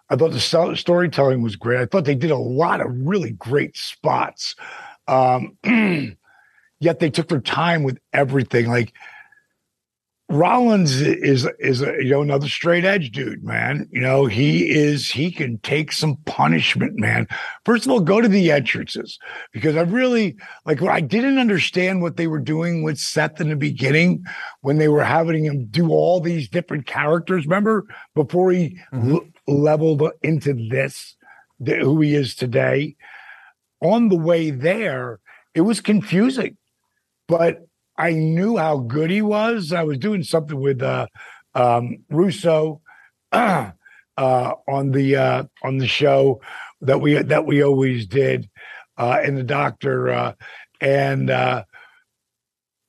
I 0.09 0.15
thought 0.15 0.31
the 0.31 0.75
storytelling 0.75 1.43
was 1.43 1.55
great. 1.55 1.79
I 1.79 1.85
thought 1.85 2.05
they 2.05 2.15
did 2.15 2.31
a 2.31 2.37
lot 2.37 2.81
of 2.81 2.87
really 2.89 3.33
great 3.33 3.77
spots. 3.77 4.55
Um, 5.07 5.55
yet 6.79 6.99
they 6.99 7.09
took 7.09 7.27
their 7.27 7.41
time 7.41 7.83
with 7.83 7.99
everything. 8.13 8.67
Like 8.67 8.93
Rollins 10.31 11.01
is 11.01 11.47
is 11.57 11.81
a, 11.81 11.95
you 12.03 12.11
know 12.11 12.21
another 12.21 12.47
straight 12.47 12.85
edge 12.85 13.11
dude, 13.11 13.43
man. 13.43 13.89
You 13.91 14.01
know 14.01 14.27
he 14.27 14.69
is 14.69 15.09
he 15.09 15.31
can 15.31 15.57
take 15.59 15.91
some 15.91 16.17
punishment, 16.25 16.99
man. 16.99 17.27
First 17.65 17.85
of 17.85 17.91
all, 17.91 17.99
go 17.99 18.21
to 18.21 18.27
the 18.27 18.51
entrances 18.51 19.17
because 19.51 19.75
I 19.75 19.81
really 19.81 20.37
like. 20.65 20.83
I 20.83 21.01
didn't 21.01 21.39
understand 21.39 22.03
what 22.03 22.17
they 22.17 22.27
were 22.27 22.39
doing 22.39 22.83
with 22.83 22.99
Seth 22.99 23.41
in 23.41 23.49
the 23.49 23.55
beginning 23.55 24.23
when 24.61 24.77
they 24.77 24.87
were 24.87 25.03
having 25.03 25.45
him 25.45 25.65
do 25.65 25.89
all 25.89 26.19
these 26.19 26.47
different 26.47 26.85
characters. 26.85 27.45
Remember 27.45 27.85
before 28.13 28.51
he 28.51 28.77
mm-hmm. 28.93 29.13
l- 29.13 29.27
leveled 29.47 30.03
into 30.21 30.53
this, 30.69 31.15
th- 31.65 31.81
who 31.81 32.01
he 32.01 32.13
is 32.13 32.35
today. 32.35 32.95
On 33.81 34.09
the 34.09 34.17
way 34.17 34.51
there, 34.51 35.21
it 35.55 35.61
was 35.61 35.81
confusing, 35.81 36.57
but 37.29 37.59
I 37.95 38.11
knew 38.11 38.57
how 38.57 38.79
good 38.79 39.11
he 39.11 39.21
was. 39.21 39.71
I 39.71 39.83
was 39.83 39.99
doing 39.99 40.23
something 40.23 40.59
with 40.59 40.81
uh, 40.81 41.07
um, 41.53 41.99
Russo 42.09 42.81
uh, 43.31 43.71
on 44.17 44.91
the 44.91 45.15
uh, 45.15 45.43
on 45.63 45.77
the 45.77 45.87
show 45.87 46.41
that 46.81 46.99
we 46.99 47.13
that 47.13 47.45
we 47.45 47.63
always 47.63 48.07
did, 48.07 48.49
uh, 48.97 49.19
and 49.23 49.37
the 49.37 49.43
doctor. 49.43 50.09
Uh, 50.09 50.33
and 50.81 51.29
uh, 51.29 51.63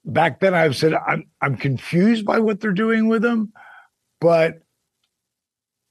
back 0.05 0.41
then, 0.41 0.55
I 0.55 0.71
said 0.71 0.95
I'm 0.95 1.25
I'm 1.41 1.57
confused 1.57 2.25
by 2.25 2.39
what 2.39 2.61
they're 2.61 2.73
doing 2.73 3.09
with 3.09 3.25
him, 3.25 3.53
but 4.21 4.55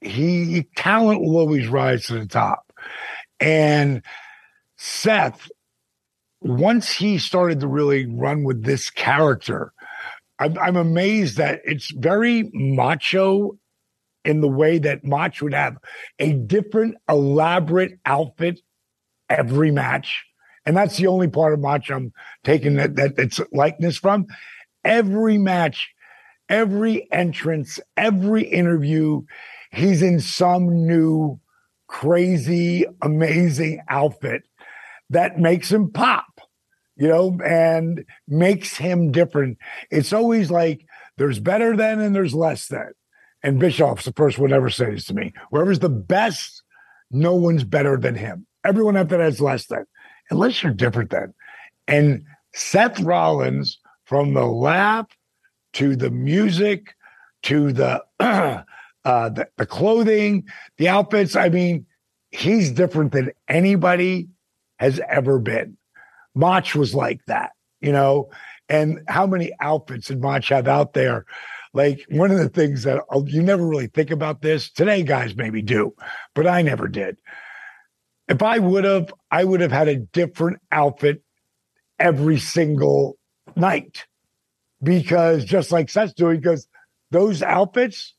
he 0.00 0.66
talent 0.76 1.20
will 1.20 1.36
always 1.36 1.68
rise 1.68 2.06
to 2.06 2.14
the 2.14 2.26
top, 2.26 2.72
and 3.38 4.02
Seth 4.76 5.48
once 6.40 6.90
he 6.92 7.18
started 7.18 7.60
to 7.60 7.68
really 7.68 8.06
run 8.06 8.44
with 8.44 8.64
this 8.64 8.90
character, 8.90 9.72
I'm, 10.38 10.58
I'm 10.58 10.76
amazed 10.76 11.36
that 11.36 11.60
it's 11.64 11.90
very 11.90 12.50
macho 12.52 13.58
in 14.24 14.40
the 14.40 14.48
way 14.48 14.78
that 14.78 15.04
Mach 15.04 15.40
would 15.40 15.54
have 15.54 15.76
a 16.18 16.32
different, 16.32 16.96
elaborate 17.08 17.98
outfit 18.04 18.60
every 19.28 19.70
match. 19.70 20.24
And 20.66 20.76
that's 20.76 20.96
the 20.96 21.06
only 21.06 21.28
part 21.28 21.54
of 21.54 21.60
Mach 21.60 21.90
I'm 21.90 22.12
taking 22.44 22.76
that, 22.76 22.96
that 22.96 23.18
it's 23.18 23.40
likeness 23.52 23.96
from. 23.96 24.26
Every 24.84 25.38
match, 25.38 25.90
every 26.48 27.10
entrance, 27.12 27.80
every 27.96 28.42
interview, 28.42 29.22
he's 29.72 30.02
in 30.02 30.20
some 30.20 30.86
new, 30.86 31.40
crazy, 31.86 32.84
amazing 33.02 33.82
outfit 33.88 34.42
that 35.10 35.38
makes 35.38 35.70
him 35.70 35.90
pop 35.90 36.40
you 37.00 37.08
know, 37.08 37.38
and 37.42 38.04
makes 38.28 38.76
him 38.76 39.10
different. 39.10 39.56
It's 39.90 40.12
always 40.12 40.50
like 40.50 40.84
there's 41.16 41.40
better 41.40 41.74
than 41.74 41.98
and 41.98 42.14
there's 42.14 42.34
less 42.34 42.68
than. 42.68 42.92
And 43.42 43.58
Bischoff's 43.58 44.04
the 44.04 44.12
first 44.12 44.38
one 44.38 44.52
ever 44.52 44.68
says 44.68 45.06
to 45.06 45.14
me, 45.14 45.32
whoever's 45.50 45.78
the 45.78 45.88
best, 45.88 46.62
no 47.10 47.34
one's 47.34 47.64
better 47.64 47.96
than 47.96 48.16
him. 48.16 48.46
Everyone 48.66 48.98
after 48.98 49.16
that 49.16 49.26
is 49.28 49.40
less 49.40 49.66
than, 49.66 49.86
unless 50.30 50.62
you're 50.62 50.74
different 50.74 51.08
than. 51.08 51.32
And 51.88 52.24
Seth 52.52 53.00
Rollins, 53.00 53.78
from 54.04 54.34
the 54.34 54.44
laugh 54.44 55.06
to 55.74 55.96
the 55.96 56.10
music 56.10 56.94
to 57.44 57.72
the 57.72 58.04
uh, 58.20 58.62
the, 59.04 59.48
the 59.56 59.64
clothing, 59.64 60.44
the 60.76 60.88
outfits, 60.88 61.34
I 61.34 61.48
mean, 61.48 61.86
he's 62.30 62.72
different 62.72 63.12
than 63.12 63.30
anybody 63.48 64.28
has 64.80 64.98
ever 65.08 65.38
been. 65.38 65.76
Mach 66.34 66.74
was 66.74 66.94
like 66.94 67.20
that, 67.26 67.50
you 67.80 67.92
know, 67.92 68.30
and 68.68 69.00
how 69.06 69.26
many 69.26 69.52
outfits 69.60 70.08
did 70.08 70.22
Mach 70.22 70.44
have 70.44 70.66
out 70.66 70.94
there? 70.94 71.26
Like 71.74 72.06
one 72.08 72.30
of 72.30 72.38
the 72.38 72.48
things 72.48 72.84
that 72.84 73.02
uh, 73.12 73.22
you 73.26 73.42
never 73.42 73.64
really 73.64 73.88
think 73.88 74.10
about 74.10 74.40
this 74.40 74.70
today, 74.70 75.02
guys 75.02 75.36
maybe 75.36 75.60
do, 75.60 75.94
but 76.34 76.46
I 76.46 76.62
never 76.62 76.88
did. 76.88 77.18
If 78.26 78.42
I 78.42 78.58
would 78.58 78.84
have, 78.84 79.12
I 79.30 79.44
would 79.44 79.60
have 79.60 79.70
had 79.70 79.88
a 79.88 79.96
different 79.96 80.60
outfit 80.72 81.22
every 81.98 82.38
single 82.38 83.18
night 83.54 84.06
because 84.82 85.44
just 85.44 85.70
like 85.70 85.90
Seth's 85.90 86.14
doing, 86.14 86.38
because 86.38 86.66
those 87.10 87.42
outfits 87.42 88.14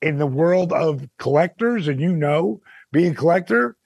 in 0.00 0.18
the 0.18 0.26
world 0.26 0.72
of 0.72 1.08
collectors, 1.18 1.88
and 1.88 2.00
you 2.00 2.12
know, 2.12 2.60
being 2.92 3.12
a 3.12 3.14
collector, 3.14 3.76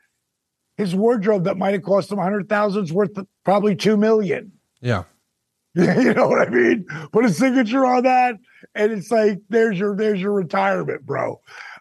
his 0.81 0.95
wardrobe 0.95 1.45
that 1.45 1.59
might 1.59 1.75
have 1.75 1.83
cost 1.83 2.11
him 2.11 2.19
a 2.19 2.23
hundred 2.23 2.49
thousand 2.49 2.85
is 2.85 2.93
worth 2.93 3.11
probably 3.45 3.77
two 3.77 3.99
million. 3.99 4.51
Yeah. 4.81 5.05
you 5.75 6.15
know 6.15 6.27
what 6.27 6.49
I 6.49 6.51
mean? 6.51 6.87
Put 7.13 7.27
a 7.27 7.31
signature 7.31 7.85
on 7.85 8.05
that, 8.05 8.37
and 8.75 8.91
it's 8.91 9.11
like 9.11 9.41
there's 9.51 9.79
your 9.79 9.95
there's 9.95 10.21
your 10.21 10.33
retirement, 10.33 11.05
bro. 11.05 11.39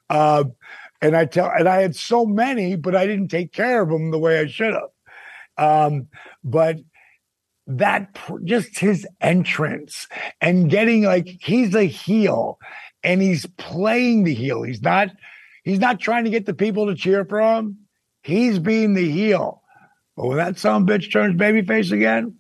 Um, 0.10 0.52
and 1.02 1.16
I 1.16 1.26
tell, 1.26 1.50
and 1.50 1.68
I 1.68 1.82
had 1.82 1.96
so 1.96 2.26
many, 2.26 2.76
but 2.76 2.94
I 2.94 3.08
didn't 3.08 3.30
take 3.30 3.54
care 3.54 3.82
of 3.82 3.90
them 3.90 4.12
the 4.12 4.20
way 4.20 4.38
I 4.40 4.48
should 4.48 4.74
have. 4.74 4.90
Um, 5.58 6.08
but 6.44 6.78
that 7.68 8.20
just 8.44 8.80
his 8.80 9.08
entrance 9.22 10.08
and 10.42 10.70
getting 10.70 11.04
like 11.04 11.38
he's 11.42 11.74
a 11.74 11.86
heel 11.86 12.60
and 13.02 13.22
he's 13.22 13.46
playing 13.58 14.26
the 14.26 14.34
heel. 14.34 14.62
He's 14.62 14.82
not 14.82 15.10
he's 15.64 15.80
not 15.80 16.02
trying 16.02 16.26
to 16.26 16.30
get 16.30 16.46
the 16.46 16.54
people 16.54 16.88
to 16.88 16.96
cheer 16.96 17.24
for 17.24 17.40
him. 17.40 17.78
He's 18.22 18.60
being 18.60 18.94
the 18.94 19.10
heel. 19.10 19.62
But 20.16 20.28
when 20.28 20.38
that 20.38 20.58
son 20.58 20.86
bitch 20.86 21.12
turns 21.12 21.40
babyface 21.40 21.92
again, 21.92 22.36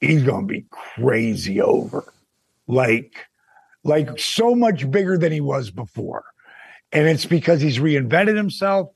he's 0.00 0.22
gonna 0.22 0.46
be 0.46 0.66
crazy 0.70 1.60
over. 1.60 2.12
Like, 2.66 3.14
like 3.84 4.18
so 4.18 4.54
much 4.54 4.90
bigger 4.90 5.16
than 5.16 5.32
he 5.32 5.40
was 5.40 5.70
before. 5.70 6.24
And 6.92 7.08
it's 7.08 7.24
because 7.24 7.60
he's 7.60 7.78
reinvented 7.78 8.36
himself 8.36 8.90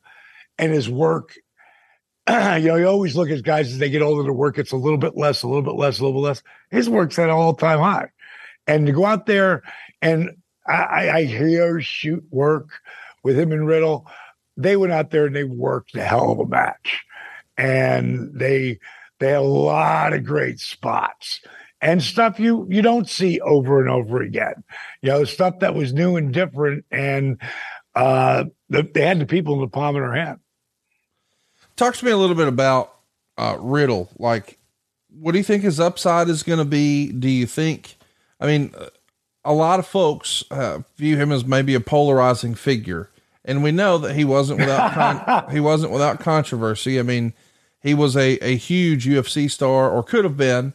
and 0.58 0.72
his 0.72 0.88
work. 0.88 1.36
you 2.28 2.34
know, 2.34 2.76
you 2.76 2.86
always 2.86 3.16
look 3.16 3.30
at 3.30 3.42
guys 3.42 3.72
as 3.72 3.78
they 3.78 3.88
get 3.88 4.02
older, 4.02 4.22
the 4.22 4.32
work 4.32 4.56
gets 4.56 4.72
a 4.72 4.76
little 4.76 4.98
bit 4.98 5.16
less, 5.16 5.42
a 5.42 5.48
little 5.48 5.62
bit 5.62 5.76
less, 5.76 5.98
a 5.98 6.04
little 6.04 6.20
bit 6.20 6.26
less. 6.26 6.42
His 6.70 6.90
work's 6.90 7.18
at 7.18 7.28
an 7.28 7.30
all-time 7.30 7.78
high. 7.78 8.10
And 8.66 8.86
to 8.86 8.92
go 8.92 9.06
out 9.06 9.26
there 9.26 9.62
and 10.02 10.30
I, 10.66 10.72
I, 10.72 11.16
I 11.16 11.24
hear 11.24 11.80
shoot 11.80 12.24
work 12.30 12.68
with 13.22 13.38
him 13.38 13.52
and 13.52 13.66
Riddle. 13.66 14.06
They 14.56 14.76
went 14.76 14.92
out 14.92 15.10
there 15.10 15.26
and 15.26 15.36
they 15.36 15.44
worked 15.44 15.94
a 15.96 16.04
hell 16.04 16.32
of 16.32 16.38
a 16.38 16.46
match. 16.46 17.04
And 17.58 18.30
they 18.34 18.78
they 19.18 19.28
had 19.28 19.38
a 19.38 19.40
lot 19.40 20.12
of 20.12 20.24
great 20.24 20.60
spots 20.60 21.40
and 21.80 22.02
stuff 22.02 22.40
you 22.40 22.66
you 22.70 22.82
don't 22.82 23.08
see 23.08 23.40
over 23.40 23.80
and 23.80 23.90
over 23.90 24.22
again. 24.22 24.64
You 25.02 25.10
know, 25.10 25.24
stuff 25.24 25.60
that 25.60 25.74
was 25.74 25.92
new 25.92 26.16
and 26.16 26.32
different, 26.32 26.84
and 26.90 27.40
uh, 27.94 28.44
they 28.68 29.02
had 29.02 29.20
the 29.20 29.26
people 29.26 29.54
in 29.54 29.60
the 29.60 29.68
palm 29.68 29.96
of 29.96 30.02
their 30.02 30.14
hand. 30.14 30.40
Talk 31.76 31.94
to 31.96 32.04
me 32.04 32.10
a 32.10 32.16
little 32.16 32.36
bit 32.36 32.48
about 32.48 32.94
uh, 33.36 33.56
Riddle. 33.60 34.10
Like, 34.18 34.58
what 35.10 35.32
do 35.32 35.38
you 35.38 35.44
think 35.44 35.62
his 35.62 35.78
upside 35.78 36.28
is 36.28 36.42
going 36.42 36.58
to 36.58 36.64
be? 36.64 37.12
Do 37.12 37.28
you 37.28 37.46
think? 37.46 37.96
I 38.40 38.46
mean, 38.46 38.74
a 39.44 39.52
lot 39.52 39.78
of 39.78 39.86
folks 39.86 40.44
uh, 40.50 40.80
view 40.96 41.16
him 41.16 41.32
as 41.32 41.44
maybe 41.44 41.74
a 41.74 41.80
polarizing 41.80 42.54
figure, 42.54 43.10
and 43.46 43.62
we 43.62 43.72
know 43.72 43.96
that 43.98 44.14
he 44.14 44.24
wasn't 44.24 44.60
without 44.60 44.92
con- 44.92 45.50
he 45.52 45.60
wasn't 45.60 45.92
without 45.92 46.20
controversy. 46.20 46.98
I 46.98 47.02
mean, 47.02 47.32
he 47.80 47.94
was 47.94 48.16
a 48.16 48.36
a 48.44 48.56
huge 48.56 49.06
UFC 49.06 49.50
star, 49.50 49.88
or 49.90 50.02
could 50.02 50.24
have 50.24 50.36
been, 50.36 50.74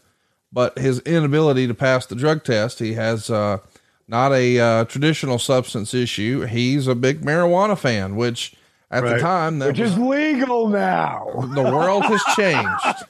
but 0.51 0.77
his 0.79 0.99
inability 1.01 1.67
to 1.67 1.73
pass 1.73 2.05
the 2.05 2.15
drug 2.15 2.43
test. 2.43 2.79
He 2.79 2.93
has 2.93 3.29
uh, 3.29 3.59
not 4.07 4.31
a 4.33 4.59
uh, 4.59 4.85
traditional 4.85 5.37
substance 5.39 5.93
issue. 5.93 6.41
He's 6.45 6.87
a 6.87 6.95
big 6.95 7.21
marijuana 7.21 7.77
fan, 7.77 8.15
which 8.15 8.55
at 8.89 9.03
Right. 9.03 9.13
the 9.15 9.19
time 9.19 9.59
that 9.59 9.67
Which 9.67 9.79
was- 9.79 9.91
is 9.93 9.97
legal 9.97 10.67
now. 10.67 11.27
the 11.55 11.63
world 11.63 12.03
has 12.05 12.21
changed. 12.35 13.05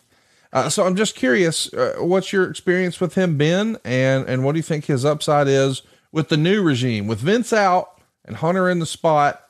Uh, 0.53 0.68
so 0.70 0.86
I'm 0.86 0.97
just 0.97 1.16
curious, 1.16 1.74
uh, 1.74 1.95
what's 1.99 2.34
your 2.34 2.49
experience 2.49 2.99
with 2.99 3.16
him 3.16 3.38
been, 3.38 3.78
and 3.86 4.28
and 4.28 4.43
what 4.43 4.51
do 4.51 4.57
you 4.59 4.64
think 4.64 4.86
his 4.86 5.05
upside 5.05 5.47
is 5.47 5.82
with 6.12 6.28
the 6.30 6.36
new 6.38 6.62
regime, 6.62 7.07
with 7.07 7.20
Vince 7.20 7.53
out 7.53 8.01
and 8.26 8.36
Hunter 8.36 8.70
in 8.70 8.80
the 8.80 8.86
spot? 8.86 9.41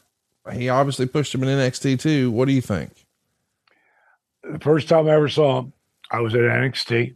He 0.52 0.70
obviously 0.70 1.06
pushed 1.06 1.36
him 1.36 1.44
in 1.44 1.50
NXT 1.50 2.00
too. 2.00 2.32
What 2.32 2.48
do 2.48 2.54
you 2.54 2.62
think? 2.62 3.06
the 4.44 4.60
first 4.60 4.90
time 4.90 5.08
I 5.08 5.12
ever 5.12 5.30
saw 5.30 5.60
him, 5.60 5.74
I 6.10 6.20
was 6.20 6.34
at 6.34 6.42
NXT. 6.42 7.16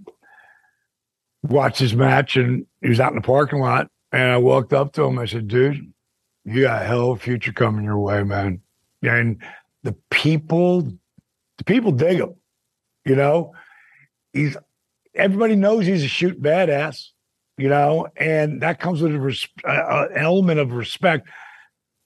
Watched 1.43 1.79
his 1.79 1.95
match, 1.95 2.37
and 2.37 2.65
he 2.81 2.89
was 2.89 2.99
out 2.99 3.11
in 3.11 3.17
the 3.17 3.21
parking 3.21 3.59
lot. 3.59 3.89
And 4.11 4.31
I 4.31 4.37
walked 4.37 4.73
up 4.73 4.93
to 4.93 5.03
him. 5.03 5.19
I 5.19 5.25
said, 5.25 5.47
"Dude, 5.47 5.93
you 6.43 6.61
got 6.61 6.81
a 6.81 6.85
hell 6.85 7.11
of 7.11 7.17
a 7.17 7.21
future 7.21 7.51
coming 7.51 7.83
your 7.85 7.99
way, 7.99 8.23
man." 8.23 8.61
And 9.03 9.41
the 9.83 9.95
people, 10.09 10.81
the 11.57 11.63
people 11.65 11.91
dig 11.91 12.19
him. 12.19 12.35
You 13.03 13.15
know, 13.15 13.53
he's 14.33 14.57
everybody 15.13 15.55
knows 15.55 15.85
he's 15.85 16.03
a 16.03 16.07
shoot 16.07 16.41
badass. 16.41 17.09
You 17.57 17.69
know, 17.69 18.07
and 18.17 18.61
that 18.61 18.79
comes 18.79 19.01
with 19.01 19.13
a 19.13 19.47
uh, 19.65 20.07
an 20.09 20.17
element 20.17 20.59
of 20.59 20.73
respect. 20.73 21.27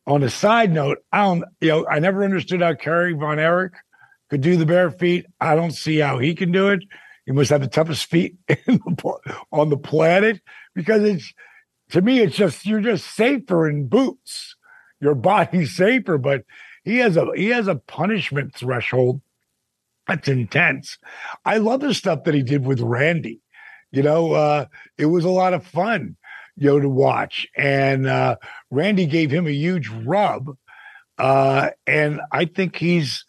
On 0.09 0.23
a 0.23 0.29
side 0.29 0.73
note, 0.73 0.97
I 1.11 1.23
don't, 1.23 1.43
you 1.61 1.69
know, 1.69 1.87
I 1.87 1.99
never 1.99 2.23
understood 2.23 2.61
how 2.61 2.73
Kerry 2.73 3.13
Von 3.13 3.37
Erich 3.37 3.73
could 4.29 4.41
do 4.41 4.57
the 4.57 4.65
bare 4.65 4.89
feet. 4.89 5.27
I 5.39 5.55
don't 5.55 5.71
see 5.71 5.99
how 5.99 6.17
he 6.17 6.33
can 6.33 6.51
do 6.51 6.69
it. 6.69 6.79
He 7.25 7.31
must 7.31 7.51
have 7.51 7.61
the 7.61 7.67
toughest 7.67 8.05
feet 8.09 8.35
the, 8.47 9.37
on 9.51 9.69
the 9.69 9.77
planet 9.77 10.41
because 10.73 11.03
it's 11.03 11.31
to 11.91 12.01
me, 12.01 12.21
it's 12.21 12.35
just 12.35 12.65
you're 12.65 12.81
just 12.81 13.05
safer 13.15 13.69
in 13.69 13.87
boots. 13.87 14.55
Your 14.99 15.15
body's 15.15 15.75
safer, 15.75 16.17
but 16.17 16.43
he 16.83 16.97
has 16.97 17.15
a 17.15 17.27
he 17.35 17.47
has 17.49 17.67
a 17.67 17.75
punishment 17.75 18.55
threshold 18.55 19.21
that's 20.07 20.27
intense. 20.27 20.97
I 21.45 21.59
love 21.59 21.81
the 21.81 21.93
stuff 21.93 22.23
that 22.23 22.33
he 22.33 22.41
did 22.41 22.65
with 22.65 22.81
Randy. 22.81 23.41
You 23.91 24.03
know, 24.03 24.33
uh, 24.33 24.65
it 24.97 25.05
was 25.05 25.23
a 25.23 25.29
lot 25.29 25.53
of 25.53 25.65
fun, 25.65 26.15
you 26.59 26.67
know, 26.67 26.79
to 26.79 26.89
watch. 26.89 27.47
And 27.55 28.05
uh, 28.05 28.35
Randy 28.69 29.05
gave 29.05 29.31
him 29.31 29.47
a 29.47 29.51
huge 29.51 29.87
rub. 29.87 30.55
Uh, 31.17 31.69
and 31.87 32.21
I 32.31 32.45
think 32.45 32.75
he's 32.75 33.25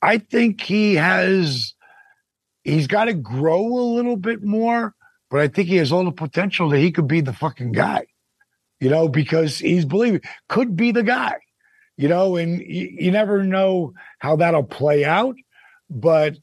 I 0.00 0.18
think 0.18 0.60
he 0.60 0.94
has 0.94 1.74
he's 2.62 2.86
got 2.86 3.06
to 3.06 3.14
grow 3.14 3.66
a 3.66 3.94
little 3.94 4.16
bit 4.16 4.42
more, 4.42 4.94
but 5.30 5.40
I 5.40 5.48
think 5.48 5.68
he 5.68 5.76
has 5.76 5.90
all 5.90 6.04
the 6.04 6.12
potential 6.12 6.68
that 6.70 6.78
he 6.78 6.92
could 6.92 7.08
be 7.08 7.20
the 7.20 7.32
fucking 7.32 7.72
guy. 7.72 8.06
You 8.80 8.90
know, 8.90 9.08
because 9.08 9.58
he's 9.58 9.84
believing 9.84 10.20
could 10.48 10.76
be 10.76 10.92
the 10.92 11.02
guy. 11.02 11.38
You 11.96 12.08
know, 12.08 12.36
and 12.36 12.60
you, 12.60 12.90
you 12.92 13.10
never 13.10 13.42
know 13.42 13.94
how 14.18 14.36
that'll 14.36 14.62
play 14.62 15.04
out, 15.04 15.34
but 15.90 16.36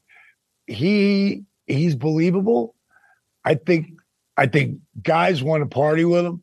he 0.66 1.44
he's 1.66 1.94
believable. 1.94 2.74
I 3.44 3.54
think 3.54 3.86
I 4.36 4.46
think 4.46 4.78
guys 5.02 5.42
want 5.42 5.62
to 5.62 5.68
party 5.68 6.04
with 6.04 6.24
him 6.24 6.42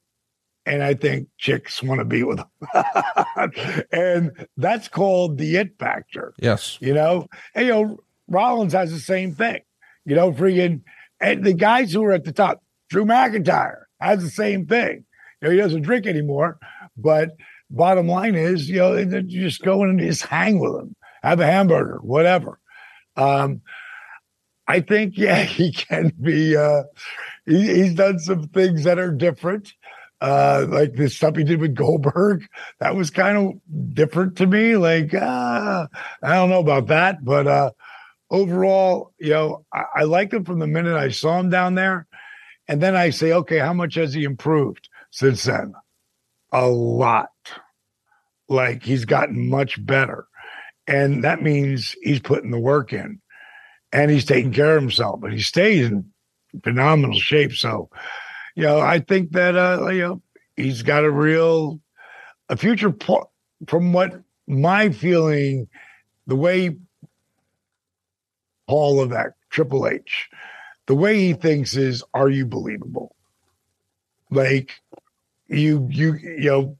and 0.65 0.83
I 0.83 0.93
think 0.93 1.27
chicks 1.37 1.81
want 1.81 1.99
to 1.99 2.05
be 2.05 2.23
with 2.23 2.39
him. 2.39 3.51
and 3.91 4.47
that's 4.57 4.87
called 4.87 5.37
the 5.37 5.57
it 5.57 5.77
factor 5.79 6.33
Yes, 6.39 6.77
you 6.79 6.93
know. 6.93 7.27
And 7.55 7.65
you 7.65 7.71
know, 7.71 7.97
Rollins 8.27 8.73
has 8.73 8.91
the 8.91 8.99
same 8.99 9.33
thing. 9.33 9.61
You 10.05 10.15
know, 10.15 10.31
freaking 10.31 10.81
and 11.19 11.43
the 11.43 11.53
guys 11.53 11.93
who 11.93 12.03
are 12.03 12.13
at 12.13 12.23
the 12.23 12.31
top, 12.31 12.63
Drew 12.89 13.05
McIntyre 13.05 13.83
has 13.99 14.23
the 14.23 14.29
same 14.29 14.65
thing. 14.65 15.05
You 15.41 15.47
know, 15.47 15.51
he 15.51 15.57
doesn't 15.57 15.83
drink 15.83 16.05
anymore, 16.05 16.59
but 16.97 17.31
bottom 17.69 18.07
line 18.07 18.35
is, 18.35 18.69
you 18.69 18.77
know, 18.77 18.95
you 18.95 19.21
just 19.21 19.61
go 19.61 19.83
in 19.83 19.91
and 19.91 19.99
just 19.99 20.23
hang 20.23 20.59
with 20.59 20.75
him, 20.75 20.95
have 21.23 21.39
a 21.39 21.45
hamburger, 21.45 21.99
whatever. 22.01 22.59
Um, 23.15 23.61
I 24.67 24.81
think, 24.81 25.13
yeah, 25.17 25.43
he 25.43 25.71
can 25.71 26.13
be. 26.21 26.55
Uh, 26.55 26.83
he, 27.51 27.73
he's 27.73 27.93
done 27.93 28.19
some 28.19 28.47
things 28.47 28.83
that 28.83 28.99
are 28.99 29.11
different. 29.11 29.73
Uh, 30.21 30.67
like 30.69 30.93
the 30.93 31.09
stuff 31.09 31.35
he 31.35 31.43
did 31.43 31.59
with 31.59 31.73
Goldberg, 31.73 32.45
that 32.79 32.95
was 32.95 33.09
kind 33.09 33.37
of 33.37 33.95
different 33.95 34.37
to 34.37 34.45
me. 34.45 34.77
Like, 34.77 35.15
uh, 35.15 35.87
I 36.21 36.35
don't 36.35 36.51
know 36.51 36.59
about 36.59 36.87
that, 36.87 37.25
but 37.25 37.47
uh, 37.47 37.71
overall, 38.29 39.13
you 39.19 39.31
know, 39.31 39.65
I, 39.73 39.83
I 39.95 40.03
liked 40.03 40.33
him 40.33 40.45
from 40.45 40.59
the 40.59 40.67
minute 40.67 40.95
I 40.95 41.09
saw 41.09 41.39
him 41.39 41.49
down 41.49 41.73
there. 41.73 42.07
And 42.67 42.81
then 42.81 42.95
I 42.95 43.09
say, 43.09 43.33
okay, 43.33 43.57
how 43.57 43.73
much 43.73 43.95
has 43.95 44.13
he 44.13 44.23
improved 44.23 44.89
since 45.09 45.43
then? 45.43 45.73
A 46.51 46.67
lot. 46.67 47.29
Like 48.47 48.83
he's 48.83 49.05
gotten 49.05 49.49
much 49.49 49.83
better. 49.83 50.27
And 50.85 51.23
that 51.23 51.41
means 51.41 51.95
he's 52.01 52.19
putting 52.19 52.51
the 52.51 52.59
work 52.59 52.93
in 52.93 53.21
and 53.91 54.11
he's 54.11 54.25
taking 54.25 54.53
care 54.53 54.77
of 54.77 54.83
himself, 54.83 55.19
but 55.19 55.33
he 55.33 55.41
stays 55.41 55.87
in 55.87 56.11
phenomenal 56.63 57.19
shape. 57.19 57.53
So, 57.53 57.89
you 58.55 58.63
know, 58.63 58.79
I 58.79 58.99
think 58.99 59.31
that, 59.31 59.55
uh, 59.55 59.87
you 59.89 60.01
know, 60.01 60.21
he's 60.55 60.83
got 60.83 61.03
a 61.03 61.11
real, 61.11 61.79
a 62.49 62.57
future 62.57 62.93
from 63.67 63.93
what 63.93 64.21
my 64.47 64.89
feeling, 64.89 65.67
the 66.27 66.35
way 66.35 66.75
Paul 68.67 68.97
Levesque, 68.97 69.35
Triple 69.49 69.87
H, 69.87 70.29
the 70.87 70.95
way 70.95 71.17
he 71.19 71.33
thinks 71.33 71.75
is, 71.75 72.03
are 72.13 72.29
you 72.29 72.45
believable? 72.45 73.15
Like 74.29 74.71
you, 75.47 75.87
you, 75.91 76.13
you 76.15 76.49
know, 76.49 76.77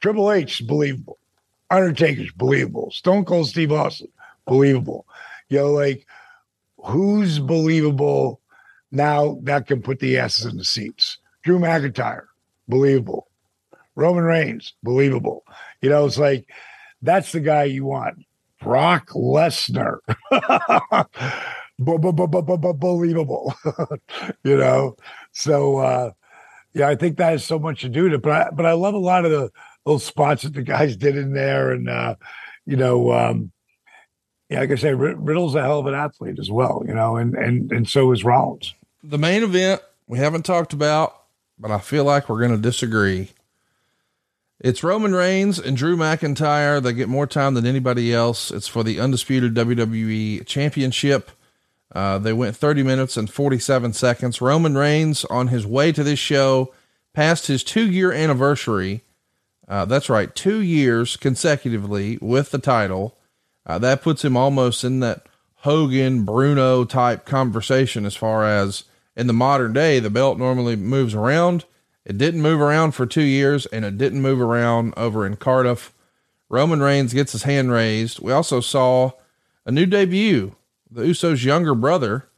Triple 0.00 0.32
H 0.32 0.60
is 0.60 0.66
believable. 0.66 1.18
Undertaker's 1.70 2.32
believable. 2.32 2.90
Stone 2.90 3.24
Cold 3.24 3.48
Steve 3.48 3.72
Austin, 3.72 4.08
believable. 4.46 5.06
You 5.48 5.58
know, 5.58 5.72
like 5.72 6.06
who's 6.78 7.38
believable 7.38 8.40
now 8.94 9.38
that 9.42 9.66
can 9.66 9.82
put 9.82 9.98
the 9.98 10.18
asses 10.18 10.46
in 10.46 10.56
the 10.56 10.64
seats? 10.64 11.18
Drew 11.42 11.58
McIntyre, 11.58 12.26
believable. 12.68 13.28
Roman 13.96 14.24
Reigns, 14.24 14.74
believable. 14.82 15.44
You 15.80 15.90
know, 15.90 16.06
it's 16.06 16.18
like 16.18 16.48
that's 17.02 17.32
the 17.32 17.40
guy 17.40 17.64
you 17.64 17.84
want. 17.84 18.24
Brock 18.60 19.10
Lesnar, 19.10 19.98
believable. 21.78 23.54
you 24.44 24.56
know, 24.56 24.96
so 25.32 25.76
uh, 25.78 26.10
yeah, 26.72 26.88
I 26.88 26.96
think 26.96 27.18
that 27.18 27.30
has 27.30 27.44
so 27.44 27.58
much 27.58 27.82
to 27.82 27.88
do 27.88 28.04
with 28.04 28.14
it. 28.14 28.22
But 28.22 28.32
I, 28.32 28.50
but 28.50 28.66
I 28.66 28.72
love 28.72 28.94
a 28.94 28.98
lot 28.98 29.24
of 29.24 29.30
the 29.30 29.50
little 29.84 29.98
spots 29.98 30.42
that 30.42 30.54
the 30.54 30.62
guys 30.62 30.96
did 30.96 31.16
in 31.16 31.34
there, 31.34 31.72
and 31.72 31.88
uh, 31.88 32.16
you 32.66 32.76
know, 32.76 33.12
um, 33.12 33.52
yeah, 34.48 34.60
like 34.60 34.70
I 34.70 34.76
say, 34.76 34.94
Rid- 34.94 35.18
Riddle's 35.20 35.54
a 35.54 35.62
hell 35.62 35.80
of 35.80 35.86
an 35.86 35.94
athlete 35.94 36.38
as 36.38 36.50
well. 36.50 36.82
You 36.86 36.94
know, 36.94 37.16
and 37.16 37.34
and 37.34 37.70
and 37.70 37.88
so 37.88 38.10
is 38.12 38.24
Rollins. 38.24 38.74
The 39.04 39.18
main 39.18 39.42
event 39.42 39.82
we 40.06 40.18
haven't 40.18 40.44
talked 40.44 40.72
about, 40.72 41.14
but 41.58 41.70
I 41.70 41.78
feel 41.78 42.04
like 42.04 42.28
we're 42.28 42.38
going 42.38 42.56
to 42.56 42.58
disagree. 42.58 43.30
It's 44.58 44.82
Roman 44.82 45.14
Reigns 45.14 45.58
and 45.58 45.76
Drew 45.76 45.96
McIntyre. 45.96 46.82
They 46.82 46.94
get 46.94 47.08
more 47.08 47.26
time 47.26 47.54
than 47.54 47.66
anybody 47.66 48.14
else. 48.14 48.50
It's 48.50 48.68
for 48.68 48.82
the 48.82 48.98
undisputed 48.98 49.54
WWE 49.54 50.46
Championship. 50.46 51.30
Uh, 51.94 52.18
they 52.18 52.32
went 52.32 52.56
30 52.56 52.82
minutes 52.82 53.16
and 53.16 53.30
47 53.30 53.92
seconds. 53.92 54.40
Roman 54.40 54.74
Reigns, 54.76 55.24
on 55.26 55.48
his 55.48 55.66
way 55.66 55.92
to 55.92 56.02
this 56.02 56.18
show, 56.18 56.72
passed 57.12 57.46
his 57.46 57.62
two 57.62 57.88
year 57.88 58.10
anniversary. 58.10 59.02
Uh, 59.68 59.84
that's 59.84 60.08
right, 60.08 60.34
two 60.34 60.60
years 60.60 61.16
consecutively 61.16 62.18
with 62.20 62.50
the 62.50 62.58
title. 62.58 63.18
Uh, 63.66 63.78
that 63.78 64.02
puts 64.02 64.24
him 64.24 64.36
almost 64.36 64.82
in 64.82 65.00
that 65.00 65.26
Hogan 65.56 66.24
Bruno 66.24 66.84
type 66.84 67.24
conversation 67.24 68.04
as 68.04 68.16
far 68.16 68.44
as 68.44 68.84
in 69.16 69.26
the 69.26 69.32
modern 69.32 69.72
day, 69.72 70.00
the 70.00 70.10
belt 70.10 70.38
normally 70.38 70.76
moves 70.76 71.14
around. 71.14 71.64
It 72.04 72.18
didn't 72.18 72.42
move 72.42 72.60
around 72.60 72.92
for 72.92 73.06
two 73.06 73.22
years 73.22 73.66
and 73.66 73.84
it 73.84 73.96
didn't 73.96 74.22
move 74.22 74.40
around 74.40 74.94
over 74.96 75.24
in 75.26 75.36
Cardiff. 75.36 75.94
Roman 76.48 76.80
Reigns 76.80 77.14
gets 77.14 77.32
his 77.32 77.44
hand 77.44 77.70
raised. 77.70 78.20
We 78.20 78.32
also 78.32 78.60
saw 78.60 79.12
a 79.64 79.72
new 79.72 79.86
debut. 79.86 80.54
The 80.90 81.02
Usos' 81.02 81.44
younger 81.44 81.74
brother 81.74 82.28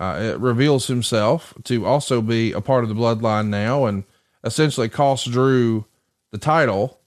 uh, 0.00 0.18
it 0.18 0.40
reveals 0.40 0.86
himself 0.86 1.52
to 1.64 1.84
also 1.84 2.22
be 2.22 2.52
a 2.52 2.60
part 2.62 2.82
of 2.82 2.88
the 2.88 2.94
bloodline 2.94 3.48
now 3.48 3.84
and 3.84 4.04
essentially 4.42 4.88
costs 4.88 5.28
Drew 5.28 5.84
the 6.30 6.38
title. 6.38 6.98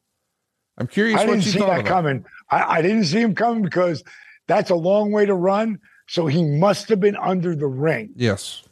I'm 0.77 0.85
curious 0.85 1.19
I 1.19 1.25
didn't 1.25 1.41
see 1.41 1.59
that 1.59 1.85
coming. 1.85 2.23
I, 2.51 2.77
I 2.77 2.81
didn't 2.83 3.05
see 3.05 3.19
him 3.19 3.33
coming 3.33 3.63
because 3.63 4.03
that's 4.45 4.69
a 4.69 4.75
long 4.75 5.11
way 5.11 5.25
to 5.25 5.33
run. 5.33 5.79
So 6.07 6.27
he 6.27 6.43
must 6.43 6.87
have 6.89 6.99
been 6.99 7.15
under 7.15 7.55
the 7.55 7.65
ring. 7.65 8.11
Yes. 8.15 8.63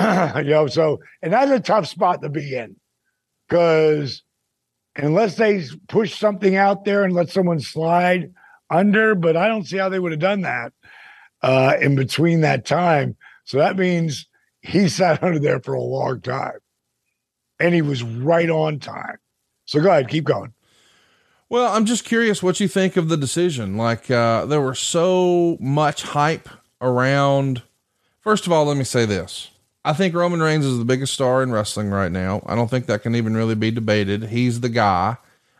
you 0.36 0.50
know, 0.50 0.66
so 0.66 1.00
and 1.22 1.32
that's 1.32 1.50
a 1.50 1.60
tough 1.60 1.86
spot 1.86 2.22
to 2.22 2.28
be 2.28 2.56
in 2.56 2.76
because 3.48 4.22
unless 4.96 5.36
they 5.36 5.64
push 5.88 6.18
something 6.18 6.56
out 6.56 6.84
there 6.84 7.04
and 7.04 7.14
let 7.14 7.30
someone 7.30 7.60
slide 7.60 8.32
under, 8.70 9.14
but 9.14 9.36
I 9.36 9.48
don't 9.48 9.66
see 9.66 9.76
how 9.76 9.88
they 9.88 9.98
would 9.98 10.12
have 10.12 10.20
done 10.20 10.42
that 10.42 10.72
uh, 11.42 11.76
in 11.80 11.96
between 11.96 12.42
that 12.42 12.64
time. 12.64 13.16
So 13.44 13.58
that 13.58 13.76
means 13.76 14.26
he 14.62 14.88
sat 14.88 15.22
under 15.22 15.38
there 15.38 15.60
for 15.60 15.74
a 15.74 15.82
long 15.82 16.20
time 16.20 16.58
and 17.58 17.74
he 17.74 17.82
was 17.82 18.02
right 18.02 18.50
on 18.50 18.78
time. 18.78 19.18
So 19.66 19.80
go 19.80 19.90
ahead, 19.90 20.08
keep 20.08 20.24
going. 20.24 20.52
Well, 21.48 21.72
I'm 21.72 21.84
just 21.84 22.04
curious 22.04 22.42
what 22.42 22.60
you 22.60 22.68
think 22.68 22.96
of 22.96 23.08
the 23.08 23.16
decision. 23.16 23.76
Like, 23.76 24.08
uh, 24.08 24.46
there 24.46 24.60
was 24.60 24.78
so 24.78 25.56
much 25.60 26.02
hype 26.02 26.48
around. 26.80 27.62
First 28.20 28.46
of 28.46 28.52
all, 28.52 28.66
let 28.66 28.76
me 28.76 28.84
say 28.84 29.04
this. 29.04 29.50
I 29.84 29.92
think 29.92 30.14
Roman 30.14 30.42
Reigns 30.42 30.66
is 30.66 30.78
the 30.78 30.84
biggest 30.84 31.14
star 31.14 31.42
in 31.42 31.52
wrestling 31.52 31.90
right 31.90 32.12
now. 32.12 32.42
I 32.46 32.54
don't 32.54 32.68
think 32.68 32.86
that 32.86 33.02
can 33.02 33.14
even 33.14 33.34
really 33.34 33.54
be 33.54 33.70
debated. 33.70 34.24
He's 34.24 34.60
the 34.60 34.68
guy. 34.68 35.16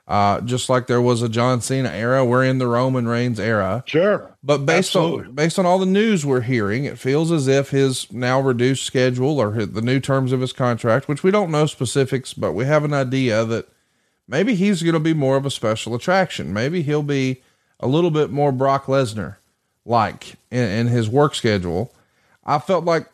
Uh, 0.07 0.41
just 0.41 0.68
like 0.68 0.89
there 0.89 1.01
was 1.01 1.23
a 1.23 1.29
John 1.29 1.61
Cena 1.61 1.89
era, 1.89 2.25
we're 2.25 2.45
in 2.45 2.59
the 2.59 2.66
Roman 2.66 3.07
Reigns 3.07 3.39
era. 3.39 3.85
Sure. 3.87 4.37
But 4.43 4.66
based 4.66 4.89
Absolutely. 4.89 5.29
on 5.29 5.35
based 5.35 5.57
on 5.57 5.66
all 5.66 5.79
the 5.79 5.87
news 5.87 6.27
we're 6.27 6.41
hearing, 6.41 6.85
it 6.85 6.99
feels 6.99 7.31
as 7.31 7.47
if 7.47 7.71
his 7.71 8.12
now 8.12 8.41
reduced 8.41 8.85
schedule 8.85 9.39
or 9.39 9.64
the 9.64 9.81
new 9.81 10.01
terms 10.01 10.33
of 10.33 10.41
his 10.41 10.53
contract, 10.53 11.07
which 11.07 11.23
we 11.23 11.31
don't 11.31 11.53
know 11.53 11.64
specifics, 11.66 12.35
but 12.35 12.55
we 12.55 12.64
have 12.64 12.83
an 12.83 12.93
idea 12.93 13.45
that 13.45 13.68
maybe 14.27 14.57
he's 14.57 14.83
going 14.83 14.95
to 14.95 15.01
be 15.01 15.14
more 15.14 15.37
of 15.37 15.47
a 15.47 15.51
special 15.51 15.95
attraction. 15.95 16.53
Maybe 16.53 16.83
he'll 16.83 17.05
be 17.05 17.41
a 17.79 17.87
little 17.87 18.11
bit 18.11 18.31
more 18.31 18.51
Brock 18.51 18.87
Lesnar 18.87 19.37
like 19.85 20.35
in, 20.51 20.64
in 20.64 20.87
his 20.89 21.09
work 21.09 21.37
schedule. 21.37 21.95
I 22.45 22.59
felt 22.59 22.85
like 22.85 23.07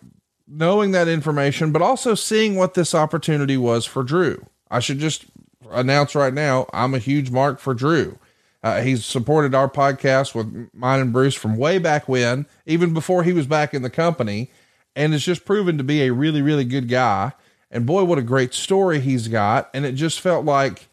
knowing 0.49 0.93
that 0.93 1.09
information, 1.09 1.73
but 1.73 1.83
also 1.83 2.15
seeing 2.15 2.57
what 2.57 2.75
this 2.75 2.95
opportunity 2.95 3.57
was 3.57 3.85
for 3.85 4.03
Drew. 4.03 4.47
I 4.71 4.81
should 4.81 4.99
just 4.99 5.27
announce 5.71 6.15
right 6.15 6.35
now, 6.35 6.67
I'm 6.73 6.95
a 6.95 6.99
huge 6.99 7.31
mark 7.31 7.59
for 7.59 7.75
Drew. 7.75 8.19
Uh, 8.63 8.81
he's 8.81 9.05
supported 9.05 9.55
our 9.55 9.69
podcast 9.69 10.35
with 10.35 10.69
mine 10.73 11.01
and 11.01 11.13
Bruce 11.13 11.35
from 11.35 11.57
way 11.57 11.79
back 11.79 12.09
when, 12.09 12.47
even 12.65 12.93
before 12.95 13.23
he 13.23 13.33
was 13.33 13.47
back 13.47 13.75
in 13.75 13.83
the 13.83 13.91
company, 13.91 14.51
and 14.97 15.13
has 15.13 15.25
just 15.25 15.45
proven 15.45 15.79
to 15.79 15.85
be 15.85 16.03
a 16.03 16.13
really, 16.13 16.43
really 16.43 16.65
good 16.65 16.89
guy. 16.89 17.33
And 17.71 17.87
boy, 17.87 18.05
what 18.05 18.19
a 18.19 18.23
great 18.23 18.55
story 18.55 19.01
he's 19.01 19.29
got. 19.29 19.71
And 19.75 19.85
it 19.85 19.93
just 19.93 20.21
felt 20.21 20.45
like 20.45 20.89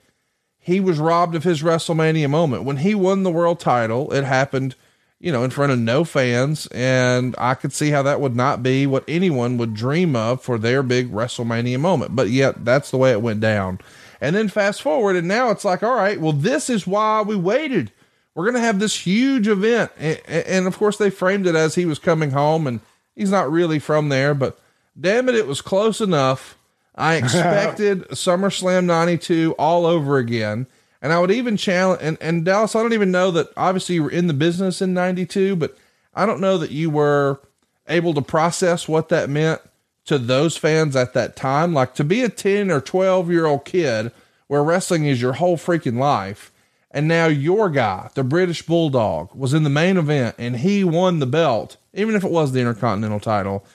he 0.59 0.79
was 0.79 0.99
robbed 0.99 1.35
of 1.35 1.43
his 1.43 1.61
WrestleMania 1.61 2.29
moment. 2.29 2.63
When 2.63 2.77
he 2.77 2.93
won 2.95 3.23
the 3.23 3.31
world 3.31 3.59
title, 3.59 4.11
it 4.13 4.23
happened, 4.23 4.75
you 5.23 5.31
know, 5.31 5.45
in 5.45 5.49
front 5.49 5.71
of 5.71 5.79
no 5.79 6.03
fans. 6.03 6.67
And 6.67 7.33
I 7.37 7.53
could 7.53 7.71
see 7.71 7.91
how 7.91 8.03
that 8.03 8.19
would 8.19 8.35
not 8.35 8.61
be 8.61 8.85
what 8.85 9.05
anyone 9.07 9.57
would 9.57 9.73
dream 9.73 10.17
of 10.17 10.41
for 10.41 10.57
their 10.57 10.83
big 10.83 11.13
WrestleMania 11.13 11.79
moment. 11.79 12.13
But 12.13 12.27
yet, 12.27 12.65
that's 12.65 12.91
the 12.91 12.97
way 12.97 13.11
it 13.11 13.21
went 13.21 13.39
down. 13.39 13.79
And 14.19 14.35
then 14.35 14.49
fast 14.49 14.81
forward, 14.81 15.15
and 15.15 15.27
now 15.27 15.49
it's 15.49 15.63
like, 15.63 15.81
all 15.81 15.95
right, 15.95 16.19
well, 16.19 16.33
this 16.33 16.69
is 16.69 16.85
why 16.85 17.21
we 17.21 17.37
waited. 17.37 17.93
We're 18.35 18.43
going 18.43 18.55
to 18.55 18.67
have 18.67 18.79
this 18.79 18.99
huge 18.99 19.47
event. 19.47 19.91
And, 19.97 20.19
and, 20.27 20.67
of 20.67 20.77
course, 20.77 20.97
they 20.97 21.09
framed 21.09 21.47
it 21.47 21.55
as 21.55 21.75
he 21.75 21.85
was 21.85 21.99
coming 21.99 22.31
home, 22.31 22.67
and 22.67 22.81
he's 23.15 23.31
not 23.31 23.49
really 23.49 23.79
from 23.79 24.09
there, 24.09 24.33
but 24.33 24.59
damn 24.99 25.29
it, 25.29 25.35
it 25.35 25.47
was 25.47 25.61
close 25.61 26.01
enough. 26.01 26.57
I 26.95 27.15
expected 27.15 28.09
SummerSlam 28.09 28.83
92 28.83 29.55
all 29.57 29.85
over 29.85 30.17
again. 30.17 30.67
And 31.03 31.11
I 31.11 31.19
would 31.19 31.31
even 31.31 31.57
challenge, 31.57 31.99
and, 32.01 32.17
and 32.21 32.45
Dallas, 32.45 32.77
I 32.77 32.81
don't 32.81 32.93
even 32.93 33.11
know 33.11 33.29
that 33.31 33.49
obviously 33.57 33.95
you 33.95 34.03
were 34.03 34.09
in 34.09 34.27
the 34.27 34.33
business 34.33 34.81
in 34.81 34.93
92, 34.93 35.57
but 35.57 35.77
I 36.15 36.25
don't 36.25 36.39
know 36.39 36.57
that 36.57 36.71
you 36.71 36.89
were 36.89 37.41
able 37.89 38.13
to 38.13 38.21
process 38.21 38.87
what 38.87 39.09
that 39.09 39.29
meant 39.29 39.59
to 40.05 40.17
those 40.17 40.55
fans 40.55 40.95
at 40.95 41.13
that 41.13 41.35
time. 41.35 41.73
Like 41.73 41.93
to 41.95 42.05
be 42.05 42.23
a 42.23 42.29
10 42.29 42.71
or 42.71 42.79
12 42.79 43.29
year 43.29 43.45
old 43.45 43.65
kid 43.65 44.13
where 44.47 44.63
wrestling 44.63 45.05
is 45.05 45.21
your 45.21 45.33
whole 45.33 45.57
freaking 45.57 45.97
life. 45.97 46.51
And 46.89 47.05
now 47.05 47.25
your 47.25 47.69
guy, 47.69 48.09
the 48.13 48.23
British 48.23 48.61
Bulldog, 48.61 49.35
was 49.35 49.53
in 49.53 49.63
the 49.63 49.69
main 49.69 49.97
event 49.97 50.35
and 50.37 50.57
he 50.57 50.85
won 50.85 51.19
the 51.19 51.25
belt, 51.25 51.75
even 51.93 52.15
if 52.15 52.23
it 52.23 52.31
was 52.31 52.53
the 52.53 52.59
Intercontinental 52.61 53.19
title. 53.19 53.65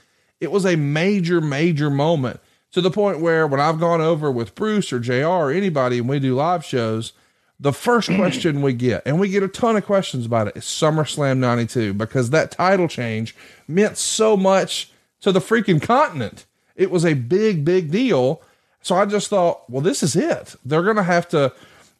It 0.41 0.51
was 0.51 0.64
a 0.64 0.76
major, 0.76 1.43
major 1.43 1.91
moment 1.91 2.41
to 2.72 2.80
the 2.80 2.90
point 2.90 3.20
where 3.20 3.46
when 3.46 3.60
I've 3.60 3.80
gone 3.80 4.00
over 4.00 4.30
with 4.30 4.54
Bruce 4.54 4.92
or 4.92 5.00
JR 5.00 5.24
or 5.24 5.50
anybody 5.50 5.98
and 5.98 6.08
we 6.08 6.18
do 6.18 6.34
live 6.34 6.64
shows, 6.64 7.12
the 7.58 7.72
first 7.72 8.08
question 8.16 8.62
we 8.62 8.72
get, 8.72 9.02
and 9.06 9.18
we 9.18 9.28
get 9.28 9.42
a 9.42 9.48
ton 9.48 9.76
of 9.76 9.86
questions 9.86 10.26
about 10.26 10.48
it, 10.48 10.56
is 10.56 10.64
SummerSlam 10.64 11.38
92 11.38 11.94
because 11.94 12.30
that 12.30 12.50
title 12.50 12.88
change 12.88 13.34
meant 13.66 13.96
so 13.96 14.36
much 14.36 14.90
to 15.20 15.32
the 15.32 15.40
freaking 15.40 15.82
continent. 15.82 16.46
It 16.76 16.90
was 16.90 17.04
a 17.04 17.14
big, 17.14 17.64
big 17.64 17.90
deal. 17.90 18.42
So 18.82 18.94
I 18.94 19.04
just 19.06 19.28
thought, 19.28 19.68
well, 19.68 19.82
this 19.82 20.02
is 20.02 20.14
it. 20.14 20.54
They're 20.64 20.84
going 20.84 20.96
to 20.96 21.02
have 21.02 21.28
to, 21.30 21.52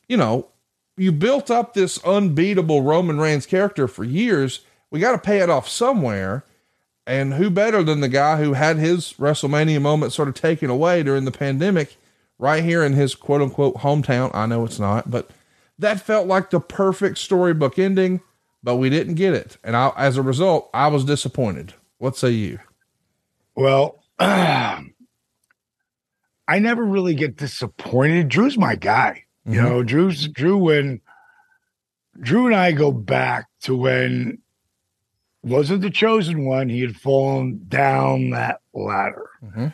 you 0.07 0.17
know, 0.17 0.47
you 0.97 1.13
built 1.13 1.51
up 1.51 1.75
this 1.75 2.03
unbeatable 2.05 2.83
Roman 2.83 3.19
Reigns 3.19 3.47
character 3.47 3.89
for 3.89 4.05
years. 4.05 4.61
We 4.91 5.01
got 5.01 5.13
to 5.13 5.19
pay 5.19 5.39
it 5.39 5.51
off 5.51 5.69
somewhere. 5.69 6.45
And 7.09 7.35
who 7.35 7.49
better 7.49 7.83
than 7.83 8.03
the 8.03 8.09
guy 8.09 8.37
who 8.37 8.53
had 8.53 8.77
his 8.77 9.15
WrestleMania 9.15 9.81
moment 9.81 10.13
sort 10.13 10.29
of 10.29 10.35
taken 10.35 10.69
away 10.69 11.03
during 11.03 11.25
the 11.25 11.31
pandemic 11.33 11.97
right 12.39 12.63
here 12.63 12.85
in 12.85 12.93
his 12.93 13.15
quote 13.15 13.41
unquote 13.41 13.77
hometown? 13.77 14.31
I 14.35 14.45
know 14.45 14.67
it's 14.67 14.79
not, 14.79 15.11
but 15.11 15.31
that 15.79 16.03
felt 16.03 16.27
like 16.27 16.51
the 16.51 16.61
perfect 16.61 17.17
storybook 17.17 17.79
ending, 17.79 18.21
but 18.63 18.77
we 18.77 18.91
didn't 18.91 19.15
get 19.15 19.33
it. 19.33 19.57
And 19.65 19.75
I, 19.75 19.91
as 19.97 20.19
a 20.19 20.23
result, 20.23 20.69
I 20.75 20.89
was 20.89 21.07
disappointed. 21.07 21.73
What 21.97 22.15
say 22.15 22.29
you? 22.29 22.59
Well, 23.55 24.05
uh, 24.19 24.83
I 26.49 26.59
never 26.59 26.85
really 26.85 27.15
get 27.15 27.37
disappointed. 27.37 28.29
Drew's 28.29 28.59
my 28.59 28.75
guy. 28.75 29.25
Mm-hmm. 29.47 29.55
You 29.55 29.63
know, 29.63 29.83
Drew's 29.83 30.29
Drew 30.29 30.59
when 30.59 31.01
Drew 32.21 32.45
and 32.45 32.55
I 32.55 32.73
go 32.73 32.93
back 32.93 33.47
to 33.63 33.75
when 33.75 34.43
wasn't 35.43 35.83
the 35.83 35.91
chosen 35.91 36.47
one. 36.47 36.69
He 36.69 36.81
had 36.81 36.97
fallen 36.97 37.65
down 37.69 38.31
that 38.31 38.61
ladder. 38.75 39.31
Mm-hmm. 39.45 39.69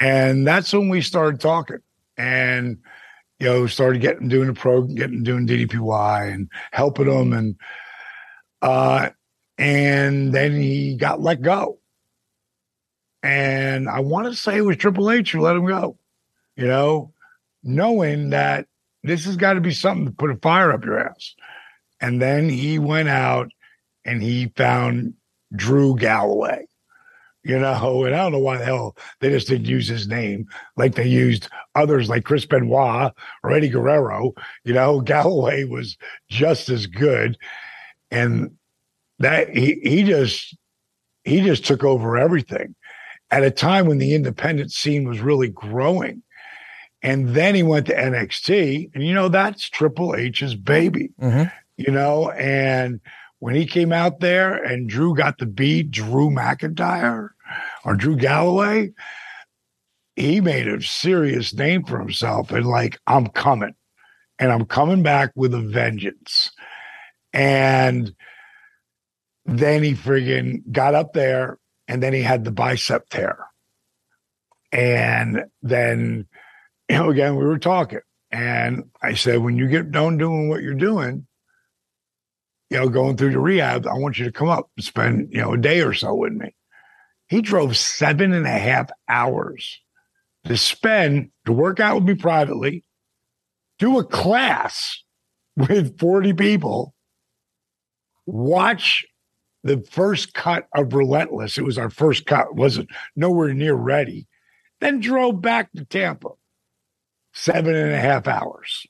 And 0.00 0.46
that's 0.46 0.72
when 0.72 0.88
we 0.88 1.02
started 1.02 1.40
talking. 1.40 1.78
And 2.16 2.78
you 3.38 3.46
know, 3.46 3.66
started 3.66 4.00
getting 4.00 4.28
doing 4.28 4.48
the 4.48 4.54
program, 4.54 4.94
getting 4.94 5.22
doing 5.22 5.46
DDPY 5.46 6.32
and 6.32 6.50
helping 6.72 7.10
him 7.10 7.32
and 7.32 7.56
uh 8.62 9.10
and 9.58 10.32
then 10.32 10.60
he 10.60 10.96
got 10.96 11.20
let 11.20 11.42
go. 11.42 11.78
And 13.22 13.88
I 13.88 14.00
want 14.00 14.26
to 14.26 14.34
say 14.34 14.58
it 14.58 14.62
was 14.62 14.76
Triple 14.76 15.10
H 15.10 15.32
who 15.32 15.40
let 15.40 15.56
him 15.56 15.66
go, 15.66 15.98
you 16.56 16.66
know, 16.66 17.12
knowing 17.62 18.30
that 18.30 18.66
this 19.02 19.24
has 19.24 19.36
got 19.36 19.54
to 19.54 19.60
be 19.60 19.72
something 19.72 20.06
to 20.06 20.12
put 20.12 20.30
a 20.30 20.36
fire 20.36 20.72
up 20.72 20.84
your 20.84 21.00
ass. 21.00 21.34
And 22.00 22.22
then 22.22 22.48
he 22.48 22.78
went 22.78 23.08
out 23.08 23.50
and 24.08 24.22
he 24.22 24.50
found 24.56 25.12
Drew 25.54 25.94
Galloway, 25.94 26.66
you 27.44 27.58
know, 27.58 28.04
and 28.04 28.14
I 28.14 28.18
don't 28.18 28.32
know 28.32 28.38
why 28.38 28.56
the 28.56 28.64
hell 28.64 28.96
they 29.20 29.28
just 29.28 29.48
didn't 29.48 29.66
use 29.66 29.86
his 29.86 30.08
name 30.08 30.46
like 30.76 30.94
they 30.94 31.06
used 31.06 31.48
others 31.74 32.08
like 32.08 32.24
Chris 32.24 32.46
Benoit 32.46 33.12
or 33.42 33.52
Eddie 33.52 33.68
Guerrero. 33.68 34.32
You 34.64 34.72
know, 34.72 35.00
Galloway 35.12 35.64
was 35.64 35.98
just 36.28 36.70
as 36.70 36.86
good. 36.86 37.36
And 38.10 38.56
that 39.18 39.54
he, 39.54 39.78
he 39.82 40.04
just 40.04 40.56
he 41.24 41.42
just 41.42 41.66
took 41.66 41.84
over 41.84 42.16
everything 42.16 42.74
at 43.30 43.44
a 43.44 43.50
time 43.50 43.86
when 43.86 43.98
the 43.98 44.14
independent 44.14 44.72
scene 44.72 45.06
was 45.06 45.20
really 45.20 45.48
growing. 45.48 46.22
And 47.02 47.34
then 47.34 47.54
he 47.54 47.62
went 47.62 47.86
to 47.86 47.94
NXT, 47.94 48.90
and 48.94 49.06
you 49.06 49.14
know, 49.14 49.28
that's 49.28 49.68
Triple 49.68 50.16
H's 50.16 50.54
baby, 50.54 51.10
mm-hmm. 51.20 51.44
you 51.76 51.92
know. 51.92 52.30
And 52.30 53.00
when 53.38 53.54
he 53.54 53.66
came 53.66 53.92
out 53.92 54.20
there 54.20 54.52
and 54.54 54.88
Drew 54.88 55.14
got 55.14 55.38
the 55.38 55.46
beat 55.46 55.90
Drew 55.90 56.30
McIntyre 56.30 57.30
or 57.84 57.94
Drew 57.94 58.16
Galloway, 58.16 58.90
he 60.16 60.40
made 60.40 60.66
a 60.66 60.82
serious 60.82 61.54
name 61.54 61.84
for 61.84 61.98
himself. 62.00 62.50
And 62.50 62.66
like, 62.66 62.98
I'm 63.06 63.28
coming, 63.28 63.74
and 64.38 64.50
I'm 64.50 64.64
coming 64.64 65.02
back 65.02 65.30
with 65.36 65.54
a 65.54 65.60
vengeance. 65.60 66.50
And 67.32 68.14
then 69.46 69.82
he 69.82 69.94
friggin' 69.94 70.70
got 70.72 70.94
up 70.94 71.12
there 71.12 71.58
and 71.86 72.02
then 72.02 72.12
he 72.12 72.22
had 72.22 72.44
the 72.44 72.50
bicep 72.50 73.08
tear. 73.08 73.38
And 74.72 75.44
then, 75.62 76.26
you 76.88 76.96
know, 76.96 77.10
again, 77.10 77.36
we 77.36 77.44
were 77.44 77.58
talking, 77.58 78.00
and 78.30 78.90
I 79.00 79.14
said, 79.14 79.38
when 79.38 79.56
you 79.56 79.68
get 79.68 79.90
done 79.90 80.18
doing 80.18 80.50
what 80.50 80.62
you're 80.62 80.74
doing, 80.74 81.27
you 82.70 82.78
know, 82.78 82.88
going 82.88 83.16
through 83.16 83.32
the 83.32 83.38
rehab, 83.38 83.86
I 83.86 83.94
want 83.94 84.18
you 84.18 84.24
to 84.24 84.32
come 84.32 84.48
up 84.48 84.70
and 84.76 84.84
spend, 84.84 85.28
you 85.32 85.40
know, 85.40 85.54
a 85.54 85.58
day 85.58 85.80
or 85.80 85.94
so 85.94 86.14
with 86.14 86.32
me. 86.32 86.54
He 87.28 87.40
drove 87.40 87.76
seven 87.76 88.32
and 88.32 88.46
a 88.46 88.58
half 88.58 88.90
hours 89.08 89.80
to 90.44 90.56
spend 90.56 91.30
to 91.46 91.52
work 91.52 91.80
out 91.80 91.96
with 91.96 92.04
me 92.04 92.14
privately, 92.14 92.84
do 93.78 93.98
a 93.98 94.04
class 94.04 95.02
with 95.56 95.98
40 95.98 96.32
people, 96.34 96.94
watch 98.26 99.04
the 99.64 99.84
first 99.90 100.34
cut 100.34 100.68
of 100.74 100.94
Relentless, 100.94 101.58
it 101.58 101.64
was 101.64 101.78
our 101.78 101.90
first 101.90 102.26
cut, 102.26 102.54
wasn't 102.54 102.88
nowhere 103.16 103.52
near 103.52 103.74
ready. 103.74 104.26
Then 104.80 105.00
drove 105.00 105.42
back 105.42 105.72
to 105.72 105.84
Tampa, 105.84 106.28
seven 107.32 107.74
and 107.74 107.92
a 107.92 107.98
half 107.98 108.28
hours. 108.28 108.86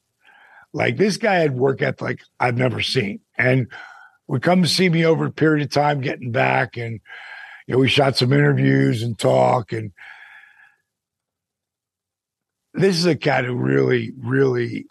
Like 0.74 0.99
this 0.99 1.16
guy 1.16 1.37
had 1.37 1.57
work 1.57 1.81
ethic 1.81 2.20
I've 2.39 2.59
never 2.59 2.83
seen, 2.83 3.20
and 3.39 3.68
would 4.26 4.43
come 4.43 4.62
to 4.62 4.68
see 4.68 4.89
me 4.89 5.07
over 5.07 5.26
a 5.26 5.32
period 5.32 5.64
of 5.64 5.70
time, 5.72 6.01
getting 6.01 6.32
back, 6.32 6.76
and 6.76 7.01
you 7.66 7.74
know 7.74 7.78
we 7.78 7.89
shot 7.89 8.16
some 8.16 8.32
interviews 8.32 9.03
and 9.03 9.18
talk, 9.18 9.72
and 9.72 9.93
this 12.74 12.97
is 12.97 13.07
a 13.07 13.16
cat 13.16 13.45
who 13.45 13.55
really, 13.55 14.12
really 14.18 14.86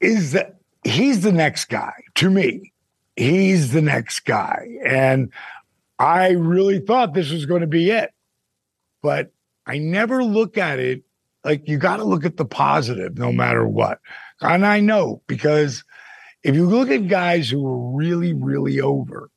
is 0.00 0.32
the, 0.32 0.54
he's 0.84 1.22
the 1.22 1.32
next 1.32 1.66
guy 1.66 1.94
to 2.16 2.30
me. 2.30 2.72
He's 3.16 3.72
the 3.72 3.82
next 3.82 4.20
guy, 4.20 4.68
and 4.84 5.32
I 5.98 6.30
really 6.30 6.78
thought 6.78 7.14
this 7.14 7.32
was 7.32 7.46
going 7.46 7.62
to 7.62 7.66
be 7.66 7.90
it, 7.90 8.12
but 9.02 9.32
I 9.66 9.78
never 9.78 10.22
look 10.22 10.56
at 10.56 10.78
it 10.78 11.02
like 11.44 11.68
you 11.68 11.78
got 11.78 11.96
to 11.96 12.04
look 12.04 12.24
at 12.24 12.36
the 12.36 12.44
positive 12.44 13.18
no 13.18 13.32
matter 13.32 13.66
what. 13.66 13.98
And 14.40 14.64
I 14.64 14.80
know 14.80 15.22
because 15.26 15.82
if 16.42 16.54
you 16.54 16.66
look 16.66 16.90
at 16.90 17.08
guys 17.08 17.48
who 17.50 17.62
were 17.62 17.96
really, 17.96 18.32
really 18.32 18.80
over, 18.80 19.30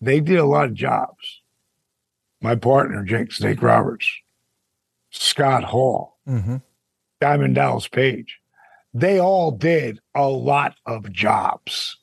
they 0.00 0.20
did 0.20 0.38
a 0.38 0.44
lot 0.44 0.66
of 0.66 0.74
jobs. 0.74 1.40
My 2.40 2.56
partner, 2.56 3.04
Jake 3.04 3.32
Snake 3.32 3.62
Roberts, 3.62 4.10
Scott 5.10 5.64
Hall, 5.64 6.10
Mm-hmm. 6.28 6.56
Diamond 7.20 7.56
Dallas 7.56 7.88
Page, 7.88 8.38
they 8.94 9.18
all 9.18 9.50
did 9.50 9.98
a 10.14 10.28
lot 10.28 10.76
of 10.86 11.10
jobs 11.12 11.96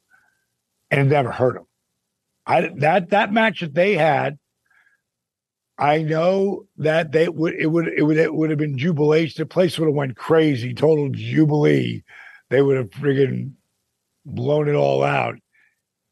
and 0.91 1.09
never 1.09 1.31
hurt 1.31 1.55
them. 1.55 1.67
I 2.45 2.71
that 2.77 3.11
that 3.11 3.31
match 3.31 3.61
that 3.61 3.73
they 3.73 3.95
had, 3.95 4.39
I 5.77 6.01
know 6.01 6.65
that 6.77 7.11
they 7.11 7.29
would 7.29 7.53
it 7.53 7.67
would 7.67 7.87
it 7.87 8.03
would 8.03 8.17
it 8.17 8.33
would 8.33 8.49
have 8.49 8.59
been 8.59 8.77
jubilation. 8.77 9.41
The 9.41 9.45
place 9.45 9.79
would 9.79 9.87
have 9.87 9.95
went 9.95 10.17
crazy, 10.17 10.73
total 10.73 11.09
jubilee. 11.09 12.03
They 12.49 12.61
would 12.61 12.77
have 12.77 12.89
friggin' 12.91 13.53
blown 14.25 14.67
it 14.67 14.75
all 14.75 15.03
out 15.03 15.35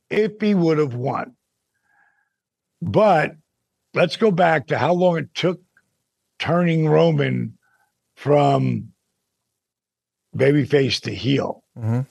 if 0.09 0.33
he 0.39 0.55
would 0.55 0.77
have 0.77 0.93
won. 0.93 1.35
But 2.81 3.31
let's 3.93 4.15
go 4.15 4.31
back 4.31 4.67
to 4.67 4.77
how 4.77 4.93
long 4.93 5.17
it 5.17 5.33
took 5.33 5.61
turning 6.39 6.87
Roman 6.87 7.57
from 8.15 8.93
babyface 10.35 11.01
to 11.01 11.13
heel. 11.13 11.63
Mm-hmm. 11.77 12.01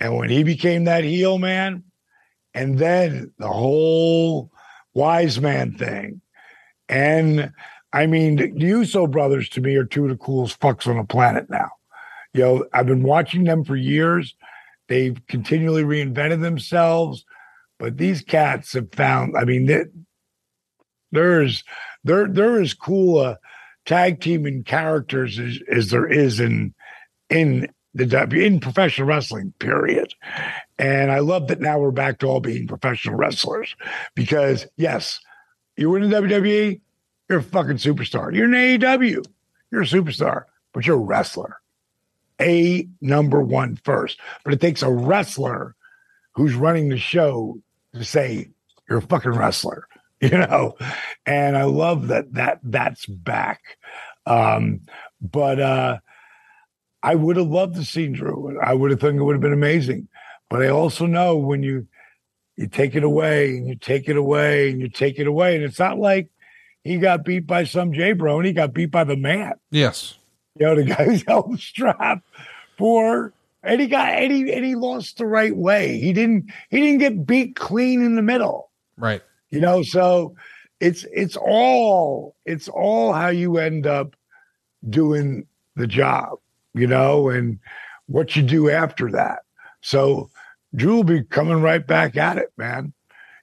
And 0.00 0.16
when 0.16 0.28
he 0.28 0.42
became 0.42 0.84
that 0.84 1.04
heel 1.04 1.38
man, 1.38 1.84
and 2.52 2.78
then 2.78 3.32
the 3.38 3.48
whole 3.48 4.50
wise 4.92 5.40
man 5.40 5.76
thing. 5.76 6.20
And 6.88 7.52
I 7.92 8.06
mean, 8.06 8.36
the 8.36 8.66
Uso 8.66 9.06
brothers 9.06 9.48
to 9.50 9.60
me 9.60 9.76
are 9.76 9.84
two 9.84 10.04
of 10.04 10.10
the 10.10 10.16
coolest 10.16 10.60
fucks 10.60 10.86
on 10.86 10.96
the 10.96 11.04
planet 11.04 11.48
now. 11.48 11.70
You 12.34 12.40
know, 12.42 12.66
I've 12.72 12.86
been 12.86 13.02
watching 13.02 13.44
them 13.44 13.64
for 13.64 13.76
years. 13.76 14.34
They've 14.88 15.18
continually 15.28 15.84
reinvented 15.84 16.42
themselves, 16.42 17.24
but 17.78 17.96
these 17.96 18.22
cats 18.22 18.72
have 18.74 18.92
found, 18.92 19.36
I 19.36 19.44
mean, 19.44 19.66
they, 19.66 19.84
there's 21.12 21.64
there 22.02 22.26
there 22.26 22.60
is 22.60 22.74
cool 22.74 23.22
a 23.22 23.38
tag 23.86 24.20
team 24.20 24.46
and 24.46 24.66
characters 24.66 25.38
as, 25.38 25.58
as 25.70 25.90
there 25.90 26.06
is 26.06 26.40
in 26.40 26.74
in 27.30 27.68
the 27.94 28.28
in 28.32 28.60
professional 28.60 29.06
wrestling, 29.06 29.54
period. 29.58 30.12
And 30.78 31.12
I 31.12 31.20
love 31.20 31.48
that 31.48 31.60
now 31.60 31.78
we're 31.78 31.92
back 31.92 32.18
to 32.18 32.26
all 32.26 32.40
being 32.40 32.66
professional 32.66 33.14
wrestlers 33.14 33.74
because 34.16 34.66
yes, 34.76 35.20
you 35.76 35.88
were 35.88 35.98
in 35.98 36.10
the 36.10 36.16
WWE, 36.16 36.80
you're 37.30 37.38
a 37.38 37.42
fucking 37.42 37.76
superstar. 37.76 38.34
You're 38.34 38.46
in 38.46 38.80
AEW, 38.80 39.24
you're 39.70 39.82
a 39.82 39.86
superstar, 39.86 40.44
but 40.72 40.86
you're 40.86 40.96
a 40.96 41.00
wrestler. 41.00 41.60
A 42.40 42.88
number 43.00 43.42
one 43.42 43.76
first. 43.76 44.20
But 44.44 44.54
it 44.54 44.60
takes 44.60 44.82
a 44.82 44.90
wrestler 44.90 45.74
who's 46.34 46.54
running 46.54 46.88
the 46.88 46.98
show 46.98 47.58
to 47.94 48.04
say 48.04 48.48
you're 48.88 48.98
a 48.98 49.02
fucking 49.02 49.32
wrestler, 49.32 49.86
you 50.20 50.30
know. 50.30 50.76
And 51.26 51.56
I 51.56 51.64
love 51.64 52.08
that 52.08 52.32
that 52.34 52.60
that's 52.62 53.06
back. 53.06 53.60
Um, 54.26 54.80
but 55.20 55.60
uh 55.60 55.98
I 57.04 57.14
would 57.14 57.36
have 57.36 57.48
loved 57.48 57.74
to 57.76 57.84
see 57.84 58.08
Drew. 58.08 58.58
I 58.62 58.72
would 58.72 58.90
have 58.90 58.98
thought 58.98 59.14
it 59.14 59.22
would 59.22 59.34
have 59.34 59.42
been 59.42 59.52
amazing. 59.52 60.08
But 60.48 60.62
I 60.62 60.68
also 60.68 61.04
know 61.04 61.36
when 61.36 61.62
you 61.62 61.86
you 62.56 62.66
take 62.66 62.94
it 62.94 63.04
away 63.04 63.56
and 63.56 63.68
you 63.68 63.74
take 63.74 64.08
it 64.08 64.16
away 64.16 64.70
and 64.70 64.80
you 64.80 64.88
take 64.88 65.18
it 65.18 65.26
away, 65.26 65.54
and 65.54 65.64
it's 65.64 65.78
not 65.78 65.98
like 65.98 66.28
he 66.82 66.96
got 66.96 67.24
beat 67.24 67.46
by 67.46 67.64
some 67.64 67.92
J 67.92 68.12
Bro 68.12 68.38
and 68.38 68.46
he 68.46 68.52
got 68.52 68.72
beat 68.72 68.90
by 68.90 69.04
the 69.04 69.16
man. 69.16 69.52
Yes. 69.70 70.18
You 70.58 70.66
know, 70.66 70.74
the 70.76 70.84
guy 70.84 71.04
who's 71.04 71.22
held 71.26 71.52
the 71.52 71.58
strap 71.58 72.22
for 72.76 73.32
and 73.64 73.80
he 73.80 73.86
got 73.86 74.10
and 74.10 74.32
he 74.32 74.52
and 74.52 74.64
he 74.64 74.74
lost 74.74 75.18
the 75.18 75.26
right 75.26 75.56
way. 75.56 75.98
He 75.98 76.12
didn't 76.12 76.50
he 76.70 76.80
didn't 76.80 76.98
get 76.98 77.26
beat 77.26 77.56
clean 77.56 78.02
in 78.02 78.14
the 78.14 78.22
middle. 78.22 78.70
Right. 78.96 79.22
You 79.50 79.60
know, 79.60 79.82
so 79.82 80.36
it's 80.80 81.06
it's 81.12 81.36
all 81.36 82.36
it's 82.44 82.68
all 82.68 83.12
how 83.12 83.28
you 83.28 83.58
end 83.58 83.86
up 83.86 84.14
doing 84.90 85.46
the 85.76 85.86
job, 85.86 86.38
you 86.74 86.86
know, 86.86 87.30
and 87.30 87.58
what 88.06 88.36
you 88.36 88.42
do 88.42 88.70
after 88.70 89.10
that. 89.12 89.40
So 89.80 90.30
Drew 90.74 90.96
will 90.96 91.04
be 91.04 91.22
coming 91.22 91.62
right 91.62 91.84
back 91.84 92.16
at 92.16 92.36
it, 92.36 92.52
man. 92.56 92.92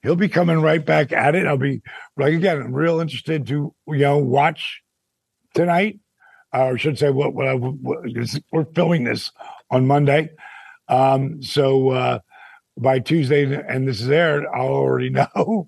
He'll 0.04 0.16
be 0.16 0.30
coming 0.30 0.62
right 0.62 0.84
back 0.84 1.12
at 1.12 1.36
it. 1.36 1.48
I'll 1.48 1.58
be 1.58 1.82
like 2.16 2.34
again, 2.34 2.62
I'm 2.62 2.74
real 2.74 3.00
interested 3.00 3.48
to 3.48 3.74
you 3.88 3.98
know 3.98 4.20
watch 4.20 4.84
tonight. 5.56 6.00
Or 6.54 6.74
I 6.74 6.78
should 6.78 6.98
say, 6.98 7.10
what, 7.10 7.34
what, 7.34 7.48
I, 7.48 7.54
what 7.56 8.04
we're 8.52 8.66
filming 8.74 9.04
this 9.06 9.32
on 9.70 9.88
Monday. 9.88 10.30
Um, 10.88 11.42
so 11.42 11.90
uh, 11.92 12.20
by 12.78 13.00
Tuesday, 13.00 13.44
and 13.68 13.88
this 13.88 14.02
is 14.02 14.10
aired, 14.10 14.46
I'll 14.54 14.68
already 14.68 15.10
know. 15.36 15.68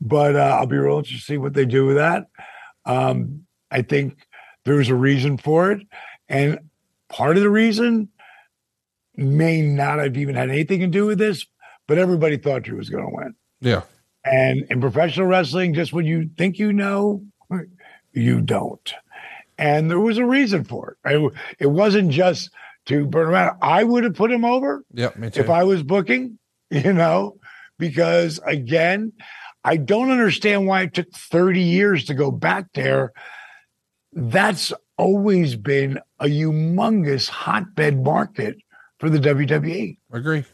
but 0.00 0.36
uh, 0.36 0.56
I'll 0.58 0.66
be 0.66 0.76
real 0.76 0.98
interested 0.98 1.18
to 1.18 1.32
see 1.32 1.38
what 1.38 1.54
they 1.54 1.64
do 1.64 1.86
with 1.86 1.96
that. 1.96 2.26
Um, 2.84 3.44
I 3.70 3.82
think 3.82 4.18
there's 4.64 4.88
a 4.88 4.94
reason 4.94 5.38
for 5.38 5.72
it, 5.72 5.86
and 6.28 6.58
part 7.08 7.36
of 7.36 7.42
the 7.42 7.50
reason 7.50 8.08
may 9.16 9.60
not 9.60 9.98
have 9.98 10.16
even 10.16 10.34
had 10.34 10.48
anything 10.48 10.80
to 10.80 10.86
do 10.86 11.06
with 11.06 11.18
this, 11.18 11.46
but 11.86 11.98
everybody 11.98 12.36
thought 12.36 12.62
Drew 12.62 12.78
was 12.78 12.88
going 12.88 13.04
to 13.04 13.14
win. 13.14 13.34
Yeah. 13.60 13.82
And 14.24 14.64
in 14.70 14.80
professional 14.80 15.26
wrestling, 15.26 15.74
just 15.74 15.92
when 15.92 16.06
you 16.06 16.30
think 16.36 16.58
you 16.58 16.72
know, 16.72 17.22
you 18.12 18.40
don't. 18.40 18.94
And 19.60 19.90
there 19.90 20.00
was 20.00 20.16
a 20.16 20.24
reason 20.24 20.64
for 20.64 20.96
it. 21.04 21.12
It, 21.12 21.32
it 21.58 21.66
wasn't 21.66 22.10
just 22.10 22.50
to 22.86 23.04
burn 23.04 23.28
him 23.28 23.34
out. 23.34 23.58
I 23.60 23.84
would 23.84 24.04
have 24.04 24.14
put 24.14 24.32
him 24.32 24.44
over 24.44 24.82
Yep. 24.94 25.16
Me 25.18 25.30
too. 25.30 25.40
if 25.40 25.50
I 25.50 25.64
was 25.64 25.82
booking, 25.82 26.38
you 26.70 26.94
know, 26.94 27.36
because 27.78 28.40
again, 28.44 29.12
I 29.62 29.76
don't 29.76 30.10
understand 30.10 30.66
why 30.66 30.82
it 30.82 30.94
took 30.94 31.12
30 31.12 31.60
years 31.60 32.06
to 32.06 32.14
go 32.14 32.30
back 32.30 32.72
there. 32.72 33.12
That's 34.12 34.72
always 34.96 35.56
been 35.56 36.00
a 36.18 36.24
humongous 36.24 37.28
hotbed 37.28 38.02
market 38.02 38.56
for 38.98 39.10
the 39.10 39.18
WWE. 39.18 39.98
I 40.12 40.16
Agree. 40.16 40.44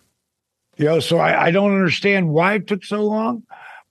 You 0.79 0.85
know, 0.85 1.01
so 1.01 1.19
I, 1.19 1.47
I 1.47 1.51
don't 1.53 1.73
understand 1.73 2.29
why 2.29 2.55
it 2.55 2.67
took 2.67 2.85
so 2.85 3.03
long, 3.03 3.45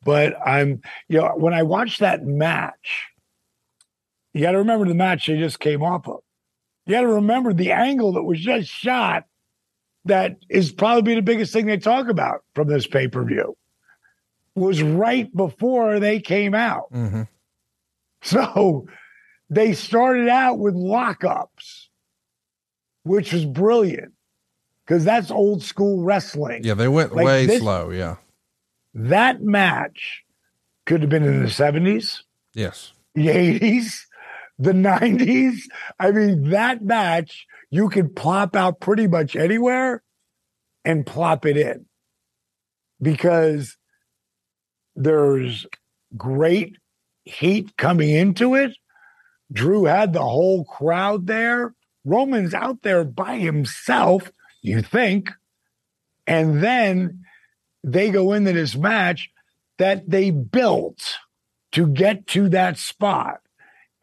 but 0.04 0.36
I'm, 0.46 0.82
you 1.08 1.20
know, 1.20 1.34
when 1.36 1.54
I 1.54 1.64
watched 1.64 2.02
that 2.02 2.26
match, 2.26 3.08
you 4.36 4.42
got 4.42 4.52
to 4.52 4.58
remember 4.60 4.86
the 4.86 4.94
match 4.94 5.28
they 5.28 5.38
just 5.38 5.60
came 5.62 5.82
off 5.82 6.08
of. 6.10 6.20
You 6.86 6.94
got 6.96 7.02
to 7.02 7.08
remember 7.08 7.54
the 7.54 7.72
angle 7.72 8.12
that 8.14 8.24
was 8.24 8.40
just 8.40 8.70
shot 8.70 9.24
that 10.04 10.36
is 10.50 10.72
probably 10.74 11.16
the 11.16 11.22
biggest 11.22 11.54
thing 11.54 11.66
they 11.66 11.78
talk 11.78 12.10
about 12.10 12.44
from 12.54 12.68
this 12.68 12.86
pay 12.86 13.08
per 13.08 13.24
view 13.24 13.56
was 14.54 14.84
right 14.84 15.34
before 15.36 16.00
they 16.02 16.20
came 16.20 16.54
out. 16.54 16.92
Mm-hmm. 16.94 17.24
So 18.22 18.88
they 19.50 19.74
started 19.74 20.28
out 20.28 20.60
with 20.60 20.76
lockups, 20.76 21.88
which 23.04 23.32
was 23.34 23.46
brilliant 23.46 24.14
because 24.86 25.04
that's 25.06 25.32
old 25.32 25.64
school 25.64 26.04
wrestling. 26.04 26.64
Yeah, 26.64 26.74
they 26.74 26.88
went 26.88 27.16
Like 27.16 27.26
way 27.26 27.46
this- 27.46 27.62
slow. 27.62 27.90
Yeah. 27.90 28.18
That 28.94 29.42
match 29.42 30.24
could 30.86 31.02
have 31.02 31.10
been 31.10 31.24
in 31.26 31.42
the 31.42 31.50
70s, 31.50 32.22
Yes. 32.54 32.94
the 33.14 33.28
80s, 33.28 34.05
the 34.58 34.72
90s. 34.72 35.60
I 36.00 36.12
mean, 36.12 36.50
that 36.50 36.82
match 36.84 37.46
you 37.70 37.90
could 37.90 38.16
plop 38.16 38.56
out 38.56 38.80
pretty 38.80 39.08
much 39.08 39.36
anywhere 39.36 40.04
and 40.84 41.06
plop 41.06 41.46
it 41.46 41.58
in 41.58 41.86
because 43.02 43.78
there's 44.96 45.66
great 46.16 46.78
heat 47.24 47.76
coming 47.78 48.10
into 48.10 48.56
it. 48.56 48.78
Drew 49.52 49.86
had 49.86 50.14
the 50.14 50.22
whole 50.24 50.64
crowd 50.64 51.28
there. 51.28 51.74
Roman's 52.04 52.54
out 52.54 52.82
there 52.84 53.04
by 53.04 53.38
himself, 53.38 54.32
you 54.62 54.82
think. 54.82 55.32
And 56.28 56.64
then 56.64 57.26
they 57.84 58.10
go 58.10 58.34
into 58.34 58.54
this 58.54 58.76
match 58.76 59.30
that 59.78 60.10
they 60.10 60.32
built 60.32 61.18
to 61.74 61.88
get 61.88 62.26
to 62.28 62.50
that 62.50 62.78
spot 62.78 63.42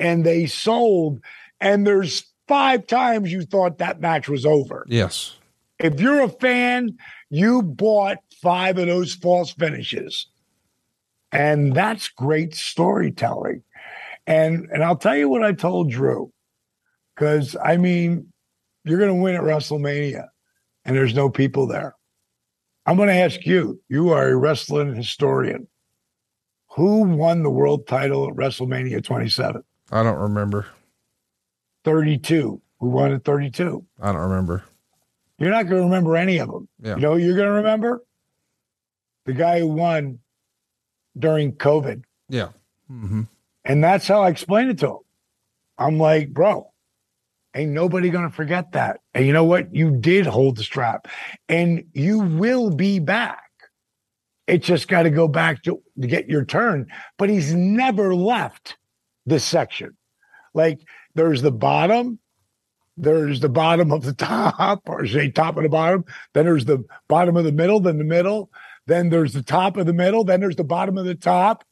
and 0.03 0.27
they 0.27 0.47
sold. 0.47 1.23
And 1.61 1.87
there's 1.87 2.25
five 2.49 2.87
times 2.89 3.33
you 3.33 3.43
thought 3.43 3.79
that 3.79 4.01
match 4.01 4.29
was 4.29 4.45
over. 4.45 4.85
Yes. 4.89 5.37
If 5.79 6.01
you're 6.01 6.23
a 6.23 6.29
fan, 6.29 6.99
you 7.31 7.63
bought 7.63 8.19
five 8.43 8.79
of 8.79 8.89
those 8.89 9.15
false 9.15 9.53
finishes. 9.53 10.27
And 11.31 11.73
that's 11.73 12.09
great 12.09 12.55
storytelling. 12.55 13.63
And 14.27 14.69
and 14.73 14.85
I'll 14.85 14.97
tell 14.97 15.17
you 15.17 15.29
what 15.29 15.45
I 15.45 15.53
told 15.53 15.91
Drew. 15.91 16.33
Cuz 17.17 17.57
I 17.63 17.77
mean, 17.77 18.33
you're 18.85 18.99
going 18.99 19.17
to 19.17 19.23
win 19.23 19.37
at 19.37 19.43
WrestleMania 19.43 20.27
and 20.85 20.97
there's 20.97 21.15
no 21.15 21.31
people 21.31 21.69
there. 21.69 21.95
I'm 22.87 22.97
going 22.97 23.09
to 23.09 23.15
ask 23.15 23.47
you. 23.47 23.81
You 23.89 24.11
are 24.11 24.29
a 24.29 24.37
wrestling 24.37 24.95
historian. 24.95 25.69
Who 26.73 27.03
won 27.05 27.45
the 27.45 27.51
world 27.51 27.87
title 27.87 28.29
at 28.29 28.35
WrestleMania 28.35 29.05
27? 29.05 29.63
I 29.93 30.03
don't 30.03 30.19
remember. 30.19 30.67
32. 31.85 32.61
We 32.81 32.89
won 32.89 33.13
at 33.13 33.25
32? 33.25 33.85
I 34.01 34.13
don't 34.13 34.23
remember. 34.23 34.65
You're 35.39 35.51
not 35.51 35.65
going 35.69 35.83
to 35.83 35.85
remember 35.85 36.17
any 36.17 36.39
of 36.39 36.51
them. 36.51 36.69
Yeah. 36.81 36.95
You 36.97 37.01
know, 37.01 37.15
you're 37.17 37.37
going 37.37 37.49
to 37.49 37.55
remember 37.55 38.03
the 39.27 39.35
guy 39.35 39.61
who 39.61 39.69
won 39.69 40.19
during 41.19 41.53
COVID. 41.53 42.03
Yeah. 42.29 42.49
hmm 42.89 43.23
And 43.65 43.85
that's 43.85 44.09
how 44.09 44.23
I 44.23 44.31
explained 44.31 44.71
it 44.71 44.79
to 44.79 44.89
him. 44.89 44.99
I'm 45.79 45.99
like, 45.99 46.33
bro, 46.33 46.73
ain't 47.55 47.73
nobody 47.73 48.11
going 48.11 48.29
to 48.29 48.35
forget 48.35 48.73
that. 48.73 49.01
And 49.15 49.27
you 49.27 49.33
know 49.33 49.45
what? 49.45 49.75
You 49.75 49.91
did 49.91 50.27
hold 50.27 50.57
the 50.57 50.63
strap 50.63 51.09
and 51.49 51.85
you 51.93 52.21
will 52.21 52.71
be 52.71 52.99
back. 52.99 53.43
It 54.47 54.63
just 54.63 54.89
got 54.89 55.05
to 55.05 55.11
go 55.11 55.29
back 55.29 55.63
to, 55.65 55.83
to 56.01 56.07
get 56.07 56.29
your 56.29 56.45
turn. 56.45 56.89
But 57.19 57.31
he's 57.31 57.55
never 57.55 58.15
left 58.15 58.77
this 59.27 59.45
section. 59.45 59.97
Like 60.55 60.81
there's 61.15 61.43
the 61.43 61.53
bottom, 61.53 62.19
there's 62.97 63.41
the 63.41 63.49
bottom 63.49 63.93
of 63.93 64.05
the 64.05 64.13
top, 64.15 64.83
or 64.87 65.07
say 65.07 65.31
top 65.31 65.57
of 65.57 65.63
the 65.63 65.69
bottom, 65.69 66.05
then 66.35 66.45
there's 66.45 66.65
the 66.65 66.85
bottom 67.09 67.37
of 67.37 67.45
the 67.45 67.53
middle, 67.53 67.81
then 67.81 67.99
the 67.99 68.05
middle, 68.05 68.51
then 68.87 69.09
there's 69.09 69.33
the 69.33 69.43
top 69.43 69.77
of 69.77 69.87
the 69.87 69.93
middle, 69.93 70.25
then 70.25 70.41
there's 70.41 70.57
the 70.57 70.65
bottom 70.65 70.99
of 70.99 71.05
the 71.05 71.15
top, 71.15 71.65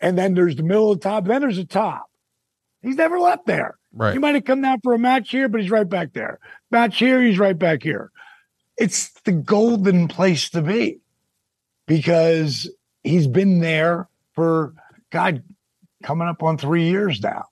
and 0.00 0.16
then 0.16 0.34
there's 0.34 0.56
the 0.56 0.62
middle 0.62 0.92
of 0.92 1.00
the 1.00 1.08
top, 1.08 1.24
then 1.24 1.40
there's 1.40 1.56
the 1.56 1.64
top. 1.64 2.06
He's 2.82 2.96
never 2.96 3.18
left 3.18 3.46
there. 3.46 3.76
Right. 3.92 4.12
He 4.12 4.18
might 4.18 4.34
have 4.34 4.44
come 4.44 4.62
down 4.62 4.80
for 4.82 4.94
a 4.94 4.98
match 4.98 5.30
here, 5.30 5.48
but 5.48 5.60
he's 5.60 5.70
right 5.70 5.88
back 5.88 6.12
there. 6.12 6.38
Match 6.70 6.98
here, 6.98 7.20
he's 7.22 7.38
right 7.38 7.58
back 7.58 7.82
here. 7.82 8.10
It's 8.76 9.10
the 9.24 9.32
golden 9.32 10.08
place 10.08 10.48
to 10.50 10.62
be 10.62 11.00
because 11.86 12.70
he's 13.02 13.26
been 13.26 13.60
there 13.60 14.08
for 14.34 14.74
God 15.10 15.42
coming 16.02 16.28
up 16.28 16.42
on 16.42 16.58
three 16.58 16.88
years 16.88 17.20
now. 17.22 17.46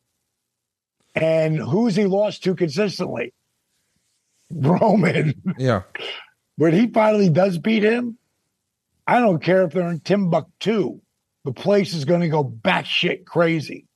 And 1.14 1.59
who's 1.59 1.96
he 1.96 2.07
lost 2.07 2.44
to 2.44 2.55
consistently? 2.55 3.32
Roman. 4.51 5.34
Yeah. 5.59 5.82
when 6.57 6.72
he 6.72 6.86
finally 6.88 7.28
does 7.28 7.59
beat 7.59 7.82
him, 7.82 8.18
I 9.07 9.20
don't 9.20 9.42
care 9.42 9.64
if 9.64 9.72
they're 9.72 9.88
in 9.88 10.01
Timbuktu. 10.01 11.01
The 11.44 11.53
place 11.53 11.94
is 11.94 12.05
going 12.05 12.20
to 12.20 12.28
go 12.28 12.44
batshit 12.44 13.24
crazy. 13.24 13.86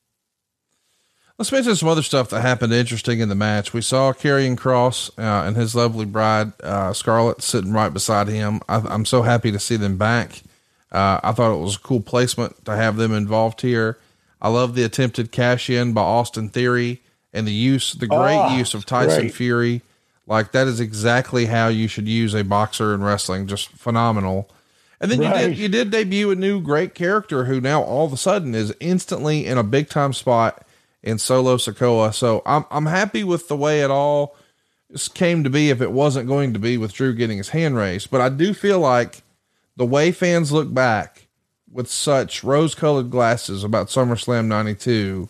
Let's 1.39 1.51
mention 1.51 1.75
some 1.75 1.89
other 1.89 2.03
stuff 2.03 2.31
that 2.31 2.41
happened 2.43 2.73
interesting 2.73 3.21
in 3.21 3.29
the 3.29 3.35
match. 3.35 3.73
We 3.73 3.81
saw 3.81 4.13
Karrion 4.13 4.57
Kross 4.57 5.11
uh, 5.19 5.47
and 5.47 5.57
his 5.57 5.75
lovely 5.75 6.05
bride, 6.05 6.53
uh, 6.63 6.93
Scarlett, 6.93 7.43
sitting 7.43 7.73
right 7.73 7.93
beside 7.93 8.29
him. 8.29 8.61
I, 8.69 8.77
I'm 8.77 9.05
so 9.05 9.23
happy 9.23 9.51
to 9.51 9.59
see 9.59 9.77
them 9.77 9.97
back. 9.97 10.43
Uh, 10.93 11.21
I 11.23 11.33
thought 11.33 11.55
it 11.55 11.61
was 11.61 11.77
a 11.77 11.81
cool 11.81 12.01
placement 12.01 12.65
to 12.67 12.77
have 12.77 12.97
them 12.97 13.13
involved 13.13 13.63
here. 13.63 13.99
I 14.43 14.49
love 14.49 14.75
the 14.75 14.83
attempted 14.83 15.31
cash 15.31 15.71
in 15.71 15.93
by 15.93 16.03
Austin 16.03 16.49
Theory 16.49 17.01
and 17.33 17.47
the 17.47 17.53
use, 17.53 17.93
the 17.93 18.09
great 18.09 18.37
Oh, 18.37 18.57
use 18.57 18.75
of 18.75 18.85
Tyson 18.85 19.23
great. 19.23 19.35
Fury. 19.35 19.83
Like 20.27 20.51
that 20.53 20.67
is 20.67 20.81
exactly 20.81 21.47
how 21.47 21.69
you 21.69 21.87
should 21.87 22.09
use 22.09 22.35
a 22.35 22.43
boxer 22.43 22.93
in 22.93 23.03
wrestling. 23.03 23.47
Just 23.47 23.69
phenomenal. 23.69 24.51
And 25.01 25.11
then 25.11 25.23
you 25.23 25.29
did 25.31 25.59
you 25.59 25.69
did 25.69 25.91
debut 25.91 26.31
a 26.31 26.35
new 26.35 26.61
great 26.61 26.95
character 26.95 27.45
who 27.45 27.61
now 27.61 27.83
all 27.83 28.07
of 28.07 28.13
a 28.13 28.17
sudden 28.17 28.55
is 28.55 28.75
instantly 28.81 29.47
in 29.47 29.59
a 29.59 29.65
big 29.65 29.89
time 29.89 30.13
spot 30.13 30.67
in 31.03 31.19
Solo 31.19 31.57
Sikoa. 31.57 32.13
So 32.13 32.43
I'm 32.45 32.65
I'm 32.71 32.87
happy 32.87 33.25
with 33.25 33.49
the 33.49 33.57
way 33.57 33.83
it 33.83 33.91
all 33.91 34.37
just 34.91 35.15
came 35.15 35.43
to 35.45 35.51
be 35.51 35.71
if 35.71 35.81
it 35.81 35.93
wasn't 35.93 36.29
going 36.29 36.53
to 36.53 36.59
be 36.59 36.77
with 36.77 36.93
Drew 36.93 37.15
getting 37.15 37.39
his 37.39 37.49
hand 37.49 37.77
raised. 37.77 38.11
But 38.11 38.21
I 38.21 38.29
do 38.29 38.55
feel 38.55 38.79
like 38.79 39.23
the 39.77 39.87
way 39.87 40.13
fans 40.13 40.53
look 40.53 40.73
back 40.73 41.22
with 41.73 41.91
such 41.91 42.45
rose 42.45 42.75
colored 42.75 43.11
glasses 43.11 43.65
about 43.65 43.89
SummerSlam 43.89 44.47
92, 44.47 45.29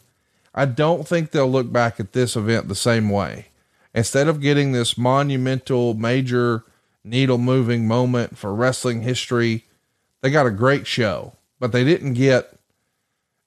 I 0.54 0.64
don't 0.66 1.06
think 1.06 1.30
they'll 1.30 1.50
look 1.50 1.72
back 1.72 2.00
at 2.00 2.12
this 2.12 2.36
event 2.36 2.68
the 2.68 2.74
same 2.74 3.08
way. 3.08 3.46
Instead 3.94 4.28
of 4.28 4.40
getting 4.40 4.72
this 4.72 4.98
monumental, 4.98 5.94
major, 5.94 6.64
needle 7.04 7.38
moving 7.38 7.86
moment 7.86 8.36
for 8.36 8.54
wrestling 8.54 9.02
history, 9.02 9.64
they 10.20 10.30
got 10.30 10.46
a 10.46 10.50
great 10.50 10.86
show, 10.86 11.34
but 11.58 11.72
they 11.72 11.84
didn't 11.84 12.14
get 12.14 12.58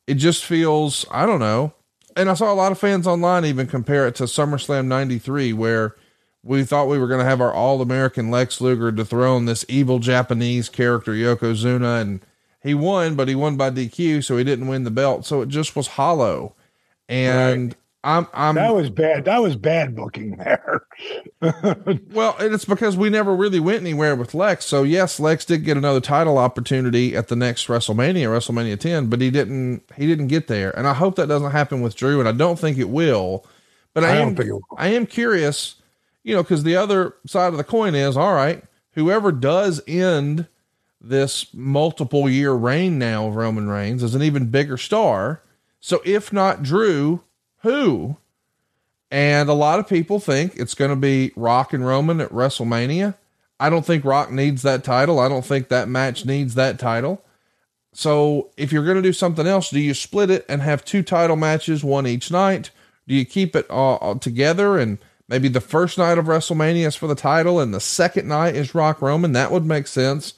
it 0.07 0.15
just 0.15 0.45
feels, 0.45 1.05
I 1.09 1.25
don't 1.25 1.39
know. 1.39 1.73
And 2.15 2.29
I 2.29 2.33
saw 2.33 2.51
a 2.51 2.55
lot 2.55 2.71
of 2.71 2.79
fans 2.79 3.07
online 3.07 3.45
even 3.45 3.67
compare 3.67 4.07
it 4.07 4.15
to 4.15 4.23
SummerSlam 4.23 4.85
93, 4.85 5.51
where 5.53 5.95
we 6.43 6.63
thought 6.63 6.87
we 6.87 6.99
were 6.99 7.07
going 7.07 7.19
to 7.19 7.25
have 7.25 7.41
our 7.41 7.51
all 7.51 7.81
American 7.81 8.31
Lex 8.31 8.61
Luger 8.61 8.91
dethrone 8.91 9.45
this 9.45 9.65
evil 9.67 9.99
Japanese 9.99 10.69
character, 10.69 11.11
Yokozuna. 11.11 12.01
And 12.01 12.21
he 12.65 12.73
won, 12.73 13.15
but 13.15 13.27
he 13.27 13.35
won 13.35 13.57
by 13.57 13.69
DQ, 13.69 14.23
so 14.23 14.37
he 14.37 14.43
didn't 14.43 14.67
win 14.67 14.85
the 14.85 14.91
belt. 14.91 15.23
So 15.23 15.41
it 15.41 15.49
just 15.49 15.75
was 15.75 15.85
hollow. 15.85 16.55
And 17.07 17.75
I'm, 18.03 18.27
I'm, 18.33 18.55
That 18.55 18.73
was 18.73 18.89
bad. 18.89 19.25
That 19.25 19.43
was 19.43 19.55
bad 19.55 19.95
booking 19.95 20.37
there. 20.37 20.81
well, 22.11 22.35
and 22.39 22.55
it's 22.55 22.65
because 22.65 22.97
we 22.97 23.11
never 23.11 23.35
really 23.35 23.59
went 23.59 23.81
anywhere 23.81 24.15
with 24.15 24.33
Lex. 24.33 24.65
So 24.65 24.81
yes, 24.81 25.19
Lex 25.19 25.45
did 25.45 25.63
get 25.63 25.77
another 25.77 25.99
title 25.99 26.39
opportunity 26.39 27.15
at 27.15 27.27
the 27.27 27.35
next 27.35 27.67
WrestleMania, 27.67 28.25
WrestleMania 28.25 28.79
10, 28.79 29.11
but 29.11 29.21
he 29.21 29.29
didn't 29.29 29.83
he 29.95 30.07
didn't 30.07 30.27
get 30.27 30.47
there. 30.47 30.75
And 30.75 30.87
I 30.87 30.95
hope 30.95 31.17
that 31.17 31.27
doesn't 31.27 31.51
happen 31.51 31.81
with 31.81 31.95
Drew, 31.95 32.19
and 32.19 32.27
I 32.27 32.31
don't 32.31 32.57
think 32.57 32.79
it 32.79 32.89
will. 32.89 33.45
But 33.93 34.03
I, 34.05 34.07
I 34.07 34.15
am 34.15 34.29
don't 34.29 34.37
think 34.37 34.49
it 34.49 34.53
will. 34.53 34.65
I 34.75 34.87
am 34.87 35.05
curious, 35.05 35.75
you 36.23 36.33
know, 36.33 36.41
because 36.41 36.63
the 36.63 36.77
other 36.77 37.15
side 37.27 37.53
of 37.53 37.57
the 37.57 37.63
coin 37.63 37.93
is 37.93 38.17
all 38.17 38.33
right, 38.33 38.63
whoever 38.93 39.31
does 39.31 39.81
end 39.87 40.47
this 41.09 41.53
multiple 41.53 42.29
year 42.29 42.53
reign 42.53 42.97
now 42.97 43.27
of 43.27 43.35
Roman 43.35 43.69
Reigns 43.69 44.03
is 44.03 44.15
an 44.15 44.23
even 44.23 44.47
bigger 44.47 44.77
star. 44.77 45.41
So 45.79 46.01
if 46.03 46.33
not 46.33 46.63
Drew, 46.63 47.21
who? 47.59 48.17
And 49.11 49.49
a 49.49 49.53
lot 49.53 49.79
of 49.79 49.87
people 49.87 50.19
think 50.19 50.55
it's 50.55 50.73
going 50.73 50.89
to 50.89 50.95
be 50.95 51.31
Rock 51.35 51.73
and 51.73 51.85
Roman 51.85 52.19
at 52.19 52.31
WrestleMania. 52.31 53.15
I 53.59 53.69
don't 53.69 53.85
think 53.85 54.03
Rock 54.03 54.31
needs 54.31 54.63
that 54.63 54.83
title. 54.83 55.19
I 55.19 55.29
don't 55.29 55.45
think 55.45 55.69
that 55.69 55.87
match 55.87 56.25
needs 56.25 56.55
that 56.55 56.79
title. 56.79 57.23
So 57.93 58.49
if 58.57 58.73
you're 58.73 58.83
going 58.83 58.97
to 58.97 59.01
do 59.01 59.13
something 59.13 59.47
else, 59.47 59.69
do 59.69 59.79
you 59.79 59.93
split 59.93 60.29
it 60.29 60.45
and 60.49 60.61
have 60.61 60.83
two 60.83 61.01
title 61.03 61.37
matches, 61.37 61.83
one 61.83 62.05
each 62.05 62.29
night? 62.29 62.71
Do 63.07 63.15
you 63.15 63.23
keep 63.23 63.55
it 63.55 63.69
all, 63.69 63.97
all 63.97 64.19
together 64.19 64.77
and 64.77 64.97
maybe 65.29 65.47
the 65.47 65.61
first 65.61 65.97
night 65.97 66.17
of 66.17 66.25
WrestleMania 66.25 66.87
is 66.87 66.95
for 66.95 67.07
the 67.07 67.15
title 67.15 67.59
and 67.59 67.73
the 67.73 67.79
second 67.79 68.27
night 68.27 68.55
is 68.55 68.75
Rock 68.75 69.01
Roman? 69.01 69.31
That 69.31 69.51
would 69.51 69.65
make 69.65 69.87
sense. 69.87 70.33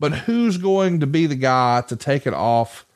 But 0.00 0.12
who's 0.12 0.56
going 0.58 1.00
to 1.00 1.06
be 1.06 1.26
the 1.26 1.34
guy 1.36 1.82
to 1.82 1.96
take 1.96 2.26
it 2.26 2.34
off 2.34 2.86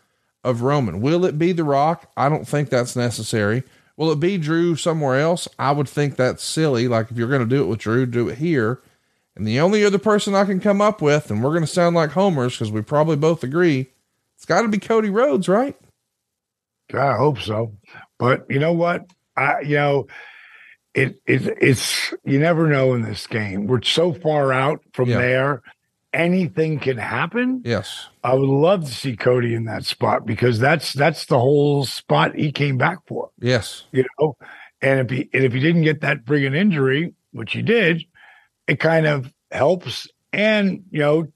of 0.45 0.63
Roman? 0.63 1.01
Will 1.01 1.25
it 1.25 1.39
be 1.39 1.53
The 1.53 1.65
Rock? 1.65 2.11
I 2.17 2.29
don't 2.29 2.47
think 2.47 2.69
that's 2.71 2.97
necessary. 2.97 3.63
Will 3.97 4.11
it 4.13 4.21
be 4.21 4.39
Drew 4.39 4.77
somewhere 4.77 5.19
else? 5.19 5.49
I 5.59 5.73
would 5.73 5.89
think 5.89 6.17
that's 6.17 6.43
silly. 6.45 6.87
Like 6.89 7.11
if 7.11 7.17
you're 7.17 7.29
going 7.29 7.41
to 7.41 7.47
do 7.57 7.63
it 7.63 7.67
with 7.67 7.81
Drew, 7.81 8.07
do 8.07 8.29
it 8.29 8.39
here. 8.39 8.81
And 9.37 9.47
the 9.47 9.61
only 9.61 9.85
other 9.85 9.99
person 9.99 10.35
I 10.35 10.45
can 10.45 10.61
come 10.61 10.81
up 10.81 11.01
with, 11.01 11.31
and 11.31 11.43
we're 11.43 11.51
going 11.51 11.63
to 11.63 11.67
sound 11.67 11.95
like 11.95 12.11
homers 12.11 12.55
because 12.55 12.73
we 12.73 12.83
probably 12.83 13.17
both 13.17 13.45
agree, 13.45 13.87
it's 14.37 14.45
got 14.45 14.63
to 14.63 14.69
be 14.69 14.79
Cody 14.79 15.11
Rhodes, 15.11 15.49
right? 15.49 15.77
I 16.93 17.17
hope 17.17 17.39
so. 17.41 17.73
But 18.19 18.47
you 18.49 18.59
know 18.59 18.73
what? 18.73 19.07
I 19.37 19.61
you 19.61 19.77
know, 19.77 20.07
it 20.95 21.21
it 21.27 21.43
it's 21.61 22.15
you 22.25 22.39
never 22.39 22.67
know 22.69 22.95
in 22.95 23.03
this 23.03 23.27
game. 23.27 23.67
We're 23.67 23.83
so 23.83 24.13
far 24.13 24.53
out 24.53 24.81
from 24.93 25.09
Yeah. 25.11 25.19
there. 25.19 25.63
Anything 26.15 26.79
can 26.79 26.97
happen. 26.97 27.63
Yes. 27.65 28.07
I 28.25 28.35
would 28.35 28.49
love 28.49 28.87
to 28.87 28.91
see 28.93 29.15
Cody 29.15 29.55
in 29.55 29.65
that 29.67 29.85
spot 29.85 30.25
because 30.25 30.59
that's 30.59 30.95
that's 30.95 31.27
the 31.27 31.39
whole 31.39 31.85
spot 31.85 32.35
he 32.35 32.51
came 32.51 32.79
back 32.79 32.99
for. 33.07 33.31
Yes. 33.39 33.85
You 33.93 34.07
know, 34.19 34.37
and 34.81 35.01
if 35.01 35.11
he 35.11 35.29
and 35.35 35.45
if 35.45 35.53
he 35.53 35.61
didn't 35.61 35.83
get 35.83 36.01
that 36.01 36.25
friggin' 36.25 36.57
injury, 36.57 37.15
which 37.33 37.53
he 37.53 37.61
did, 37.61 38.05
it 38.67 38.81
kind 38.81 39.07
of 39.07 39.33
helps. 39.51 40.09
And 40.33 40.85
you 40.91 41.01
know, 41.01 41.29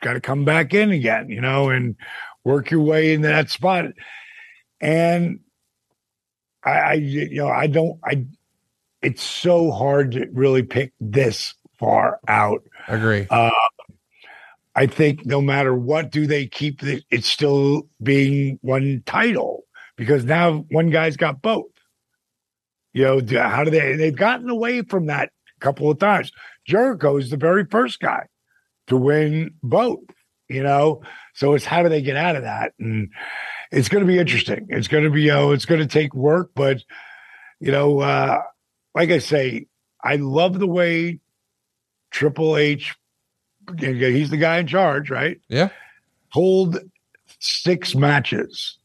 got 0.00 0.14
to 0.14 0.20
come 0.20 0.44
back 0.44 0.74
in 0.74 0.90
again. 0.90 1.30
You 1.30 1.40
know, 1.40 1.70
and 1.70 1.96
work 2.44 2.70
your 2.70 2.80
way 2.80 3.14
into 3.14 3.28
that 3.28 3.48
spot. 3.48 3.86
And 4.80 5.40
I, 6.62 6.70
I 6.70 6.92
you 6.94 7.36
know, 7.36 7.48
I 7.48 7.66
don't. 7.68 7.98
I. 8.04 8.26
It's 9.02 9.22
so 9.22 9.70
hard 9.70 10.12
to 10.12 10.26
really 10.30 10.62
pick 10.62 10.92
this 11.00 11.54
far 11.78 12.20
out. 12.28 12.62
Agree. 12.86 13.26
Uh, 13.30 13.50
I 14.80 14.86
think 14.86 15.26
no 15.26 15.42
matter 15.42 15.74
what 15.74 16.10
do 16.10 16.26
they 16.26 16.46
keep 16.46 16.82
it, 16.82 17.04
it's 17.10 17.28
still 17.28 17.82
being 18.02 18.58
one 18.62 19.02
title 19.04 19.64
because 19.94 20.24
now 20.24 20.64
one 20.70 20.88
guy's 20.88 21.18
got 21.18 21.42
both. 21.42 21.66
You 22.94 23.20
know, 23.20 23.42
how 23.42 23.62
do 23.62 23.70
they? 23.70 23.96
They've 23.96 24.16
gotten 24.16 24.48
away 24.48 24.80
from 24.80 25.04
that 25.08 25.32
a 25.58 25.60
couple 25.60 25.90
of 25.90 25.98
times. 25.98 26.32
Jericho 26.66 27.18
is 27.18 27.28
the 27.28 27.36
very 27.36 27.66
first 27.66 28.00
guy 28.00 28.24
to 28.86 28.96
win 28.96 29.50
both. 29.62 30.00
You 30.48 30.62
know, 30.62 31.02
so 31.34 31.52
it's 31.52 31.66
how 31.66 31.82
do 31.82 31.90
they 31.90 32.00
get 32.00 32.16
out 32.16 32.36
of 32.36 32.44
that? 32.44 32.72
And 32.80 33.10
it's 33.70 33.90
going 33.90 34.02
to 34.02 34.08
be 34.10 34.18
interesting. 34.18 34.66
It's 34.70 34.88
going 34.88 35.04
to 35.04 35.10
be, 35.10 35.26
know, 35.26 35.52
it's 35.52 35.66
going 35.66 35.82
to 35.82 35.86
take 35.86 36.14
work, 36.14 36.52
but 36.54 36.82
you 37.60 37.70
know, 37.70 38.00
uh, 38.00 38.38
like 38.94 39.10
I 39.10 39.18
say, 39.18 39.66
I 40.02 40.16
love 40.16 40.58
the 40.58 40.66
way 40.66 41.20
Triple 42.10 42.56
H. 42.56 42.96
He's 43.78 44.30
the 44.30 44.36
guy 44.36 44.58
in 44.58 44.66
charge, 44.66 45.10
right? 45.10 45.40
Yeah. 45.48 45.68
Hold 46.30 46.78
six 47.38 47.94
matches 47.94 48.78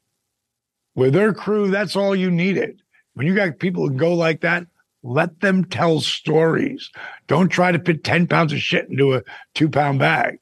with 0.96 1.14
their 1.14 1.34
crew. 1.34 1.70
That's 1.70 1.96
all 1.96 2.16
you 2.16 2.32
needed. 2.32 2.82
When 3.14 3.28
you 3.28 3.36
got 3.36 3.60
people 3.60 3.88
who 3.88 3.96
go 3.96 4.14
like 4.14 4.42
that, 4.42 4.68
let 5.04 5.40
them 5.40 5.66
tell 5.66 6.00
stories. 6.02 6.90
Don't 7.28 7.50
try 7.50 7.72
to 7.72 7.80
put 7.80 8.04
10 8.04 8.28
pounds 8.28 8.52
of 8.52 8.60
shit 8.60 8.90
into 8.90 9.14
a 9.14 9.24
two 9.54 9.70
pound 9.70 10.00
bag, 10.00 10.40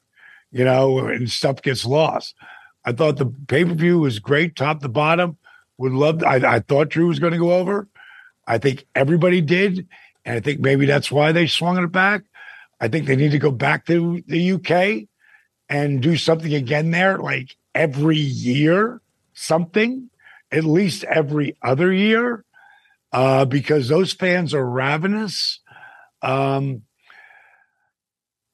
you 0.51 0.63
know, 0.63 0.99
and 0.99 1.29
stuff 1.29 1.61
gets 1.61 1.85
lost. 1.85 2.35
I 2.85 2.93
thought 2.93 3.17
the 3.17 3.25
pay 3.47 3.65
per 3.65 3.73
view 3.73 3.99
was 3.99 4.19
great, 4.19 4.55
top 4.55 4.81
to 4.81 4.89
bottom. 4.89 5.37
Would 5.77 5.93
love. 5.93 6.19
To, 6.19 6.27
I, 6.27 6.55
I 6.55 6.59
thought 6.59 6.89
Drew 6.89 7.07
was 7.07 7.19
going 7.19 7.33
to 7.33 7.39
go 7.39 7.53
over. 7.53 7.87
I 8.45 8.57
think 8.57 8.85
everybody 8.95 9.41
did, 9.41 9.87
and 10.25 10.37
I 10.37 10.39
think 10.39 10.59
maybe 10.59 10.85
that's 10.85 11.11
why 11.11 11.31
they 11.31 11.47
swung 11.47 11.81
it 11.81 11.91
back. 11.91 12.23
I 12.83 12.89
think 12.89 13.07
they 13.07 13.15
need 13.15 13.31
to 13.31 13.39
go 13.39 13.49
back 13.49 13.85
to 13.85 14.21
the 14.27 14.51
UK 14.51 15.07
and 15.69 16.01
do 16.01 16.17
something 16.17 16.53
again 16.53 16.91
there, 16.91 17.17
like 17.17 17.55
every 17.73 18.17
year, 18.17 18.99
something, 19.31 20.09
at 20.51 20.65
least 20.65 21.05
every 21.05 21.55
other 21.61 21.93
year, 21.93 22.43
uh, 23.13 23.45
because 23.45 23.87
those 23.87 24.11
fans 24.11 24.53
are 24.53 24.69
ravenous. 24.69 25.61
Um, 26.21 26.81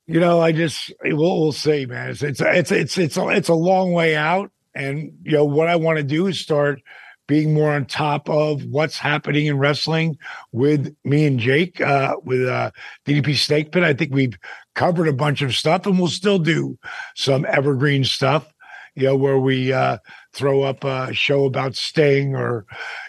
you 0.05 0.19
know, 0.19 0.39
I 0.39 0.51
just 0.51 0.93
we'll, 1.03 1.39
we'll 1.41 1.51
see, 1.51 1.87
man. 1.87 2.11
It's 2.11 2.21
it's 2.21 2.39
it's 2.39 2.71
it's 2.71 2.97
it's 2.99 3.17
a, 3.17 3.29
it's 3.29 3.49
a 3.49 3.55
long 3.55 3.93
way 3.93 4.15
out, 4.15 4.51
and 4.75 5.11
you 5.23 5.31
know 5.31 5.45
what 5.45 5.69
I 5.69 5.77
want 5.77 5.97
to 5.97 6.03
do 6.03 6.27
is 6.27 6.39
start 6.39 6.83
being 7.29 7.53
more 7.53 7.71
on 7.71 7.85
top 7.85 8.27
of 8.27 8.65
what's 8.65 8.97
happening 8.97 9.45
in 9.45 9.59
wrestling 9.59 10.17
with 10.51 10.95
me 11.03 11.27
and 11.27 11.39
Jake 11.39 11.79
uh, 11.79 12.15
with 12.23 12.47
uh, 12.47 12.71
DDP 13.05 13.37
Snake 13.37 13.71
Pit. 13.71 13.83
I 13.83 13.93
think 13.93 14.11
we've 14.11 14.33
covered 14.73 15.07
a 15.07 15.13
bunch 15.13 15.43
of 15.43 15.55
stuff, 15.55 15.85
and 15.85 15.99
we'll 15.99 16.07
still 16.07 16.39
do 16.39 16.79
some 17.15 17.45
evergreen 17.45 18.03
stuff. 18.03 18.51
You 18.95 19.03
know, 19.03 19.15
where 19.15 19.37
we 19.37 19.71
uh, 19.71 19.99
throw 20.33 20.63
up 20.63 20.83
a 20.83 21.13
show 21.13 21.45
about 21.45 21.75
Sting 21.75 22.35
or 22.35 22.65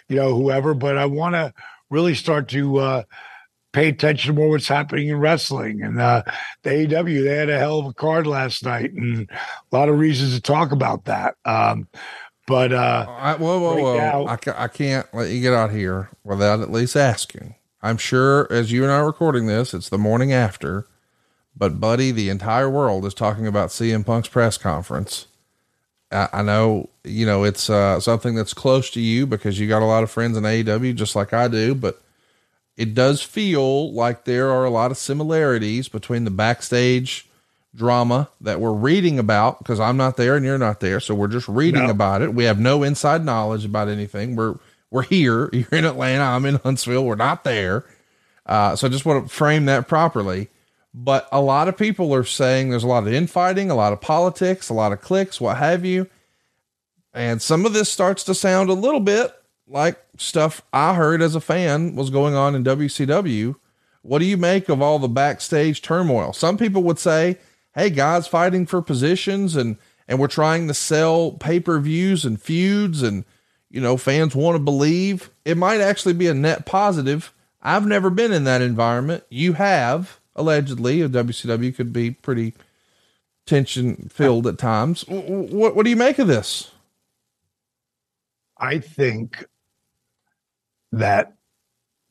you 0.07 0.17
know 0.17 0.35
whoever. 0.35 0.75
But 0.75 0.99
I 0.99 1.07
want 1.07 1.33
to 1.33 1.51
really 1.89 2.13
start 2.13 2.47
to 2.49 2.77
uh, 2.77 3.03
pay 3.73 3.87
attention 3.87 4.35
to 4.35 4.39
more 4.39 4.49
what's 4.49 4.67
happening 4.67 5.07
in 5.07 5.17
wrestling. 5.17 5.81
And 5.81 5.99
uh, 5.99 6.21
the 6.61 6.69
AEW, 6.69 7.23
they 7.23 7.35
had 7.35 7.49
a 7.49 7.57
hell 7.57 7.79
of 7.79 7.87
a 7.87 7.93
card 7.93 8.27
last 8.27 8.63
night, 8.63 8.93
and 8.93 9.27
a 9.31 9.75
lot 9.75 9.89
of 9.89 9.97
reasons 9.97 10.35
to 10.35 10.41
talk 10.41 10.71
about 10.71 11.05
that. 11.05 11.35
Um, 11.43 11.87
but 12.51 12.73
uh, 12.73 13.05
I, 13.07 13.35
whoa, 13.35 13.59
whoa, 13.59 13.81
whoa! 13.81 13.97
Now, 13.97 14.25
I, 14.27 14.35
ca- 14.35 14.55
I 14.57 14.67
can't 14.67 15.07
let 15.13 15.29
you 15.29 15.41
get 15.41 15.53
out 15.53 15.71
here 15.71 16.09
without 16.25 16.59
at 16.59 16.69
least 16.69 16.97
asking. 16.97 17.55
I'm 17.81 17.97
sure 17.97 18.45
as 18.51 18.73
you 18.73 18.83
and 18.83 18.91
I 18.91 18.95
are 18.97 19.05
recording 19.05 19.47
this, 19.47 19.73
it's 19.73 19.87
the 19.87 19.97
morning 19.97 20.33
after. 20.33 20.85
But 21.55 21.79
buddy, 21.79 22.11
the 22.11 22.29
entire 22.29 22.69
world 22.69 23.05
is 23.05 23.13
talking 23.13 23.47
about 23.47 23.69
CM 23.69 24.05
Punk's 24.05 24.27
press 24.27 24.57
conference. 24.57 25.27
I, 26.11 26.27
I 26.33 26.41
know, 26.41 26.89
you 27.05 27.25
know, 27.25 27.45
it's 27.45 27.69
uh, 27.69 28.01
something 28.01 28.35
that's 28.35 28.53
close 28.53 28.89
to 28.91 28.99
you 28.99 29.25
because 29.25 29.57
you 29.57 29.69
got 29.69 29.81
a 29.81 29.85
lot 29.85 30.03
of 30.03 30.11
friends 30.11 30.35
in 30.35 30.43
AEW, 30.43 30.93
just 30.95 31.15
like 31.15 31.31
I 31.31 31.47
do. 31.47 31.73
But 31.73 32.01
it 32.75 32.93
does 32.93 33.21
feel 33.21 33.93
like 33.93 34.25
there 34.25 34.51
are 34.51 34.65
a 34.65 34.69
lot 34.69 34.91
of 34.91 34.97
similarities 34.97 35.87
between 35.87 36.25
the 36.25 36.31
backstage 36.31 37.29
drama 37.75 38.29
that 38.41 38.59
we're 38.59 38.73
reading 38.73 39.17
about 39.17 39.59
because 39.59 39.79
I'm 39.79 39.97
not 39.97 40.17
there 40.17 40.35
and 40.35 40.45
you're 40.45 40.57
not 40.57 40.79
there. 40.79 40.99
So 40.99 41.15
we're 41.15 41.27
just 41.27 41.47
reading 41.47 41.85
no. 41.85 41.91
about 41.91 42.21
it. 42.21 42.33
We 42.33 42.43
have 42.45 42.59
no 42.59 42.83
inside 42.83 43.23
knowledge 43.23 43.65
about 43.65 43.87
anything. 43.87 44.35
We're, 44.35 44.55
we're 44.89 45.03
here. 45.03 45.49
You're 45.53 45.67
in 45.71 45.85
Atlanta. 45.85 46.23
I'm 46.23 46.45
in 46.45 46.55
Huntsville. 46.55 47.05
We're 47.05 47.15
not 47.15 47.43
there. 47.43 47.85
Uh, 48.45 48.75
so 48.75 48.87
I 48.87 48.89
just 48.89 49.05
want 49.05 49.27
to 49.27 49.33
frame 49.33 49.65
that 49.65 49.87
properly. 49.87 50.49
But 50.93 51.29
a 51.31 51.39
lot 51.39 51.69
of 51.69 51.77
people 51.77 52.13
are 52.13 52.25
saying 52.25 52.69
there's 52.69 52.83
a 52.83 52.87
lot 52.87 53.07
of 53.07 53.13
infighting, 53.13 53.71
a 53.71 53.75
lot 53.75 53.93
of 53.93 54.01
politics, 54.01 54.67
a 54.67 54.73
lot 54.73 54.91
of 54.91 54.99
clicks, 54.99 55.39
what 55.39 55.57
have 55.57 55.85
you. 55.85 56.09
And 57.13 57.41
some 57.41 57.65
of 57.65 57.71
this 57.71 57.89
starts 57.89 58.25
to 58.25 58.35
sound 58.35 58.69
a 58.69 58.73
little 58.73 58.99
bit 58.99 59.33
like 59.67 59.97
stuff 60.17 60.61
I 60.73 60.93
heard 60.93 61.21
as 61.21 61.35
a 61.35 61.41
fan 61.41 61.95
was 61.95 62.09
going 62.09 62.35
on 62.35 62.55
in 62.55 62.63
WCW. 62.63 63.55
What 64.01 64.19
do 64.19 64.25
you 64.25 64.35
make 64.35 64.67
of 64.67 64.81
all 64.81 64.99
the 64.99 65.07
backstage 65.07 65.81
turmoil? 65.81 66.33
Some 66.33 66.57
people 66.57 66.83
would 66.83 66.99
say 66.99 67.37
hey, 67.73 67.89
guys 67.89 68.27
fighting 68.27 68.65
for 68.65 68.81
positions 68.81 69.55
and, 69.55 69.77
and 70.07 70.19
we're 70.19 70.27
trying 70.27 70.67
to 70.67 70.73
sell 70.73 71.31
pay 71.31 71.59
per 71.59 71.79
views 71.79 72.25
and 72.25 72.41
feuds 72.41 73.01
and, 73.01 73.25
you 73.69 73.79
know, 73.79 73.97
fans 73.97 74.35
want 74.35 74.55
to 74.55 74.59
believe 74.59 75.29
it 75.45 75.57
might 75.57 75.81
actually 75.81 76.13
be 76.13 76.27
a 76.27 76.33
net 76.33 76.65
positive. 76.65 77.33
I've 77.61 77.85
never 77.85 78.09
been 78.09 78.31
in 78.31 78.43
that 78.45 78.61
environment. 78.61 79.23
You 79.29 79.53
have 79.53 80.19
allegedly. 80.35 81.01
A 81.01 81.09
WCW 81.09 81.75
could 81.75 81.93
be 81.93 82.11
pretty 82.11 82.53
tension 83.45 84.09
filled 84.11 84.47
at 84.47 84.57
times. 84.57 85.05
What, 85.07 85.75
what 85.75 85.83
do 85.83 85.89
you 85.89 85.95
make 85.95 86.19
of 86.19 86.27
this? 86.27 86.71
I 88.57 88.79
think 88.79 89.45
that 90.91 91.33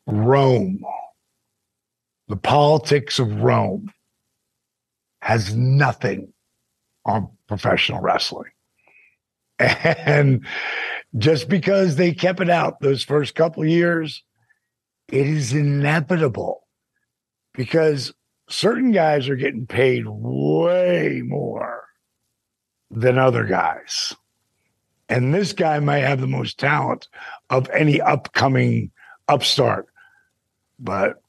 Rome, 0.06 0.84
the 2.28 2.36
politics 2.36 3.18
of 3.18 3.42
Rome, 3.42 3.92
has 5.20 5.54
nothing 5.54 6.32
on 7.04 7.28
professional 7.48 8.00
wrestling. 8.00 8.50
And 9.58 10.46
just 11.18 11.50
because 11.50 11.96
they 11.96 12.12
kept 12.12 12.40
it 12.40 12.48
out 12.48 12.80
those 12.80 13.02
first 13.02 13.34
couple 13.34 13.64
years, 13.64 14.22
it 15.08 15.26
is 15.26 15.52
inevitable 15.52 16.66
because 17.52 18.14
certain 18.48 18.92
guys 18.92 19.28
are 19.28 19.36
getting 19.36 19.66
paid 19.66 20.04
way 20.06 21.22
more 21.24 21.84
than 22.90 23.18
other 23.18 23.44
guys. 23.44 24.14
And 25.08 25.34
this 25.34 25.52
guy 25.52 25.80
might 25.80 26.04
have 26.04 26.20
the 26.20 26.26
most 26.26 26.58
talent 26.58 27.08
of 27.50 27.68
any 27.70 28.00
upcoming 28.00 28.92
upstart. 29.28 29.86
But 30.78 31.20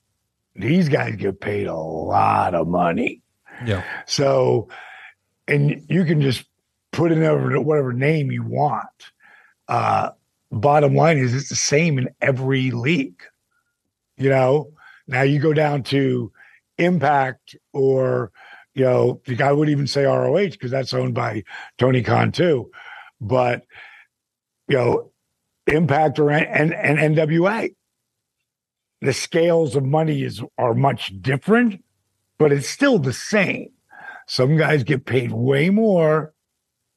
these 0.55 0.89
guys 0.89 1.15
get 1.15 1.41
paid 1.41 1.67
a 1.67 1.75
lot 1.75 2.53
of 2.53 2.67
money. 2.67 3.20
Yeah. 3.65 3.83
So, 4.05 4.69
and 5.47 5.85
you 5.89 6.05
can 6.05 6.21
just 6.21 6.45
put 6.91 7.11
in 7.11 7.19
whatever, 7.19 7.61
whatever 7.61 7.93
name 7.93 8.31
you 8.31 8.43
want. 8.43 8.87
Uh, 9.67 10.11
bottom 10.51 10.95
line 10.95 11.17
is 11.17 11.33
it's 11.33 11.49
the 11.49 11.55
same 11.55 11.97
in 11.97 12.09
every 12.21 12.71
league. 12.71 13.23
You 14.17 14.29
know, 14.29 14.71
now 15.07 15.21
you 15.21 15.39
go 15.39 15.53
down 15.53 15.83
to 15.83 16.31
Impact 16.77 17.55
or, 17.73 18.31
you 18.73 18.83
know, 18.83 19.21
I 19.39 19.51
would 19.51 19.69
even 19.69 19.87
say 19.87 20.03
ROH 20.03 20.49
because 20.49 20.71
that's 20.71 20.93
owned 20.93 21.13
by 21.13 21.43
Tony 21.77 22.01
Khan 22.01 22.31
too. 22.31 22.71
But, 23.19 23.63
you 24.67 24.77
know, 24.77 25.11
Impact 25.67 26.19
or 26.19 26.31
and, 26.31 26.73
and 26.73 27.15
NWA, 27.15 27.75
the 29.01 29.13
scales 29.13 29.75
of 29.75 29.85
money 29.85 30.23
is 30.23 30.41
are 30.57 30.73
much 30.73 31.13
different 31.21 31.83
but 32.41 32.51
it's 32.51 32.67
still 32.67 32.97
the 32.97 33.13
same. 33.13 33.69
Some 34.27 34.57
guys 34.57 34.83
get 34.83 35.05
paid 35.05 35.31
way 35.31 35.69
more 35.69 36.33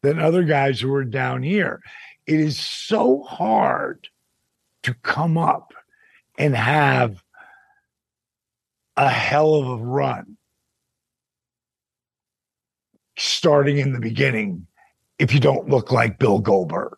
than 0.03 0.19
other 0.19 0.43
guys 0.43 0.81
who 0.81 0.93
are 0.95 1.05
down 1.05 1.43
here. 1.43 1.83
It 2.27 2.41
is 2.41 2.59
so 2.59 3.23
hard 3.23 4.09
to 4.85 4.95
come 4.95 5.37
up 5.37 5.75
and 6.39 6.57
have 6.57 7.23
a 8.97 9.11
hell 9.11 9.55
of 9.55 9.67
a 9.67 9.85
run 9.85 10.39
starting 13.19 13.77
in 13.77 13.93
the 13.93 14.01
beginning 14.01 14.67
if 15.19 15.35
you 15.35 15.41
don't 15.41 15.69
look 15.69 15.93
like 15.93 16.19
Bill 16.19 16.39
Goldberg. 16.39 16.97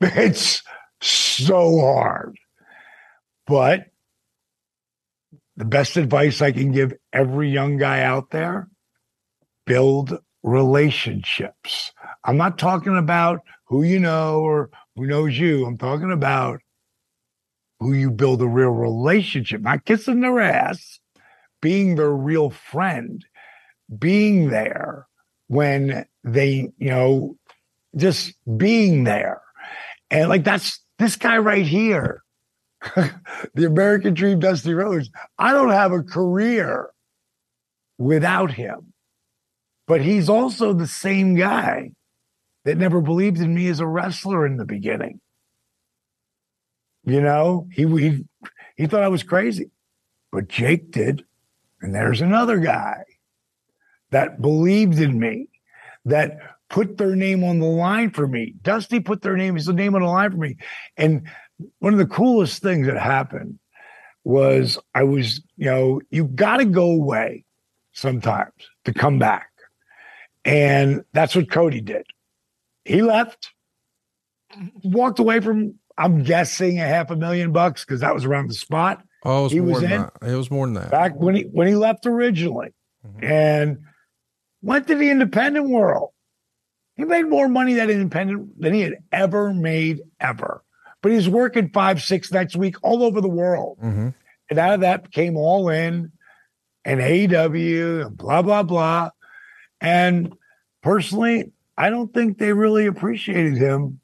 It's 0.00 0.62
so 1.00 1.80
hard. 1.80 2.36
But 3.46 3.86
the 5.56 5.64
best 5.64 5.96
advice 5.96 6.42
I 6.42 6.52
can 6.52 6.72
give 6.72 6.94
every 7.12 7.50
young 7.50 7.76
guy 7.76 8.02
out 8.02 8.30
there 8.30 8.68
build 9.66 10.18
relationships. 10.42 11.92
I'm 12.24 12.36
not 12.36 12.58
talking 12.58 12.96
about 12.96 13.40
who 13.66 13.82
you 13.82 13.98
know 13.98 14.40
or 14.40 14.70
who 14.96 15.06
knows 15.06 15.38
you. 15.38 15.64
I'm 15.64 15.78
talking 15.78 16.12
about 16.12 16.60
who 17.80 17.92
you 17.92 18.10
build 18.10 18.42
a 18.42 18.46
real 18.46 18.70
relationship, 18.70 19.60
not 19.60 19.84
kissing 19.84 20.20
their 20.20 20.40
ass, 20.40 21.00
being 21.60 21.96
their 21.96 22.12
real 22.12 22.50
friend, 22.50 23.24
being 23.98 24.50
there 24.50 25.06
when 25.48 26.06
they, 26.24 26.68
you 26.78 26.88
know, 26.88 27.36
just 27.96 28.34
being 28.56 29.04
there. 29.04 29.40
And 30.10 30.28
like 30.28 30.44
that's 30.44 30.80
this 30.98 31.16
guy 31.16 31.38
right 31.38 31.66
here 31.66 32.23
the 33.54 33.66
American 33.66 34.14
Dream, 34.14 34.38
Dusty 34.38 34.74
Rhodes. 34.74 35.10
I 35.38 35.52
don't 35.52 35.70
have 35.70 35.92
a 35.92 36.02
career 36.02 36.90
without 37.98 38.52
him. 38.52 38.92
But 39.86 40.00
he's 40.00 40.28
also 40.28 40.72
the 40.72 40.86
same 40.86 41.34
guy 41.34 41.92
that 42.64 42.78
never 42.78 43.00
believed 43.00 43.38
in 43.38 43.54
me 43.54 43.68
as 43.68 43.80
a 43.80 43.86
wrestler 43.86 44.46
in 44.46 44.56
the 44.56 44.64
beginning. 44.64 45.20
You 47.04 47.20
know, 47.20 47.68
he 47.70 47.84
he 47.84 48.24
he 48.76 48.86
thought 48.86 49.02
I 49.02 49.08
was 49.08 49.22
crazy, 49.22 49.70
but 50.32 50.48
Jake 50.48 50.90
did. 50.90 51.24
And 51.82 51.94
there's 51.94 52.22
another 52.22 52.58
guy 52.58 53.04
that 54.10 54.40
believed 54.40 54.98
in 54.98 55.18
me, 55.18 55.48
that 56.06 56.38
put 56.70 56.96
their 56.96 57.14
name 57.14 57.44
on 57.44 57.58
the 57.58 57.66
line 57.66 58.10
for 58.10 58.26
me. 58.26 58.54
Dusty 58.62 59.00
put 59.00 59.20
their 59.20 59.36
name, 59.36 59.54
his 59.54 59.68
name 59.68 59.94
on 59.94 60.00
the 60.00 60.08
line 60.08 60.30
for 60.30 60.38
me. 60.38 60.56
And 60.96 61.28
one 61.78 61.92
of 61.92 61.98
the 61.98 62.06
coolest 62.06 62.62
things 62.62 62.86
that 62.86 62.98
happened 62.98 63.58
was 64.24 64.78
I 64.94 65.02
was, 65.04 65.40
you 65.56 65.66
know, 65.66 66.00
you 66.10 66.24
got 66.24 66.56
to 66.58 66.64
go 66.64 66.90
away 66.90 67.44
sometimes 67.92 68.52
to 68.84 68.92
come 68.94 69.18
back. 69.18 69.48
And 70.44 71.04
that's 71.12 71.34
what 71.36 71.50
Cody 71.50 71.80
did. 71.80 72.06
He 72.84 73.02
left, 73.02 73.50
walked 74.82 75.18
away 75.18 75.40
from, 75.40 75.74
I'm 75.96 76.22
guessing, 76.22 76.78
a 76.80 76.86
half 76.86 77.10
a 77.10 77.16
million 77.16 77.52
bucks 77.52 77.84
because 77.84 78.00
that 78.00 78.14
was 78.14 78.24
around 78.24 78.48
the 78.50 78.54
spot. 78.54 79.02
Oh, 79.24 79.40
it 79.40 79.42
was 79.44 79.52
He 79.52 79.60
more 79.60 79.68
was 79.72 79.80
than 79.82 79.92
in- 79.92 80.00
that. 80.02 80.12
It 80.22 80.36
was 80.36 80.50
more 80.50 80.66
than 80.66 80.74
that. 80.74 80.90
Back 80.90 81.14
when 81.16 81.34
he 81.34 81.42
when 81.44 81.66
he 81.66 81.76
left 81.76 82.04
originally 82.04 82.74
Mhm. 83.06 83.22
and 83.24 83.78
went 84.60 84.86
to 84.88 84.94
the 84.96 85.08
independent 85.10 85.68
world. 85.70 86.10
He 86.96 87.04
made 87.04 87.24
more 87.24 87.48
money 87.48 87.74
that 87.74 87.88
independent 87.90 88.60
than 88.60 88.74
he 88.74 88.82
had 88.82 88.94
ever 89.12 89.52
made 89.54 90.00
ever. 90.20 90.62
But 91.04 91.12
he's 91.12 91.28
working 91.28 91.68
five, 91.68 92.00
six 92.00 92.32
nights 92.32 92.54
a 92.54 92.58
week 92.58 92.76
all 92.82 93.02
over 93.02 93.20
the 93.20 93.28
world. 93.28 93.76
hmm 93.78 94.08
And 94.48 94.58
out 94.58 94.72
of 94.72 94.80
that 94.80 95.12
came 95.12 95.36
all 95.36 95.68
in 95.68 96.10
and 96.82 96.98
AEW 96.98 98.06
and 98.06 98.16
blah, 98.16 98.40
blah, 98.40 98.62
blah. 98.62 99.10
And 99.82 100.34
personally, 100.82 101.52
I 101.76 101.90
don't 101.90 102.12
think 102.14 102.38
they 102.38 102.54
really 102.54 102.86
appreciated 102.86 103.58
him 103.58 104.00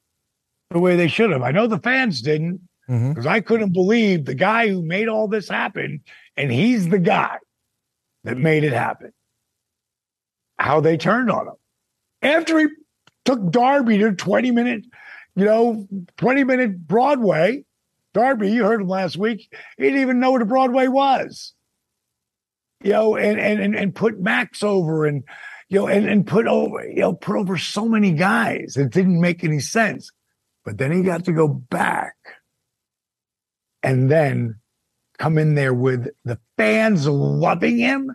the 0.70 0.78
way 0.78 0.94
they 0.94 1.08
should 1.08 1.30
have. 1.30 1.40
I 1.40 1.52
know 1.52 1.66
the 1.66 1.78
fans 1.78 2.20
didn't 2.20 2.60
because 2.86 3.26
I 3.26 3.40
couldn't 3.40 3.72
believe 3.72 4.26
the 4.26 4.34
guy 4.34 4.68
who 4.68 4.82
made 4.82 5.08
all 5.08 5.26
this 5.26 5.48
happen, 5.48 6.02
and 6.36 6.52
he's 6.52 6.90
the 6.90 6.98
guy 6.98 7.38
that 8.24 8.36
made 8.36 8.62
it 8.62 8.74
happen. 8.74 9.12
How 10.58 10.80
they 10.80 10.98
turned 10.98 11.30
on 11.30 11.46
him 11.46 11.54
after 12.20 12.58
he 12.58 12.66
took 13.24 13.50
Darby 13.50 13.96
to 13.98 14.12
20 14.12 14.50
minute, 14.50 14.84
you 15.40 15.46
know, 15.46 15.88
20 16.18 16.44
minute 16.44 16.86
Broadway. 16.86 17.64
Darby, 18.12 18.50
you 18.50 18.64
heard 18.64 18.82
him 18.82 18.88
last 18.88 19.16
week. 19.16 19.48
He 19.78 19.84
didn't 19.84 20.00
even 20.00 20.20
know 20.20 20.32
what 20.32 20.42
a 20.42 20.46
Broadway 20.46 20.86
was. 20.86 21.54
You 22.82 22.92
know, 22.92 23.16
and 23.16 23.40
and 23.40 23.60
and, 23.60 23.74
and 23.74 23.94
put 23.94 24.20
Max 24.20 24.62
over 24.62 25.06
and 25.06 25.24
you 25.70 25.78
know, 25.78 25.86
and, 25.86 26.06
and 26.06 26.26
put 26.26 26.46
over, 26.46 26.84
you 26.86 27.00
know, 27.00 27.14
put 27.14 27.36
over 27.36 27.56
so 27.56 27.88
many 27.88 28.12
guys. 28.12 28.76
It 28.76 28.90
didn't 28.90 29.20
make 29.20 29.44
any 29.44 29.60
sense. 29.60 30.10
But 30.64 30.76
then 30.76 30.92
he 30.92 31.02
got 31.02 31.24
to 31.24 31.32
go 31.32 31.48
back 31.48 32.16
and 33.82 34.10
then 34.10 34.56
come 35.18 35.38
in 35.38 35.54
there 35.54 35.72
with 35.72 36.08
the 36.24 36.38
fans 36.58 37.06
loving 37.06 37.78
him 37.78 38.10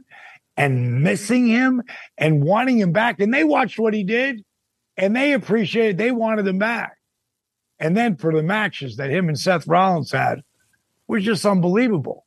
and 0.58 1.02
missing 1.02 1.48
him 1.48 1.82
and 2.18 2.44
wanting 2.44 2.78
him 2.78 2.92
back. 2.92 3.20
And 3.20 3.34
they 3.34 3.44
watched 3.44 3.80
what 3.80 3.94
he 3.94 4.04
did 4.04 4.44
and 4.98 5.16
they 5.16 5.34
appreciated, 5.34 5.98
they 5.98 6.12
wanted 6.12 6.48
him 6.48 6.60
back. 6.60 6.95
And 7.80 7.96
then 7.96 8.16
for 8.16 8.34
the 8.34 8.44
matches 8.44 8.98
that 8.98 9.10
him 9.10 9.28
and 9.28 9.38
Seth 9.40 9.68
Rollins 9.68 10.12
had 10.12 10.44
was 11.08 11.24
just 11.24 11.46
unbelievable. 11.46 12.26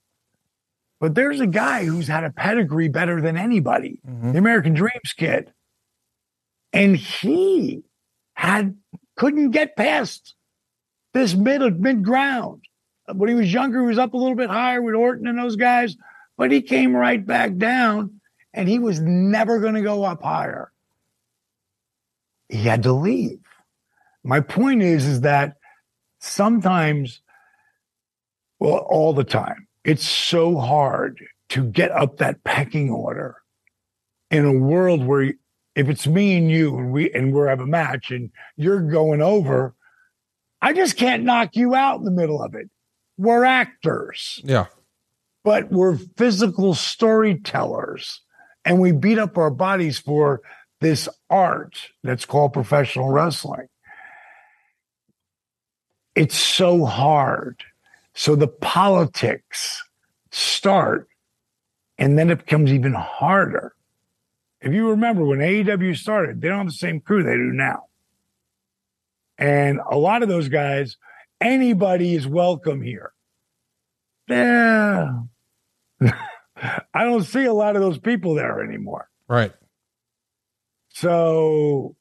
But 1.01 1.15
there's 1.15 1.41
a 1.41 1.47
guy 1.47 1.85
who's 1.85 2.09
had 2.09 2.25
a 2.25 2.31
pedigree 2.31 2.89
better 2.89 3.21
than 3.21 3.37
anybody, 3.37 4.01
Mhm. 4.07 4.33
the 4.33 4.39
American 4.39 4.75
Dreams 4.75 5.13
kid. 5.17 5.53
And 6.73 6.97
he 6.97 7.85
had 8.35 8.77
couldn't 9.17 9.51
get 9.53 9.75
past 9.77 10.35
this 11.13 11.35
mid 11.35 11.81
mid 11.81 12.05
ground. 12.05 12.63
When 13.13 13.29
he 13.29 13.35
was 13.35 13.53
younger, 13.53 13.81
he 13.81 13.87
was 13.87 13.99
up 13.99 14.13
a 14.13 14.17
little 14.19 14.37
bit 14.37 14.51
higher 14.51 14.83
with 14.83 14.95
Orton 14.95 15.27
and 15.27 15.39
those 15.39 15.57
guys, 15.57 15.97
but 16.37 16.53
he 16.53 16.61
came 16.61 16.95
right 16.95 17.25
back 17.25 17.57
down 17.57 18.21
and 18.53 18.69
he 18.69 18.79
was 18.79 19.01
never 19.01 19.61
going 19.61 19.75
to 19.75 19.83
go 19.83 20.05
up 20.05 20.23
higher. 20.23 20.71
He 22.49 22.59
had 22.65 22.83
to 22.85 22.93
leave. 22.93 23.41
My 24.29 24.41
point 24.41 24.83
is, 24.83 25.07
is 25.07 25.23
that 25.23 25.57
sometimes, 26.21 27.23
well, 28.61 28.77
all 28.77 29.15
the 29.15 29.25
time, 29.25 29.67
it's 29.85 30.07
so 30.07 30.59
hard 30.59 31.25
to 31.49 31.65
get 31.65 31.91
up 31.93 32.19
that 32.19 32.45
pecking 32.45 32.91
order 32.91 33.37
in 34.31 34.45
a 34.45 34.53
world 34.53 35.03
where 35.07 35.33
if 35.75 35.89
it's 35.89 36.07
me 36.07 36.37
and 36.37 36.51
you 36.51 36.77
and 36.77 36.93
we 36.93 37.11
and 37.13 37.33
we 37.33 37.47
have 37.47 37.61
a 37.61 37.67
match 37.67 38.11
and 38.11 38.31
you're 38.57 38.83
going 38.83 39.23
over, 39.23 39.75
I 40.61 40.75
just 40.75 40.99
can't 40.99 41.25
knock 41.25 41.57
you 41.57 41.75
out 41.75 41.99
in 41.99 42.05
the 42.05 42.11
middle 42.11 42.43
of 42.43 42.55
it. 42.55 42.69
We're 43.17 43.45
actors, 43.45 44.43
Yeah. 44.45 44.67
but 45.43 45.71
we're 45.73 45.97
physical 46.19 46.75
storytellers 46.75 48.21
and 48.67 48.79
we 48.79 48.93
beat 48.93 49.19
up 49.19 49.39
our 49.39 49.51
bodies 49.51 49.99
for 49.99 50.43
this 50.83 51.09
art 51.31 51.79
that's 52.03 52.27
called 52.27 52.53
professional 52.53 53.09
wrestling. 53.11 53.69
It's 56.19 56.37
so 56.37 56.85
hard. 56.85 57.63
So 58.13 58.35
the 58.35 58.49
politics 58.49 59.85
start 60.33 61.09
and 61.97 62.19
then 62.19 62.29
it 62.29 62.39
becomes 62.39 62.73
even 62.73 62.93
harder. 62.93 63.77
If 64.61 64.73
you 64.73 64.91
remember 64.91 65.25
when 65.25 65.39
AEW 65.39 65.97
started, 65.97 66.41
they 66.41 66.49
don't 66.49 66.59
have 66.59 66.67
the 66.67 66.73
same 66.73 67.01
crew 67.01 67.23
they 67.23 67.37
do 67.37 67.53
now. 67.53 67.85
And 69.39 69.79
a 69.89 69.97
lot 69.97 70.25
of 70.25 70.29
those 70.29 70.49
guys, 70.49 70.97
anybody 71.41 72.17
is 72.17 72.27
welcome 72.27 72.83
here. 72.83 73.13
Yeah. 74.27 75.21
I 76.03 77.05
don't 77.05 77.23
see 77.23 77.45
a 77.45 77.55
lot 77.55 77.77
of 77.77 77.83
those 77.83 77.99
people 77.99 78.35
there 78.35 78.61
anymore. 78.61 79.09
Right. 79.29 79.55
So, 80.89 81.95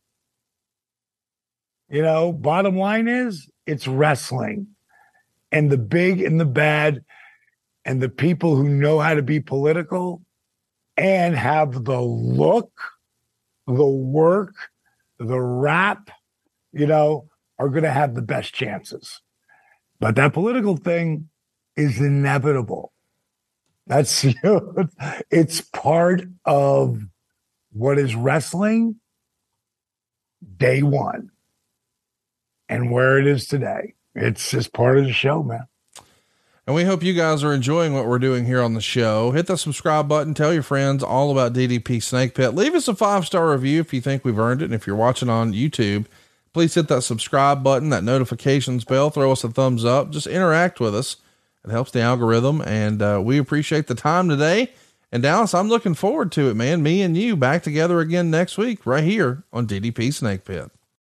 you 1.89 2.01
know, 2.01 2.34
bottom 2.34 2.77
line 2.77 3.07
is 3.07 3.49
it's 3.65 3.88
wrestling. 3.88 4.68
And 5.51 5.72
the 5.72 5.77
big 5.77 6.22
and 6.22 6.39
the 6.39 6.45
bad 6.45 7.03
and 7.85 8.01
the 8.01 8.09
people 8.09 8.55
who 8.55 8.68
know 8.68 8.99
how 8.99 9.14
to 9.14 9.22
be 9.22 9.39
political 9.39 10.22
and 10.97 11.35
have 11.35 11.85
the 11.85 12.01
look, 12.01 12.72
the 13.65 13.85
work, 13.85 14.55
the 15.19 15.39
rap, 15.39 16.09
you 16.73 16.85
know, 16.85 17.30
are 17.57 17.69
going 17.69 17.84
to 17.84 17.91
have 17.91 18.14
the 18.14 18.22
best 18.22 18.53
chances. 18.53 19.22
But 19.99 20.15
that 20.15 20.34
political 20.34 20.76
thing 20.76 21.30
is 21.77 21.99
inevitable. 21.99 22.91
That's 23.88 24.23
you 24.43 24.89
it's 25.31 25.61
part 25.61 26.23
of 26.43 27.01
what 27.72 27.97
is 27.97 28.15
wrestling 28.15 28.97
day 30.57 30.84
one 30.84 31.31
and 32.69 32.91
where 32.91 33.18
it 33.18 33.27
is 33.27 33.48
today. 33.48 33.94
It's 34.15 34.52
just 34.52 34.73
part 34.73 34.98
of 34.98 35.06
the 35.06 35.14
show, 35.14 35.44
man. 35.44 35.68
And 36.65 36.76
we 36.76 36.84
hope 36.84 37.02
you 37.02 37.14
guys 37.14 37.45
are 37.45 37.53
enjoying 37.53 37.94
what 37.94 38.07
we're 38.07 38.19
doing 38.19 38.45
here 38.45 38.61
on 38.61 38.73
the 38.73 38.81
show. 38.81 39.31
Hit 39.31 39.48
the 39.48 39.56
subscribe 39.56 40.10
button. 40.10 40.34
Tell 40.34 40.53
your 40.53 40.64
friends 40.64 41.02
all 41.02 41.31
about 41.31 41.53
DDP 41.53 42.03
Snake 42.03 42.35
Pit. 42.35 42.56
Leave 42.56 42.76
us 42.76 42.89
a 42.89 42.95
five 42.95 43.26
star 43.26 43.52
review 43.52 43.80
if 43.80 43.94
you 43.94 44.02
think 44.02 44.26
we've 44.26 44.38
earned 44.38 44.61
it. 44.61 44.65
And 44.65 44.73
if 44.73 44.85
you're 44.85 44.98
watching 44.98 45.30
on 45.30 45.53
YouTube, 45.53 46.07
please 46.52 46.73
hit 46.73 46.89
that 46.89 47.03
subscribe 47.03 47.64
button, 47.64 47.89
that 47.91 48.03
notifications 48.03 48.84
bell. 48.84 49.10
Throw 49.10 49.31
us 49.31 49.45
a 49.45 49.49
thumbs 49.49 49.85
up. 49.85 50.10
Just 50.11 50.27
interact 50.27 50.81
with 50.81 50.94
us. 50.94 51.15
It 51.64 51.72
helps 51.72 51.91
the 51.91 52.02
algorithm. 52.02 52.61
And 52.61 53.02
uh, 53.02 53.22
we 53.23 53.38
appreciate 53.38 53.88
the 53.88 53.95
time 53.95 54.27
today. 54.27 54.73
And 55.10 55.23
Dallas, 55.23 55.53
I'm 55.53 55.69
looking 55.69 55.94
forward 55.94 56.34
to 56.34 56.49
it, 56.49 56.56
man. 56.56 56.84
Me 56.84 57.02
and 57.02 57.15
you 57.15 57.38
back 57.38 57.64
together 57.64 58.02
again 58.02 58.30
next 58.30 58.57
week, 58.57 58.85
right 58.85 59.06
here 59.06 59.44
on 59.53 59.68
DDP 59.68 60.14
Snake 60.14 60.44
Pit. 60.44 60.69